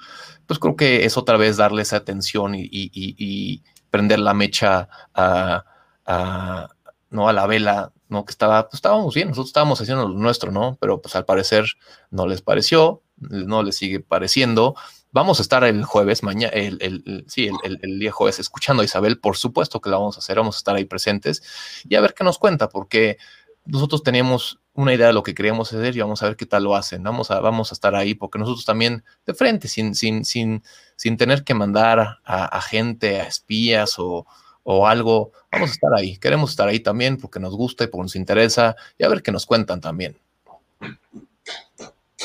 pues 0.47 0.59
creo 0.59 0.77
que 0.77 1.05
es 1.05 1.17
otra 1.17 1.37
vez 1.37 1.57
darle 1.57 1.83
esa 1.83 1.97
atención 1.97 2.53
y 2.55 3.63
prender 3.91 4.19
la 4.19 4.35
mecha 4.35 4.89
a 5.15 5.65
a, 6.09 6.71
¿no? 7.11 7.29
a 7.29 7.33
la 7.33 7.47
vela, 7.47 7.93
¿no? 8.09 8.25
Que 8.25 8.33
estaba, 8.33 8.65
pues 8.65 8.75
estábamos 8.75 9.15
bien, 9.15 9.29
nosotros 9.29 9.51
estábamos 9.51 9.81
haciendo 9.81 10.09
lo 10.09 10.15
nuestro, 10.15 10.51
¿no? 10.51 10.77
Pero 10.81 11.01
pues 11.01 11.15
al 11.15 11.27
parecer 11.27 11.65
no 12.11 12.27
les 12.27 12.43
pareció, 12.43 13.03
no 13.19 13.63
les 13.63 13.77
sigue 13.77 14.01
pareciendo. 14.01 14.75
Vamos 15.13 15.39
a 15.39 15.43
estar 15.43 15.65
el 15.65 15.85
jueves, 15.85 16.23
mañana, 16.23 16.53
el, 16.53 16.79
el, 16.81 17.25
sí, 17.29 17.51
el, 17.65 17.79
el, 17.83 17.99
día 17.99 18.13
jueves 18.13 18.39
escuchando 18.39 18.83
a 18.83 18.85
Isabel, 18.85 19.21
por 19.21 19.37
supuesto 19.37 19.81
que 19.81 19.91
la 19.91 19.97
vamos 19.97 20.17
a 20.17 20.21
hacer, 20.21 20.37
vamos 20.37 20.57
a 20.57 20.59
estar 20.59 20.77
ahí 20.77 20.85
presentes 20.85 21.43
y 21.89 21.95
a 21.95 22.01
ver 22.01 22.15
qué 22.15 22.25
nos 22.25 22.39
cuenta, 22.39 22.69
porque 22.69 23.19
nosotros 23.65 24.03
teníamos 24.03 24.61
una 24.73 24.95
idea 24.95 25.09
de 25.09 25.13
lo 25.13 25.23
que 25.23 25.35
queríamos 25.35 25.73
hacer 25.73 25.97
y 25.97 26.01
vamos 26.01 26.23
a 26.23 26.27
ver 26.27 26.37
qué 26.37 26.47
tal 26.47 26.65
lo 26.65 26.75
hacen. 26.75 27.03
Vamos 27.03 27.31
a, 27.31 27.41
vamos 27.41 27.73
a 27.73 27.75
estar 27.75 27.95
ahí 27.95 28.15
porque 28.15 28.39
nosotros 28.39 28.65
también 28.65 29.05
de 29.27 29.35
frente, 29.35 29.69
sin, 29.69 29.95
sin, 29.95 30.25
sin, 30.25 30.63
sin 30.97 31.17
tener 31.17 31.43
que 31.45 31.55
mandar 31.55 32.19
a, 32.25 32.45
a 32.45 32.61
gente, 32.63 33.21
a 33.21 33.25
espías 33.25 33.99
o, 33.99 34.27
o 34.71 34.87
algo, 34.87 35.33
vamos 35.51 35.71
a 35.71 35.73
estar 35.73 35.95
ahí. 35.95 36.19
Queremos 36.19 36.51
estar 36.51 36.69
ahí 36.69 36.81
también 36.81 37.17
porque 37.17 37.41
nos 37.41 37.57
gusta 37.57 37.85
y 37.85 37.87
porque 37.87 38.03
nos 38.03 38.17
interesa 38.17 38.77
y 38.99 39.05
a 39.05 39.09
ver 39.09 39.23
qué 39.23 39.33
nos 39.33 39.47
cuentan 39.47 39.81
también. 39.81 40.15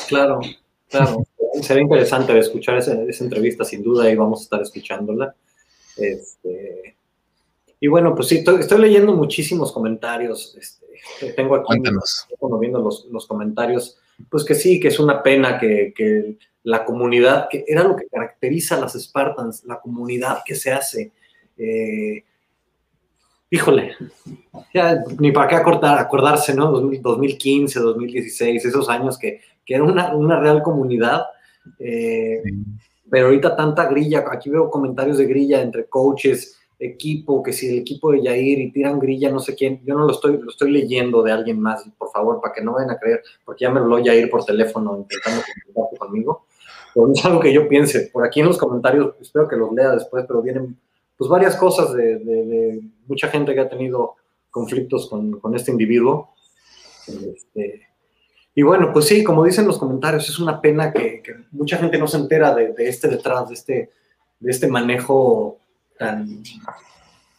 Claro, 0.08 0.40
claro. 0.90 1.24
Será 1.62 1.80
interesante 1.80 2.38
escuchar 2.38 2.76
esa, 2.76 2.92
entrevista 2.92 3.64
sin 3.64 3.82
duda 3.82 4.10
y 4.10 4.14
vamos 4.14 4.40
a 4.40 4.42
estar 4.42 4.60
escuchándola. 4.60 5.34
Este, 5.96 6.96
y 7.80 7.86
bueno, 7.86 8.14
pues 8.14 8.28
sí, 8.28 8.44
estoy, 8.46 8.78
leyendo 8.78 9.14
muchísimos 9.14 9.72
comentarios. 9.72 10.54
Este, 10.60 11.32
tengo 11.32 11.54
aquí 11.54 11.80
viendo 12.60 12.80
los, 12.80 13.06
los, 13.10 13.26
comentarios, 13.26 13.96
pues 14.28 14.44
que 14.44 14.54
sí, 14.54 14.78
que 14.78 14.88
es 14.88 14.98
una 14.98 15.22
pena 15.22 15.58
que, 15.58 15.94
que, 15.96 16.36
la 16.64 16.84
comunidad, 16.84 17.48
que 17.50 17.64
era 17.66 17.84
lo 17.84 17.96
que 17.96 18.06
caracteriza 18.06 18.76
a 18.76 18.80
las 18.80 18.92
Spartans, 18.94 19.64
la 19.64 19.80
comunidad 19.80 20.42
que 20.44 20.54
se 20.54 20.72
hace. 20.72 21.12
Eh, 21.56 22.24
híjole, 23.54 23.92
ya 24.74 25.04
ni 25.20 25.30
para 25.30 25.46
qué 25.46 25.54
acordar, 25.54 25.96
acordarse, 25.98 26.54
¿no? 26.54 26.72
2015, 26.72 27.78
2016, 27.78 28.64
esos 28.64 28.88
años 28.88 29.16
que, 29.16 29.40
que 29.64 29.74
era 29.76 29.84
una, 29.84 30.40
real 30.40 30.60
comunidad. 30.62 31.22
Eh, 31.78 32.42
pero 33.08 33.26
ahorita 33.26 33.54
tanta 33.54 33.86
grilla, 33.86 34.24
aquí 34.28 34.50
veo 34.50 34.68
comentarios 34.68 35.18
de 35.18 35.26
grilla 35.26 35.62
entre 35.62 35.86
coaches, 35.86 36.58
equipo, 36.80 37.44
que 37.44 37.52
si 37.52 37.68
el 37.68 37.78
equipo 37.78 38.10
de 38.10 38.22
Yair 38.22 38.58
y 38.58 38.72
tiran 38.72 38.98
grilla, 38.98 39.30
no 39.30 39.38
sé 39.38 39.54
quién, 39.54 39.80
yo 39.84 39.94
no 39.94 40.04
lo 40.04 40.10
estoy, 40.10 40.36
lo 40.36 40.50
estoy 40.50 40.72
leyendo 40.72 41.22
de 41.22 41.30
alguien 41.30 41.60
más, 41.60 41.88
por 41.96 42.10
favor, 42.10 42.40
para 42.40 42.52
que 42.52 42.60
no 42.60 42.72
vayan 42.72 42.90
a 42.90 42.98
creer, 42.98 43.22
porque 43.44 43.64
ya 43.64 43.70
me 43.70 43.78
habló 43.78 44.00
Yair 44.00 44.28
por 44.28 44.44
teléfono 44.44 44.96
intentando 44.98 45.42
comunicarse 45.42 45.96
conmigo. 45.96 46.46
Pero 46.92 47.06
no 47.06 47.12
es 47.12 47.24
algo 47.24 47.38
que 47.38 47.52
yo 47.52 47.68
piense. 47.68 48.10
Por 48.12 48.26
aquí 48.26 48.40
en 48.40 48.46
los 48.46 48.58
comentarios, 48.58 49.14
espero 49.20 49.46
que 49.46 49.56
los 49.56 49.72
lea 49.72 49.92
después, 49.92 50.24
pero 50.26 50.42
vienen 50.42 50.76
pues 51.16 51.30
varias 51.30 51.56
cosas 51.56 51.92
de, 51.92 52.82
mucha 53.06 53.28
gente 53.28 53.54
que 53.54 53.60
ha 53.60 53.68
tenido 53.68 54.16
conflictos 54.50 55.08
con, 55.08 55.54
este 55.54 55.70
individuo. 55.70 56.34
Este, 57.06 57.88
y 58.54 58.62
bueno, 58.62 58.92
pues 58.92 59.06
sí, 59.06 59.24
como 59.24 59.44
dicen 59.44 59.66
los 59.66 59.78
comentarios, 59.78 60.28
es 60.28 60.38
una 60.38 60.60
pena 60.60 60.92
que, 60.92 61.22
mucha 61.50 61.76
gente 61.76 61.98
no 61.98 62.06
se 62.06 62.18
entera 62.18 62.54
de, 62.54 62.74
este 62.78 63.08
detrás, 63.08 63.48
de 63.48 63.54
este, 63.54 63.90
de 64.40 64.50
este 64.50 64.68
manejo 64.68 65.58
tan, 65.98 66.42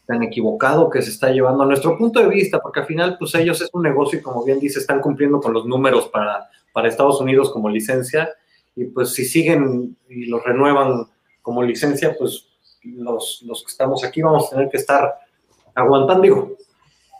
tan 0.05 0.23
equivocado 0.23 0.89
que 0.89 1.01
se 1.01 1.09
está 1.09 1.29
llevando 1.31 1.63
a 1.63 1.67
nuestro 1.67 1.97
punto 1.97 2.19
de 2.19 2.27
vista, 2.27 2.61
porque 2.61 2.81
al 2.81 2.85
final, 2.85 3.17
pues 3.17 3.33
ellos 3.35 3.61
es 3.61 3.69
un 3.73 3.83
negocio 3.83 4.19
y 4.19 4.21
como 4.21 4.43
bien 4.43 4.59
dice, 4.59 4.79
están 4.79 5.01
cumpliendo 5.01 5.39
con 5.39 5.53
los 5.53 5.65
números 5.65 6.09
para, 6.09 6.49
para 6.73 6.87
Estados 6.87 7.19
Unidos 7.21 7.51
como 7.51 7.69
licencia, 7.69 8.29
y 8.75 8.85
pues 8.85 9.13
si 9.13 9.25
siguen 9.25 9.97
y 10.09 10.25
los 10.25 10.43
renuevan 10.43 11.05
como 11.41 11.63
licencia, 11.63 12.15
pues 12.17 12.47
los, 12.83 13.41
que 13.65 13.71
estamos 13.71 14.03
aquí 14.03 14.21
vamos 14.21 14.47
a 14.47 14.55
tener 14.55 14.69
que 14.69 14.77
estar 14.77 15.15
aguantando. 15.75 16.23
Digo, 16.23 16.57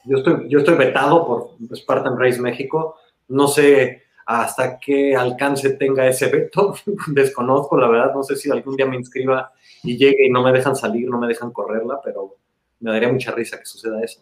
yo 0.06 0.18
estoy, 0.18 0.49
yo 0.49 0.60
estoy 0.60 0.76
vetado 0.76 1.26
por 1.28 1.76
Spartan 1.76 2.18
Race 2.18 2.39
México. 2.39 2.97
No 3.28 3.47
sé 3.47 4.03
hasta 4.26 4.80
qué 4.80 5.16
alcance 5.16 5.72
tenga 5.72 6.08
ese 6.08 6.28
veto. 6.28 6.76
Desconozco, 7.08 7.78
la 7.78 7.88
verdad. 7.88 8.14
No 8.14 8.24
sé 8.24 8.36
si 8.36 8.49
algún 8.49 8.76
día 8.76 8.86
me 8.86 8.95
inscriba 8.95 9.51
y 9.84 9.97
llegue 9.97 10.26
y 10.26 10.30
no 10.32 10.41
me 10.41 10.51
dejan 10.51 10.76
salir, 10.76 11.10
no 11.10 11.20
me 11.20 11.28
dejan 11.28 11.51
correrla, 11.51 12.01
pero 12.03 12.38
me 12.80 12.91
daría 12.91 13.12
mucha 13.12 13.32
risa 13.32 13.60
que 13.60 13.66
suceda 13.66 14.03
eso. 14.03 14.22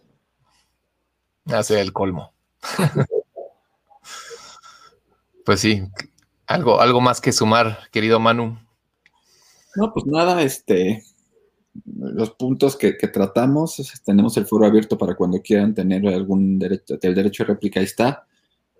Hace 1.46 1.80
el 1.80 1.92
colmo. 1.92 2.34
pues 5.46 5.60
sí, 5.60 5.84
algo, 6.48 6.80
algo 6.80 7.02
más 7.02 7.20
que 7.20 7.32
sumar, 7.32 7.80
querido 7.92 8.20
Manu. 8.20 8.58
No, 9.76 9.94
pues 9.94 10.06
nada, 10.06 10.42
este, 10.42 11.04
los 11.86 12.32
puntos 12.32 12.76
que, 12.76 12.94
tratamos, 12.94 14.02
tenemos 14.06 14.38
el 14.38 14.46
foro 14.46 14.66
abierto 14.66 14.98
para 14.98 15.16
cuando 15.16 15.42
quieran 15.42 15.74
tener 15.74 16.08
algún 16.08 16.60
derecho, 16.60 16.98
el 17.02 17.16
derecho 17.16 17.44
de 17.44 17.54
réplica, 17.54 17.80
ahí 17.80 17.86
está. 17.86 18.26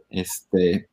Este, 0.10 0.90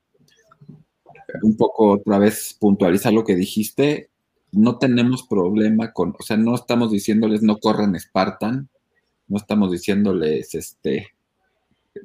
un 1.42 1.57
poco 1.57 1.92
otra 1.92 2.18
vez 2.18 2.57
puntualizar 2.59 3.12
lo 3.12 3.24
que 3.24 3.36
dijiste, 3.36 4.09
no 4.53 4.78
tenemos 4.78 5.24
problema 5.24 5.92
con, 5.92 6.14
o 6.18 6.22
sea, 6.22 6.36
no 6.36 6.55
estamos 6.55 6.90
diciéndoles 6.90 7.42
no 7.42 7.59
corran 7.59 7.98
Spartan, 7.98 8.68
no 9.28 9.36
estamos 9.36 9.70
diciéndoles 9.70 10.55
este, 10.55 11.09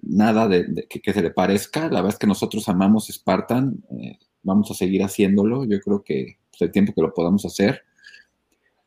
nada 0.01 0.47
de, 0.47 0.87
que, 0.89 1.13
se 1.13 1.21
le 1.21 1.31
parezca, 1.31 1.83
la 1.83 2.01
verdad 2.01 2.09
es 2.09 2.19
que 2.19 2.27
nosotros 2.27 2.67
amamos 2.69 3.07
Spartan, 3.07 3.83
eh, 3.91 4.19
vamos 4.43 4.69
a 4.69 4.75
seguir 4.75 5.03
haciéndolo, 5.03 5.63
yo 5.63 5.79
creo 5.79 6.03
que 6.03 6.37
pues, 6.51 6.61
el 6.61 6.71
tiempo 6.71 6.93
que 6.93 7.01
lo 7.01 7.13
podamos 7.13 7.45
hacer 7.45 7.81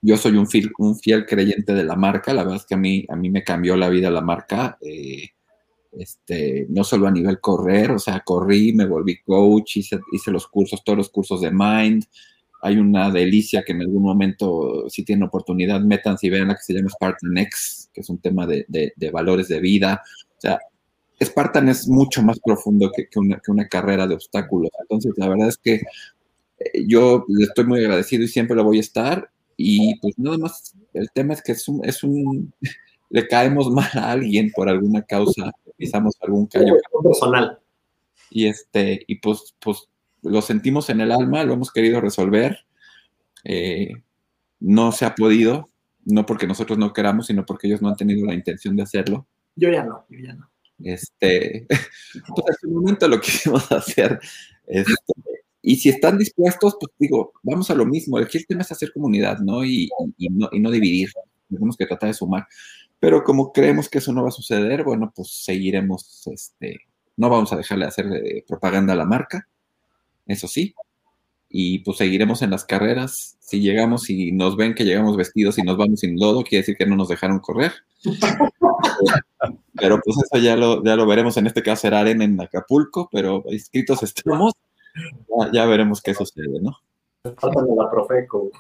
yo 0.00 0.16
soy 0.16 0.36
un 0.36 0.46
fiel, 0.46 1.26
creyente 1.26 1.74
de 1.74 1.84
la 1.84 1.96
marca, 1.96 2.32
la 2.32 2.42
verdad 2.42 2.58
es 2.58 2.66
que 2.66 2.74
a 2.74 2.78
mí, 2.78 3.04
a 3.08 3.16
mí 3.16 3.30
me 3.30 3.42
cambió 3.42 3.76
la 3.76 3.88
vida 3.88 4.10
la 4.10 4.20
marca, 4.20 4.78
eh, 4.80 5.30
este, 5.92 6.66
no 6.68 6.84
solo 6.84 7.08
a 7.08 7.10
nivel 7.10 7.40
correr, 7.40 7.90
o 7.90 7.98
sea, 7.98 8.20
corrí, 8.20 8.72
me 8.72 8.86
volví 8.86 9.20
coach, 9.22 9.78
hice, 9.78 10.00
los 10.26 10.46
cursos, 10.46 10.84
todos 10.84 10.96
los 10.96 11.10
cursos 11.10 11.40
de 11.40 11.50
Mind, 11.50 12.04
hay 12.62 12.76
una 12.76 13.10
delicia 13.10 13.62
que 13.64 13.72
en 13.72 13.82
algún 13.82 14.02
momento, 14.02 14.88
si 14.88 15.04
tienen 15.04 15.24
oportunidad, 15.24 15.80
metan 15.80 16.16
y 16.20 16.30
vean 16.30 16.48
la 16.48 16.54
que 16.54 16.62
se 16.62 16.74
llama 16.74 16.90
Spartan 16.90 17.36
X, 17.38 17.90
que 17.92 18.00
es 18.00 18.10
un 18.10 18.18
tema 18.18 18.46
de, 18.46 18.66
valores 19.12 19.48
de 19.48 19.60
vida, 19.60 20.02
o 20.36 20.40
sea, 20.40 20.58
Spartan 21.20 21.68
es 21.68 21.88
mucho 21.88 22.22
más 22.22 22.38
profundo 22.38 22.92
que, 22.94 23.08
una, 23.18 23.40
que 23.40 23.50
una 23.50 23.66
carrera 23.66 24.06
de 24.06 24.14
obstáculos, 24.14 24.70
entonces 24.80 25.12
la 25.16 25.28
verdad 25.28 25.48
es 25.48 25.58
que 25.58 25.82
eh, 26.58 26.84
yo 26.86 27.24
le 27.28 27.44
estoy 27.44 27.64
muy 27.64 27.80
agradecido 27.80 28.22
y 28.22 28.28
siempre 28.28 28.56
lo 28.56 28.64
voy 28.64 28.78
a 28.78 28.80
estar. 28.80 29.30
Y 29.60 29.98
pues 29.98 30.16
nada 30.18 30.38
más, 30.38 30.72
el 30.94 31.10
tema 31.10 31.34
es 31.34 31.42
que 31.42 31.52
es 31.52 31.66
un, 31.68 31.84
es 31.84 32.04
un 32.04 32.54
le 33.10 33.26
caemos 33.26 33.70
mal 33.72 33.90
a 33.94 34.12
alguien 34.12 34.50
por 34.52 34.68
alguna 34.68 35.02
causa, 35.02 35.52
pisamos 35.76 36.16
algún 36.22 36.46
callo. 36.46 36.76
personal. 37.02 37.58
Y 38.30 38.46
este, 38.46 39.04
y 39.06 39.16
pues, 39.16 39.54
pues 39.58 39.88
lo 40.22 40.42
sentimos 40.42 40.90
en 40.90 41.00
el 41.00 41.12
alma, 41.12 41.44
lo 41.44 41.54
hemos 41.54 41.72
querido 41.72 42.00
resolver. 42.00 42.64
Eh, 43.44 43.94
no 44.60 44.92
se 44.92 45.06
ha 45.06 45.14
podido, 45.14 45.68
no 46.04 46.26
porque 46.26 46.46
nosotros 46.46 46.78
no 46.78 46.92
queramos, 46.92 47.26
sino 47.26 47.46
porque 47.46 47.66
ellos 47.66 47.82
no 47.82 47.88
han 47.88 47.96
tenido 47.96 48.26
la 48.26 48.34
intención 48.34 48.76
de 48.76 48.82
hacerlo. 48.82 49.26
Yo 49.56 49.70
ya 49.70 49.82
no, 49.84 50.04
yo 50.08 50.18
ya 50.20 50.34
no. 50.34 50.50
Este, 50.84 51.66
pues 52.34 52.46
en 52.48 52.54
su 52.60 52.70
momento 52.70 53.08
lo 53.08 53.20
quisimos 53.20 53.70
hacer. 53.72 54.20
Este, 54.66 54.92
y 55.68 55.76
si 55.76 55.90
están 55.90 56.16
dispuestos, 56.16 56.78
pues 56.80 56.92
digo, 56.98 57.34
vamos 57.42 57.70
a 57.70 57.74
lo 57.74 57.84
mismo. 57.84 58.16
Aquí 58.16 58.38
el 58.38 58.46
tema 58.46 58.62
es 58.62 58.72
hacer 58.72 58.90
comunidad, 58.90 59.40
¿no? 59.40 59.62
Y, 59.66 59.90
y, 60.16 60.30
no, 60.30 60.48
y 60.50 60.60
no 60.60 60.70
dividir. 60.70 61.10
Tenemos 61.46 61.76
que 61.76 61.84
tratar 61.84 62.08
de 62.08 62.14
sumar. 62.14 62.46
Pero 62.98 63.22
como 63.22 63.52
creemos 63.52 63.90
que 63.90 63.98
eso 63.98 64.10
no 64.14 64.22
va 64.22 64.28
a 64.28 64.32
suceder, 64.32 64.82
bueno, 64.82 65.12
pues 65.14 65.28
seguiremos, 65.44 66.26
este, 66.32 66.78
no 67.18 67.28
vamos 67.28 67.52
a 67.52 67.56
dejarle 67.56 67.84
de 67.84 67.88
hacer 67.88 68.06
eh, 68.06 68.44
propaganda 68.48 68.94
a 68.94 68.96
la 68.96 69.04
marca, 69.04 69.46
eso 70.24 70.48
sí, 70.48 70.74
y 71.50 71.80
pues 71.80 71.98
seguiremos 71.98 72.40
en 72.40 72.50
las 72.50 72.64
carreras. 72.64 73.36
Si 73.38 73.60
llegamos 73.60 74.08
y 74.08 74.32
nos 74.32 74.56
ven 74.56 74.74
que 74.74 74.86
llegamos 74.86 75.18
vestidos 75.18 75.58
y 75.58 75.64
nos 75.64 75.76
vamos 75.76 76.00
sin 76.00 76.18
lodo, 76.18 76.44
quiere 76.44 76.62
decir 76.62 76.76
que 76.78 76.86
no 76.86 76.96
nos 76.96 77.08
dejaron 77.10 77.40
correr. 77.40 77.72
pero 79.74 80.00
pues 80.02 80.16
eso 80.16 80.42
ya 80.42 80.56
lo, 80.56 80.82
ya 80.82 80.96
lo 80.96 81.06
veremos. 81.06 81.36
En 81.36 81.46
este 81.46 81.62
caso 81.62 81.82
será 81.82 82.00
arena 82.00 82.24
en 82.24 82.40
Acapulco, 82.40 83.10
pero 83.12 83.44
inscritos 83.50 84.02
estamos. 84.02 84.54
Ya, 85.52 85.66
veremos 85.66 86.00
qué 86.02 86.14
sucede, 86.14 86.60
¿no? 86.60 86.76
la 87.24 87.90
Profeco. 87.90 88.50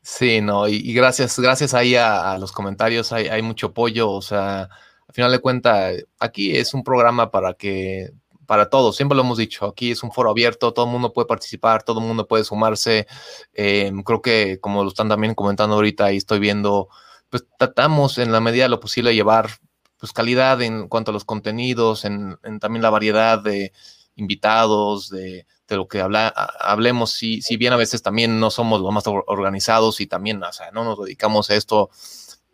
Sí, 0.00 0.40
no, 0.40 0.66
y, 0.68 0.92
gracias, 0.94 1.38
gracias 1.38 1.74
ahí 1.74 1.94
a, 1.94 2.38
los 2.38 2.52
comentarios, 2.52 3.12
hay, 3.12 3.28
hay, 3.28 3.42
mucho 3.42 3.68
apoyo, 3.68 4.10
o 4.10 4.22
sea, 4.22 4.62
al 4.62 5.14
final 5.14 5.30
de 5.32 5.38
cuentas, 5.40 5.96
aquí 6.18 6.56
es 6.56 6.72
un 6.72 6.82
programa 6.82 7.30
para 7.30 7.52
que, 7.52 8.12
para 8.46 8.70
todos, 8.70 8.96
siempre 8.96 9.16
lo 9.16 9.22
hemos 9.22 9.36
dicho, 9.36 9.66
aquí 9.66 9.90
es 9.90 10.02
un 10.02 10.10
foro 10.10 10.30
abierto, 10.30 10.72
todo 10.72 10.86
el 10.86 10.92
mundo 10.92 11.12
puede 11.12 11.26
participar, 11.26 11.82
todo 11.82 12.00
el 12.00 12.06
mundo 12.06 12.26
puede 12.26 12.44
sumarse, 12.44 13.06
em, 13.52 14.02
creo 14.02 14.22
que 14.22 14.58
como 14.60 14.82
lo 14.82 14.88
están 14.88 15.10
también 15.10 15.34
comentando 15.34 15.74
ahorita 15.74 16.10
y 16.12 16.16
estoy 16.16 16.38
viendo, 16.38 16.88
pues 17.28 17.44
tratamos 17.58 18.16
en 18.16 18.32
la 18.32 18.40
medida 18.40 18.62
de 18.64 18.70
lo 18.70 18.80
posible 18.80 19.14
llevar 19.14 19.50
pues 19.98 20.12
calidad 20.12 20.62
en 20.62 20.88
cuanto 20.88 21.10
a 21.10 21.14
los 21.14 21.26
contenidos, 21.26 22.06
en, 22.06 22.38
en 22.42 22.60
también 22.60 22.82
la 22.82 22.90
variedad 22.90 23.38
de 23.42 23.72
invitados, 24.18 25.08
de 25.08 25.46
de 25.68 25.76
lo 25.76 25.86
que 25.86 26.00
habla, 26.00 26.28
hablemos, 26.28 27.12
si, 27.12 27.42
si 27.42 27.58
bien 27.58 27.74
a 27.74 27.76
veces 27.76 28.02
también 28.02 28.40
no 28.40 28.50
somos 28.50 28.80
los 28.80 28.92
más 28.92 29.04
organizados 29.06 30.00
y 30.00 30.06
también, 30.06 30.42
o 30.42 30.52
sea, 30.52 30.70
no 30.70 30.82
nos 30.82 30.98
dedicamos 30.98 31.50
a 31.50 31.56
esto, 31.56 31.90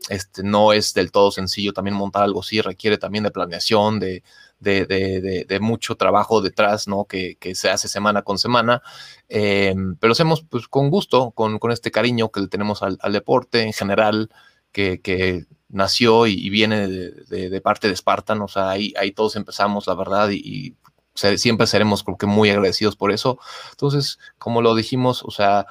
este, 0.09 0.43
no 0.43 0.73
es 0.73 0.95
del 0.95 1.13
todo 1.13 1.31
sencillo 1.31 1.73
también 1.73 1.97
montar 1.97 2.25
algo 2.25 2.41
así, 2.41 2.61
requiere 2.61 2.99
también 2.99 3.23
de 3.23 3.31
planeación, 3.31 4.01
de, 4.01 4.25
de, 4.59 4.85
de, 4.87 5.47
de 5.49 5.61
mucho 5.61 5.95
trabajo 5.95 6.43
detrás, 6.43 6.89
¿no? 6.89 7.05
Que, 7.05 7.37
que, 7.37 7.55
se 7.55 7.71
hace 7.71 7.87
semana 7.87 8.23
con 8.23 8.37
semana, 8.37 8.83
eh, 9.29 9.75
pero 10.01 10.09
lo 10.09 10.13
hacemos 10.13 10.45
pues 10.51 10.67
con 10.67 10.91
gusto, 10.91 11.31
con, 11.31 11.61
con 11.61 11.71
este 11.71 11.93
cariño 11.93 12.31
que 12.31 12.41
le 12.41 12.49
tenemos 12.49 12.83
al, 12.83 12.99
al 13.01 13.13
deporte 13.13 13.63
en 13.63 13.73
general, 13.73 14.29
que, 14.73 15.01
que 15.01 15.47
nació 15.69 16.27
y, 16.27 16.49
viene 16.51 16.89
de, 16.89 17.61
parte 17.61 17.89
de 17.89 17.97
Spartan, 17.97 18.43
o 18.43 18.49
sea, 18.49 18.71
ahí, 18.71 18.93
ahí 18.97 19.13
todos 19.13 19.37
empezamos, 19.37 19.87
la 19.87 19.95
verdad, 19.95 20.31
y, 20.31 20.41
y 20.45 20.77
siempre 21.15 21.67
seremos 21.67 22.03
creo 22.03 22.17
que 22.17 22.27
muy 22.27 22.51
agradecidos 22.51 22.97
por 22.97 23.13
eso. 23.13 23.39
Entonces, 23.71 24.19
como 24.39 24.63
lo 24.63 24.75
dijimos, 24.75 25.23
o 25.25 25.31
sea, 25.31 25.67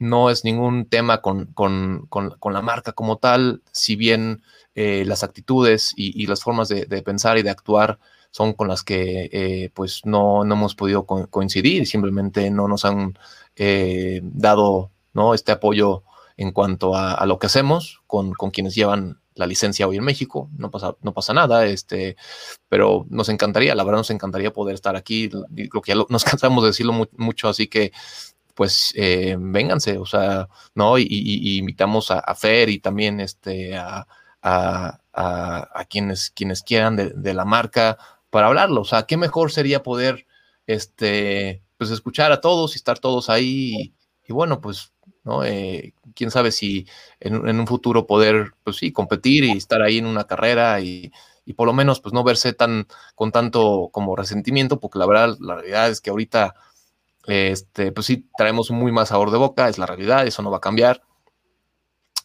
no 0.00 0.30
es 0.30 0.44
ningún 0.44 0.86
tema 0.86 1.20
con, 1.20 1.46
con, 1.52 2.06
con, 2.08 2.52
la 2.52 2.62
marca 2.62 2.92
como 2.92 3.18
tal, 3.18 3.62
si 3.70 3.96
bien 3.96 4.42
eh, 4.74 5.04
las 5.06 5.22
actitudes 5.22 5.92
y, 5.94 6.26
las 6.26 6.42
formas 6.42 6.68
de, 6.68 7.02
pensar 7.02 7.38
y 7.38 7.42
de 7.42 7.50
actuar 7.50 7.98
son 8.30 8.54
con 8.54 8.68
las 8.68 8.82
que 8.82 9.28
eh, 9.32 9.70
pues 9.74 10.02
no, 10.06 10.42
no, 10.44 10.54
hemos 10.54 10.74
podido 10.74 11.04
coincidir, 11.04 11.86
simplemente 11.86 12.50
no 12.50 12.66
nos 12.66 12.84
han 12.84 13.18
eh, 13.56 14.20
dado 14.22 14.90
¿no? 15.12 15.34
este 15.34 15.52
apoyo 15.52 16.02
en 16.38 16.52
cuanto 16.52 16.96
a, 16.96 17.12
a, 17.12 17.26
lo 17.26 17.38
que 17.38 17.46
hacemos 17.46 18.00
con, 18.06 18.32
con 18.32 18.50
quienes 18.50 18.74
llevan 18.74 19.20
la 19.40 19.46
licencia 19.46 19.88
hoy 19.88 19.96
en 19.96 20.04
México, 20.04 20.50
no 20.58 20.70
pasa, 20.70 20.94
no 21.00 21.14
pasa 21.14 21.32
nada, 21.32 21.64
este, 21.64 22.16
pero 22.68 23.06
nos 23.08 23.30
encantaría, 23.30 23.74
la 23.74 23.84
verdad 23.84 24.00
nos 24.00 24.10
encantaría 24.10 24.52
poder 24.52 24.74
estar 24.74 24.96
aquí, 24.96 25.30
creo 25.30 25.82
que 25.82 25.94
nos 26.08 26.24
cansamos 26.24 26.62
de 26.62 26.68
decirlo 26.68 27.08
mucho, 27.16 27.48
así 27.48 27.66
que 27.66 27.92
pues 28.54 28.92
eh, 28.96 29.36
vénganse, 29.38 29.96
o 29.96 30.04
sea, 30.04 30.48
¿no? 30.74 30.98
Y, 30.98 31.56
invitamos 31.58 32.10
a, 32.10 32.34
Fer 32.34 32.68
y 32.68 32.78
también 32.78 33.18
este, 33.20 33.74
a, 33.76 34.06
a, 34.42 35.84
quienes, 35.88 36.30
quienes 36.30 36.62
quieran 36.62 36.96
de, 36.96 37.34
la 37.34 37.46
marca 37.46 37.96
para 38.28 38.48
hablarlo, 38.48 38.82
o 38.82 38.84
sea, 38.84 39.04
qué 39.04 39.16
mejor 39.16 39.50
sería 39.50 39.82
poder, 39.82 40.26
este, 40.66 41.62
pues 41.78 41.90
escuchar 41.90 42.32
a 42.32 42.42
todos 42.42 42.74
y 42.74 42.76
estar 42.76 42.98
todos 42.98 43.30
ahí 43.30 43.94
y 44.28 44.32
bueno, 44.32 44.60
pues 44.60 44.92
¿no? 45.24 45.44
Eh, 45.44 45.94
quién 46.14 46.30
sabe 46.30 46.52
si 46.52 46.86
en, 47.20 47.36
un 47.36 47.66
futuro 47.66 48.06
poder, 48.06 48.52
pues 48.64 48.76
sí, 48.76 48.92
competir 48.92 49.44
y 49.44 49.52
estar 49.52 49.82
ahí 49.82 49.98
en 49.98 50.06
una 50.06 50.24
carrera 50.24 50.80
y, 50.80 51.12
por 51.56 51.66
lo 51.66 51.72
menos, 51.72 52.00
pues 52.00 52.12
no 52.12 52.22
verse 52.22 52.52
tan 52.52 52.86
con 53.16 53.32
tanto 53.32 53.88
como 53.92 54.14
resentimiento, 54.14 54.78
porque 54.78 55.00
la 55.00 55.06
verdad, 55.06 55.36
la 55.40 55.56
realidad 55.56 55.90
es 55.90 56.00
que 56.00 56.10
ahorita, 56.10 56.54
este, 57.26 57.92
pues 57.92 58.06
sí, 58.06 58.28
traemos 58.36 58.70
muy 58.70 58.92
más 58.92 59.08
sabor 59.08 59.32
de 59.32 59.38
boca, 59.38 59.68
es 59.68 59.76
la 59.78 59.86
realidad, 59.86 60.26
eso 60.26 60.42
no 60.42 60.50
va 60.50 60.58
a 60.58 60.60
cambiar. 60.60 61.02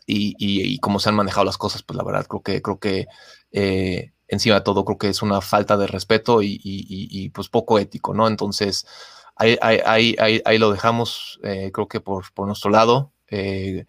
Y, 0.07 0.35
y, 0.37 0.77
como 0.77 0.99
se 0.99 1.09
han 1.09 1.15
manejado 1.15 1.45
las 1.45 1.57
cosas, 1.57 1.81
pues 1.81 1.97
la 1.97 2.03
verdad 2.03 2.27
creo 2.27 2.43
que, 2.43 2.61
creo 2.61 2.79
que 2.79 3.07
eh, 3.51 4.11
encima 4.27 4.55
de 4.55 4.61
todo 4.61 4.85
creo 4.85 4.99
que 4.99 5.09
es 5.09 5.23
una 5.23 5.41
falta 5.41 5.77
de 5.77 5.87
respeto 5.87 6.43
y, 6.43 6.59
y 6.63 7.29
pues 7.29 7.49
poco 7.49 7.79
ético, 7.79 8.13
¿no? 8.13 8.27
Entonces, 8.27 8.85
ahí, 9.36 9.57
ahí, 9.61 10.15
ahí, 10.17 10.41
ahí 10.45 10.57
lo 10.57 10.71
dejamos, 10.71 11.39
eh, 11.43 11.71
creo 11.73 11.88
que 11.88 11.99
por, 12.01 12.31
por 12.33 12.47
nuestro 12.47 12.71
lado. 12.71 13.11
Eh, 13.27 13.86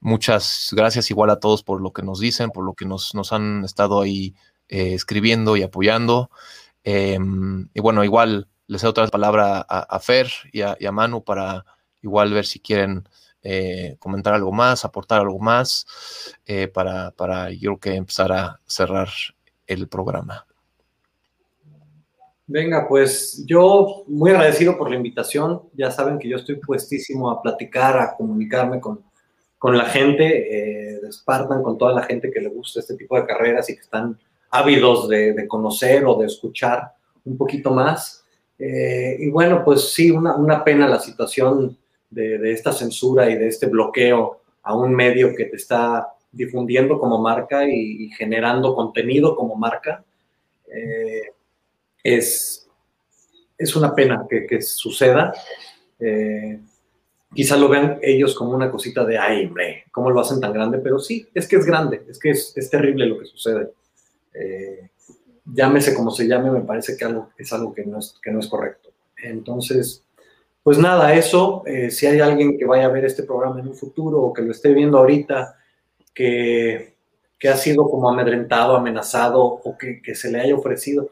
muchas 0.00 0.70
gracias 0.72 1.10
igual 1.10 1.30
a 1.30 1.40
todos 1.40 1.62
por 1.62 1.80
lo 1.80 1.92
que 1.92 2.02
nos 2.02 2.20
dicen, 2.20 2.50
por 2.50 2.64
lo 2.64 2.74
que 2.74 2.86
nos, 2.86 3.14
nos 3.14 3.32
han 3.32 3.64
estado 3.64 4.00
ahí 4.00 4.34
eh, 4.68 4.94
escribiendo 4.94 5.56
y 5.56 5.62
apoyando. 5.62 6.30
Em, 6.84 7.68
y 7.74 7.80
bueno, 7.80 8.04
igual 8.04 8.48
les 8.66 8.82
doy 8.82 8.90
otra 8.90 9.06
palabra 9.08 9.60
a, 9.68 10.00
Fer 10.00 10.30
y 10.52 10.62
a, 10.62 10.76
y 10.80 10.86
a, 10.86 10.92
Manu 10.92 11.24
para 11.24 11.64
igual 12.02 12.32
ver 12.32 12.46
si 12.46 12.60
quieren 12.60 13.08
comentar 13.98 14.32
algo 14.32 14.52
más, 14.52 14.86
aportar 14.86 15.20
algo 15.20 15.38
más, 15.38 15.86
para, 16.72 17.10
para 17.10 17.50
yo 17.50 17.78
creo 17.78 17.80
que 17.80 17.94
empezar 17.96 18.32
a 18.32 18.60
cerrar 18.66 19.10
el 19.66 19.86
programa. 19.88 20.46
Venga, 22.46 22.86
pues 22.86 23.42
yo 23.46 24.04
muy 24.06 24.30
agradecido 24.30 24.76
por 24.76 24.90
la 24.90 24.96
invitación. 24.96 25.62
Ya 25.74 25.90
saben 25.90 26.18
que 26.18 26.28
yo 26.28 26.36
estoy 26.36 26.56
puestísimo 26.56 27.30
a 27.30 27.40
platicar, 27.40 27.98
a 27.98 28.14
comunicarme 28.14 28.80
con, 28.80 29.02
con 29.58 29.78
la 29.78 29.86
gente 29.86 30.24
eh, 30.24 31.00
de 31.00 31.12
Spartan, 31.12 31.62
con 31.62 31.78
toda 31.78 31.94
la 31.94 32.02
gente 32.02 32.30
que 32.30 32.40
le 32.40 32.50
gusta 32.50 32.80
este 32.80 32.96
tipo 32.96 33.16
de 33.16 33.26
carreras 33.26 33.70
y 33.70 33.74
que 33.74 33.80
están 33.80 34.18
ávidos 34.50 35.08
de, 35.08 35.46
conocer 35.48 36.04
o 36.04 36.16
de 36.16 36.26
escuchar 36.26 36.92
un 37.24 37.36
poquito 37.38 37.70
más. 37.70 38.24
Eh, 38.58 39.16
y 39.18 39.30
bueno, 39.30 39.64
pues 39.64 39.92
sí, 39.92 40.10
una, 40.10 40.36
una 40.36 40.62
pena 40.62 40.86
la 40.86 41.00
situación 41.00 41.76
de, 42.10 42.38
de, 42.38 42.52
esta 42.52 42.72
censura 42.72 43.28
y 43.30 43.36
de 43.36 43.48
este 43.48 43.66
bloqueo 43.66 44.40
a 44.62 44.76
un 44.76 44.94
medio 44.94 45.34
que 45.34 45.46
te 45.46 45.56
está 45.56 46.08
difundiendo 46.30 46.98
como 46.98 47.18
marca 47.18 47.66
y, 47.68 48.10
generando 48.10 48.74
contenido 48.74 49.34
como 49.34 49.56
marca. 49.56 50.04
Eh, 50.66 51.32
es, 52.04 52.68
es 53.56 53.74
una 53.74 53.94
pena 53.94 54.26
que, 54.28 54.60
suceda. 54.60 55.32
Eh, 55.98 56.60
quizá 57.34 57.56
lo 57.56 57.68
vean 57.68 57.98
ellos 58.02 58.34
como 58.34 58.52
una 58.52 58.70
cosita 58.70 59.04
de, 59.04 59.18
ay, 59.18 59.46
hombre, 59.46 59.84
¿cómo 59.90 60.10
lo 60.10 60.20
hacen 60.20 60.40
tan 60.40 60.52
grande? 60.52 60.78
Pero 60.78 60.98
sí, 60.98 61.26
es 61.34 61.48
que 61.48 61.56
es 61.56 61.64
grande, 61.64 62.02
es 62.08 62.18
que 62.18 62.30
es, 62.30 62.70
terrible 62.70 63.06
lo 63.06 63.18
que 63.18 63.26
sucede. 63.26 63.70
Eh, 64.34 64.90
llámese 65.46 65.94
como 65.94 66.10
se 66.10 66.28
llame, 66.28 66.50
me 66.50 66.60
parece 66.60 66.96
que 66.96 67.04
algo, 67.04 67.30
es 67.38 67.52
algo 67.52 67.72
que 67.72 67.84
no 67.84 67.98
es, 67.98 68.14
que 68.22 68.30
no 68.30 68.38
es 68.38 68.46
correcto. 68.46 68.90
Entonces, 69.16 70.04
pues 70.62 70.78
nada, 70.78 71.14
eso, 71.14 71.62
eh, 71.66 71.90
si 71.90 72.06
hay 72.06 72.20
alguien 72.20 72.58
que 72.58 72.66
vaya 72.66 72.86
a 72.86 72.90
ver 72.90 73.04
este 73.04 73.22
programa 73.22 73.60
en 73.60 73.68
un 73.68 73.74
futuro 73.74 74.20
o 74.22 74.32
que 74.32 74.42
lo 74.42 74.50
esté 74.50 74.74
viendo 74.74 74.98
ahorita, 74.98 75.56
que, 76.12 76.94
que 77.38 77.48
ha 77.48 77.56
sido 77.56 77.88
como 77.88 78.08
amedrentado, 78.08 78.76
amenazado 78.76 79.42
o 79.42 79.76
que, 79.78 80.00
que 80.02 80.14
se 80.14 80.30
le 80.30 80.40
haya 80.40 80.54
ofrecido, 80.54 81.10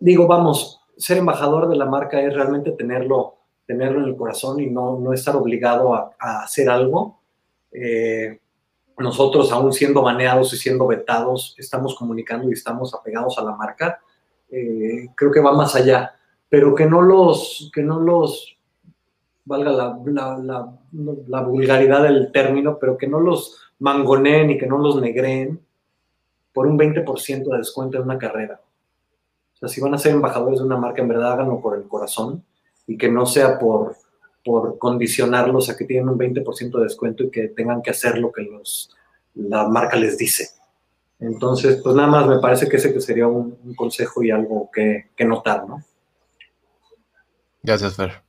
digo, 0.00 0.26
vamos, 0.26 0.80
ser 0.96 1.18
embajador 1.18 1.68
de 1.68 1.76
la 1.76 1.86
marca 1.86 2.20
es 2.20 2.34
realmente 2.34 2.72
tenerlo, 2.72 3.36
tenerlo 3.66 4.00
en 4.00 4.06
el 4.06 4.16
corazón 4.16 4.60
y 4.60 4.66
no, 4.66 4.98
no 4.98 5.12
estar 5.12 5.36
obligado 5.36 5.94
a, 5.94 6.14
hacer 6.18 6.68
algo. 6.68 7.20
Eh, 7.70 8.40
nosotros, 8.98 9.52
aún 9.52 9.72
siendo 9.72 10.02
baneados 10.02 10.52
y 10.52 10.56
siendo 10.56 10.86
vetados, 10.86 11.54
estamos 11.56 11.94
comunicando 11.94 12.48
y 12.50 12.52
estamos 12.52 12.92
apegados 12.94 13.38
a 13.38 13.44
la 13.44 13.54
marca. 13.54 14.00
Eh, 14.50 15.08
creo 15.14 15.30
que 15.30 15.40
va 15.40 15.52
más 15.52 15.76
allá 15.76 16.14
pero 16.50 16.74
que 16.74 16.84
no 16.84 17.00
los, 17.00 17.70
que 17.72 17.82
no 17.82 18.00
los, 18.00 18.58
valga 19.44 19.70
la, 19.70 20.74
la 21.28 21.42
vulgaridad 21.42 22.02
del 22.02 22.32
término, 22.32 22.76
pero 22.78 22.98
que 22.98 23.06
no 23.06 23.20
los 23.20 23.56
mangoneen 23.78 24.50
y 24.50 24.58
que 24.58 24.66
no 24.66 24.76
los 24.76 25.00
negreen 25.00 25.60
por 26.52 26.66
un 26.66 26.76
20% 26.76 27.44
de 27.44 27.58
descuento 27.58 27.96
en 27.96 28.02
una 28.02 28.18
carrera. 28.18 28.60
O 29.60 29.66
sea, 29.66 29.68
si 29.68 29.80
van 29.80 29.94
a 29.94 29.98
ser 29.98 30.12
embajadores 30.12 30.60
de 30.60 30.64
una 30.64 30.78
marca, 30.78 31.02
en 31.02 31.08
verdad 31.08 31.32
háganlo 31.32 31.60
por 31.60 31.76
el 31.76 31.84
corazón 31.84 32.42
y 32.86 32.96
que 32.96 33.10
no 33.10 33.26
sea 33.26 33.58
por, 33.58 33.96
por 34.44 34.78
condicionarlos 34.78 35.68
a 35.68 35.76
que 35.76 35.84
tienen 35.84 36.08
un 36.08 36.18
20% 36.18 36.78
de 36.78 36.84
descuento 36.84 37.24
y 37.24 37.30
que 37.30 37.48
tengan 37.48 37.82
que 37.82 37.90
hacer 37.90 38.18
lo 38.18 38.32
que 38.32 38.42
los, 38.42 38.90
la 39.34 39.68
marca 39.68 39.96
les 39.96 40.16
dice. 40.16 40.48
Entonces, 41.18 41.80
pues 41.82 41.94
nada 41.94 42.08
más 42.08 42.26
me 42.26 42.38
parece 42.38 42.68
que 42.68 42.76
ese 42.76 42.92
que 42.94 43.00
sería 43.00 43.28
un, 43.28 43.74
consejo 43.76 44.22
y 44.22 44.30
algo 44.30 44.70
que, 44.72 45.10
notar, 45.26 45.68
¿no? 45.68 45.84
Gracias, 47.62 47.94
Fer. 47.94 48.22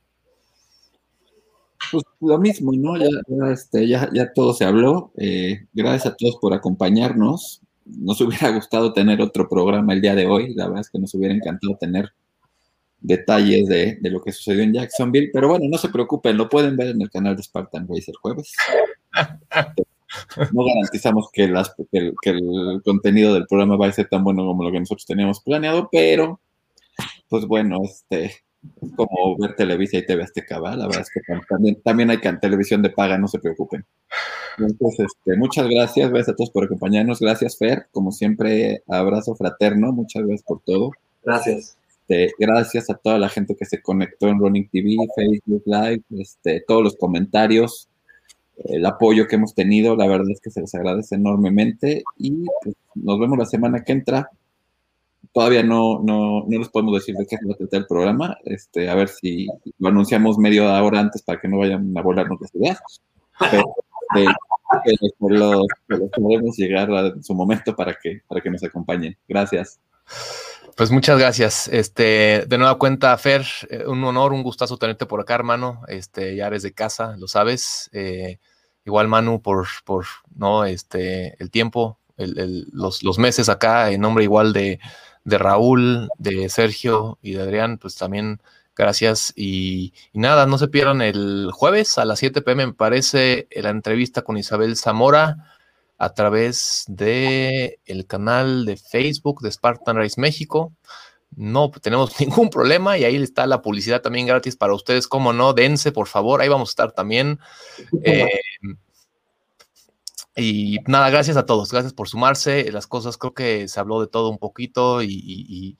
Pues 1.90 2.04
lo 2.20 2.38
mismo, 2.38 2.72
¿no? 2.74 2.98
Ya, 2.98 3.08
ya, 3.26 3.50
este, 3.50 3.88
ya, 3.88 4.32
todo 4.34 4.52
se 4.52 4.66
habló. 4.66 5.10
Eh, 5.16 5.66
gracias 5.72 6.12
a 6.12 6.16
todos 6.16 6.36
por 6.36 6.52
acompañarnos. 6.52 7.62
Nos 7.98 8.20
hubiera 8.20 8.50
gustado 8.50 8.92
tener 8.92 9.20
otro 9.20 9.48
programa 9.48 9.92
el 9.92 10.00
día 10.00 10.14
de 10.14 10.26
hoy. 10.26 10.54
La 10.54 10.66
verdad 10.66 10.82
es 10.82 10.90
que 10.90 10.98
nos 10.98 11.14
hubiera 11.14 11.34
encantado 11.34 11.76
tener 11.76 12.12
detalles 13.00 13.68
de, 13.68 13.98
lo 14.02 14.22
que 14.22 14.32
sucedió 14.32 14.62
en 14.62 14.72
Jacksonville. 14.72 15.30
Pero 15.32 15.48
bueno, 15.48 15.66
no 15.68 15.78
se 15.78 15.88
preocupen, 15.88 16.36
lo 16.36 16.48
pueden 16.48 16.76
ver 16.76 16.88
en 16.88 17.02
el 17.02 17.10
canal 17.10 17.36
de 17.36 17.42
Spartan 17.42 17.86
Race 17.88 18.10
el 18.10 18.16
jueves. 18.16 18.52
No 20.52 20.64
garantizamos 20.64 21.30
que, 21.32 21.48
las, 21.48 21.74
el, 21.90 22.14
contenido 22.84 23.32
del 23.32 23.46
programa 23.46 23.76
va 23.76 23.86
a 23.86 23.92
ser 23.92 24.08
tan 24.08 24.22
bueno 24.22 24.44
como 24.44 24.62
lo 24.62 24.70
que 24.70 24.78
nosotros 24.78 25.06
teníamos 25.06 25.40
planeado, 25.40 25.88
pero 25.90 26.38
pues 27.28 27.46
bueno, 27.46 27.78
este 27.82 28.26
es 28.26 28.42
como 28.96 29.36
ver 29.38 29.54
Televisa 29.56 29.98
y 29.98 30.06
TV 30.06 30.22
Azteca, 30.22 30.58
¿va? 30.60 30.76
La 30.76 30.86
verdad 30.86 31.02
es 31.02 31.10
que 31.10 31.20
también, 31.48 31.80
también 31.82 32.10
hay 32.10 32.18
televisión 32.40 32.82
de 32.82 32.90
paga, 32.90 33.18
no 33.18 33.28
se 33.28 33.38
preocupen. 33.38 33.84
Entonces, 34.58 35.06
este, 35.16 35.36
muchas 35.36 35.68
gracias, 35.68 36.10
gracias 36.10 36.34
a 36.34 36.36
todos 36.36 36.50
por 36.50 36.64
acompañarnos, 36.64 37.20
gracias 37.20 37.56
Fer, 37.56 37.86
como 37.90 38.12
siempre, 38.12 38.82
abrazo 38.88 39.34
fraterno, 39.34 39.92
muchas 39.92 40.22
gracias 40.22 40.42
por 40.42 40.60
todo. 40.60 40.92
Gracias. 41.24 41.76
Este, 42.00 42.34
gracias 42.38 42.90
a 42.90 42.94
toda 42.94 43.18
la 43.18 43.28
gente 43.28 43.56
que 43.56 43.64
se 43.64 43.80
conectó 43.80 44.28
en 44.28 44.38
Running 44.38 44.68
TV, 44.68 44.96
Facebook 45.14 45.62
Live, 45.64 46.02
este, 46.18 46.62
todos 46.66 46.82
los 46.82 46.96
comentarios, 46.96 47.88
el 48.56 48.84
apoyo 48.84 49.26
que 49.26 49.36
hemos 49.36 49.54
tenido, 49.54 49.96
la 49.96 50.06
verdad 50.06 50.30
es 50.30 50.40
que 50.40 50.50
se 50.50 50.60
les 50.60 50.74
agradece 50.74 51.14
enormemente 51.14 52.04
y 52.18 52.44
pues, 52.62 52.76
nos 52.94 53.18
vemos 53.18 53.38
la 53.38 53.46
semana 53.46 53.82
que 53.82 53.92
entra. 53.92 54.30
Todavía 55.32 55.62
no, 55.62 56.00
no, 56.02 56.44
no 56.46 56.58
les 56.58 56.68
podemos 56.68 56.94
decir 56.94 57.14
de 57.14 57.26
qué 57.26 57.36
se 57.38 57.46
va 57.46 57.54
a 57.54 57.56
tratar 57.56 57.80
el 57.80 57.86
programa, 57.86 58.36
este, 58.44 58.90
a 58.90 58.94
ver 58.94 59.08
si 59.08 59.46
lo 59.78 59.88
anunciamos 59.88 60.36
media 60.36 60.82
hora 60.82 61.00
antes 61.00 61.22
para 61.22 61.40
que 61.40 61.48
no 61.48 61.58
vayan 61.58 61.96
a 61.96 62.02
volarnos 62.02 62.38
las 62.40 62.54
ideas, 62.54 62.78
pero 63.50 63.74
este, 64.84 65.08
podemos 65.18 66.56
llegar 66.56 66.90
a 66.92 67.12
su 67.22 67.34
momento 67.34 67.74
para 67.74 67.94
que, 67.94 68.20
para 68.26 68.40
que 68.40 68.50
nos 68.50 68.62
acompañen. 68.62 69.16
Gracias. 69.26 69.80
Pues 70.76 70.90
muchas 70.90 71.18
gracias. 71.18 71.68
Este, 71.68 72.44
de 72.46 72.58
nueva 72.58 72.78
cuenta, 72.78 73.16
Fer, 73.18 73.44
eh, 73.68 73.84
un 73.86 74.02
honor, 74.04 74.32
un 74.32 74.42
gustazo 74.42 74.78
tenerte 74.78 75.06
por 75.06 75.20
acá, 75.20 75.34
hermano. 75.34 75.82
Este, 75.88 76.34
ya 76.34 76.46
eres 76.46 76.62
de 76.62 76.72
casa, 76.72 77.16
lo 77.18 77.28
sabes. 77.28 77.90
Eh, 77.92 78.38
igual, 78.84 79.08
Manu, 79.08 79.42
por, 79.42 79.66
por 79.84 80.06
no, 80.34 80.64
este, 80.64 81.36
el 81.42 81.50
tiempo, 81.50 81.98
los, 82.16 83.02
los, 83.02 83.18
meses 83.18 83.48
acá, 83.48 83.90
en 83.90 84.00
nombre 84.00 84.24
igual 84.24 84.52
de, 84.52 84.78
de, 85.24 85.38
Raúl, 85.38 86.08
de 86.18 86.48
Sergio 86.48 87.18
y 87.22 87.32
de 87.32 87.42
Adrián, 87.42 87.78
pues 87.78 87.96
también 87.96 88.40
gracias. 88.76 89.32
Y, 89.36 89.92
y, 90.12 90.18
nada, 90.18 90.46
no 90.46 90.58
se 90.58 90.68
pierdan 90.68 91.02
el 91.02 91.50
jueves 91.52 91.98
a 91.98 92.04
las 92.04 92.18
7 92.18 92.42
pm, 92.42 92.66
me 92.66 92.72
parece, 92.72 93.48
la 93.50 93.70
entrevista 93.70 94.22
con 94.22 94.36
Isabel 94.36 94.76
Zamora 94.76 95.52
a 96.02 96.14
través 96.14 96.84
de 96.88 97.78
el 97.86 98.08
canal 98.08 98.66
de 98.66 98.76
Facebook 98.76 99.40
de 99.40 99.52
Spartan 99.52 99.96
Race 99.96 100.20
México. 100.20 100.72
No 101.36 101.70
tenemos 101.70 102.18
ningún 102.20 102.50
problema 102.50 102.98
y 102.98 103.04
ahí 103.04 103.14
está 103.16 103.46
la 103.46 103.62
publicidad 103.62 104.02
también 104.02 104.26
gratis 104.26 104.56
para 104.56 104.74
ustedes. 104.74 105.06
Como 105.06 105.32
no, 105.32 105.52
dense 105.52 105.92
por 105.92 106.08
favor, 106.08 106.40
ahí 106.40 106.48
vamos 106.48 106.70
a 106.70 106.72
estar 106.72 106.92
también. 106.92 107.38
Eh, 108.02 108.26
y 110.36 110.78
nada, 110.86 111.10
gracias 111.10 111.36
a 111.36 111.46
todos, 111.46 111.70
gracias 111.70 111.92
por 111.92 112.08
sumarse. 112.08 112.70
Las 112.72 112.86
cosas 112.86 113.18
creo 113.18 113.34
que 113.34 113.68
se 113.68 113.80
habló 113.80 114.00
de 114.00 114.06
todo 114.06 114.30
un 114.30 114.38
poquito 114.38 115.02
y, 115.02 115.76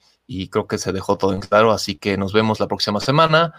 creo 0.51 0.67
que 0.67 0.77
se 0.77 0.91
dejó 0.91 1.17
todo 1.17 1.33
en 1.33 1.41
claro, 1.41 1.71
así 1.71 1.95
que 1.95 2.17
nos 2.17 2.33
vemos 2.33 2.59
la 2.59 2.67
próxima 2.67 2.99
semana. 2.99 3.53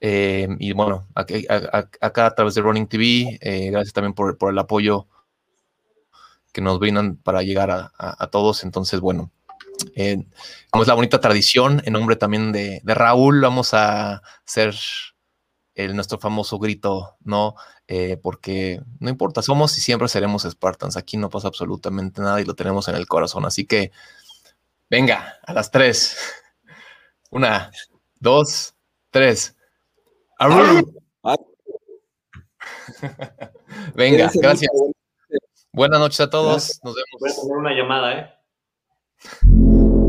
Eh, 0.00 0.48
y 0.60 0.72
bueno, 0.72 1.08
acá 1.14 2.26
a 2.26 2.34
través 2.34 2.54
de 2.54 2.62
Running 2.62 2.86
TV, 2.86 3.38
eh, 3.40 3.70
gracias 3.70 3.92
también 3.92 4.14
por, 4.14 4.38
por 4.38 4.52
el 4.52 4.58
apoyo 4.58 5.08
que 6.52 6.60
nos 6.60 6.78
brindan 6.78 7.16
para 7.16 7.42
llegar 7.42 7.70
a, 7.70 8.26
todos. 8.30 8.64
Entonces, 8.64 9.00
bueno, 9.00 9.30
eh, 9.94 10.24
como 10.70 10.82
es 10.82 10.88
la 10.88 10.94
bonita 10.94 11.20
tradición, 11.20 11.82
en 11.84 11.92
nombre 11.92 12.16
también 12.16 12.52
de, 12.52 12.80
Raúl, 12.84 13.40
vamos 13.40 13.74
a 13.74 14.22
hacer 14.46 14.74
el, 15.74 15.94
nuestro 15.94 16.18
famoso 16.18 16.58
grito, 16.58 17.16
¿no? 17.20 17.54
Eh, 17.90 18.18
porque 18.22 18.82
no 19.00 19.08
importa, 19.08 19.40
somos 19.40 19.78
y 19.78 19.80
siempre 19.80 20.08
seremos 20.08 20.42
Spartans. 20.42 20.98
Aquí 20.98 21.16
no 21.16 21.30
pasa 21.30 21.48
absolutamente 21.48 22.20
nada 22.20 22.38
y 22.40 22.44
lo 22.44 22.54
tenemos 22.54 22.86
en 22.88 22.96
el 22.96 23.08
corazón. 23.08 23.46
Así 23.46 23.64
que, 23.64 23.92
venga, 24.90 25.38
a 25.42 25.54
las 25.54 25.70
tres. 25.70 26.18
Una, 27.30 27.70
dos, 28.20 28.74
tres. 29.10 29.56
venga, 33.94 34.30
gracias. 34.34 34.70
Buenas 35.72 35.98
noches 35.98 36.20
a 36.20 36.28
todos. 36.28 36.78
Nos 36.84 36.94
vemos. 36.94 37.20
Voy 37.20 37.30
a 37.30 37.34
poner 37.34 37.56
una 37.56 37.72
llamada, 37.72 38.18
¿eh? 38.18 38.30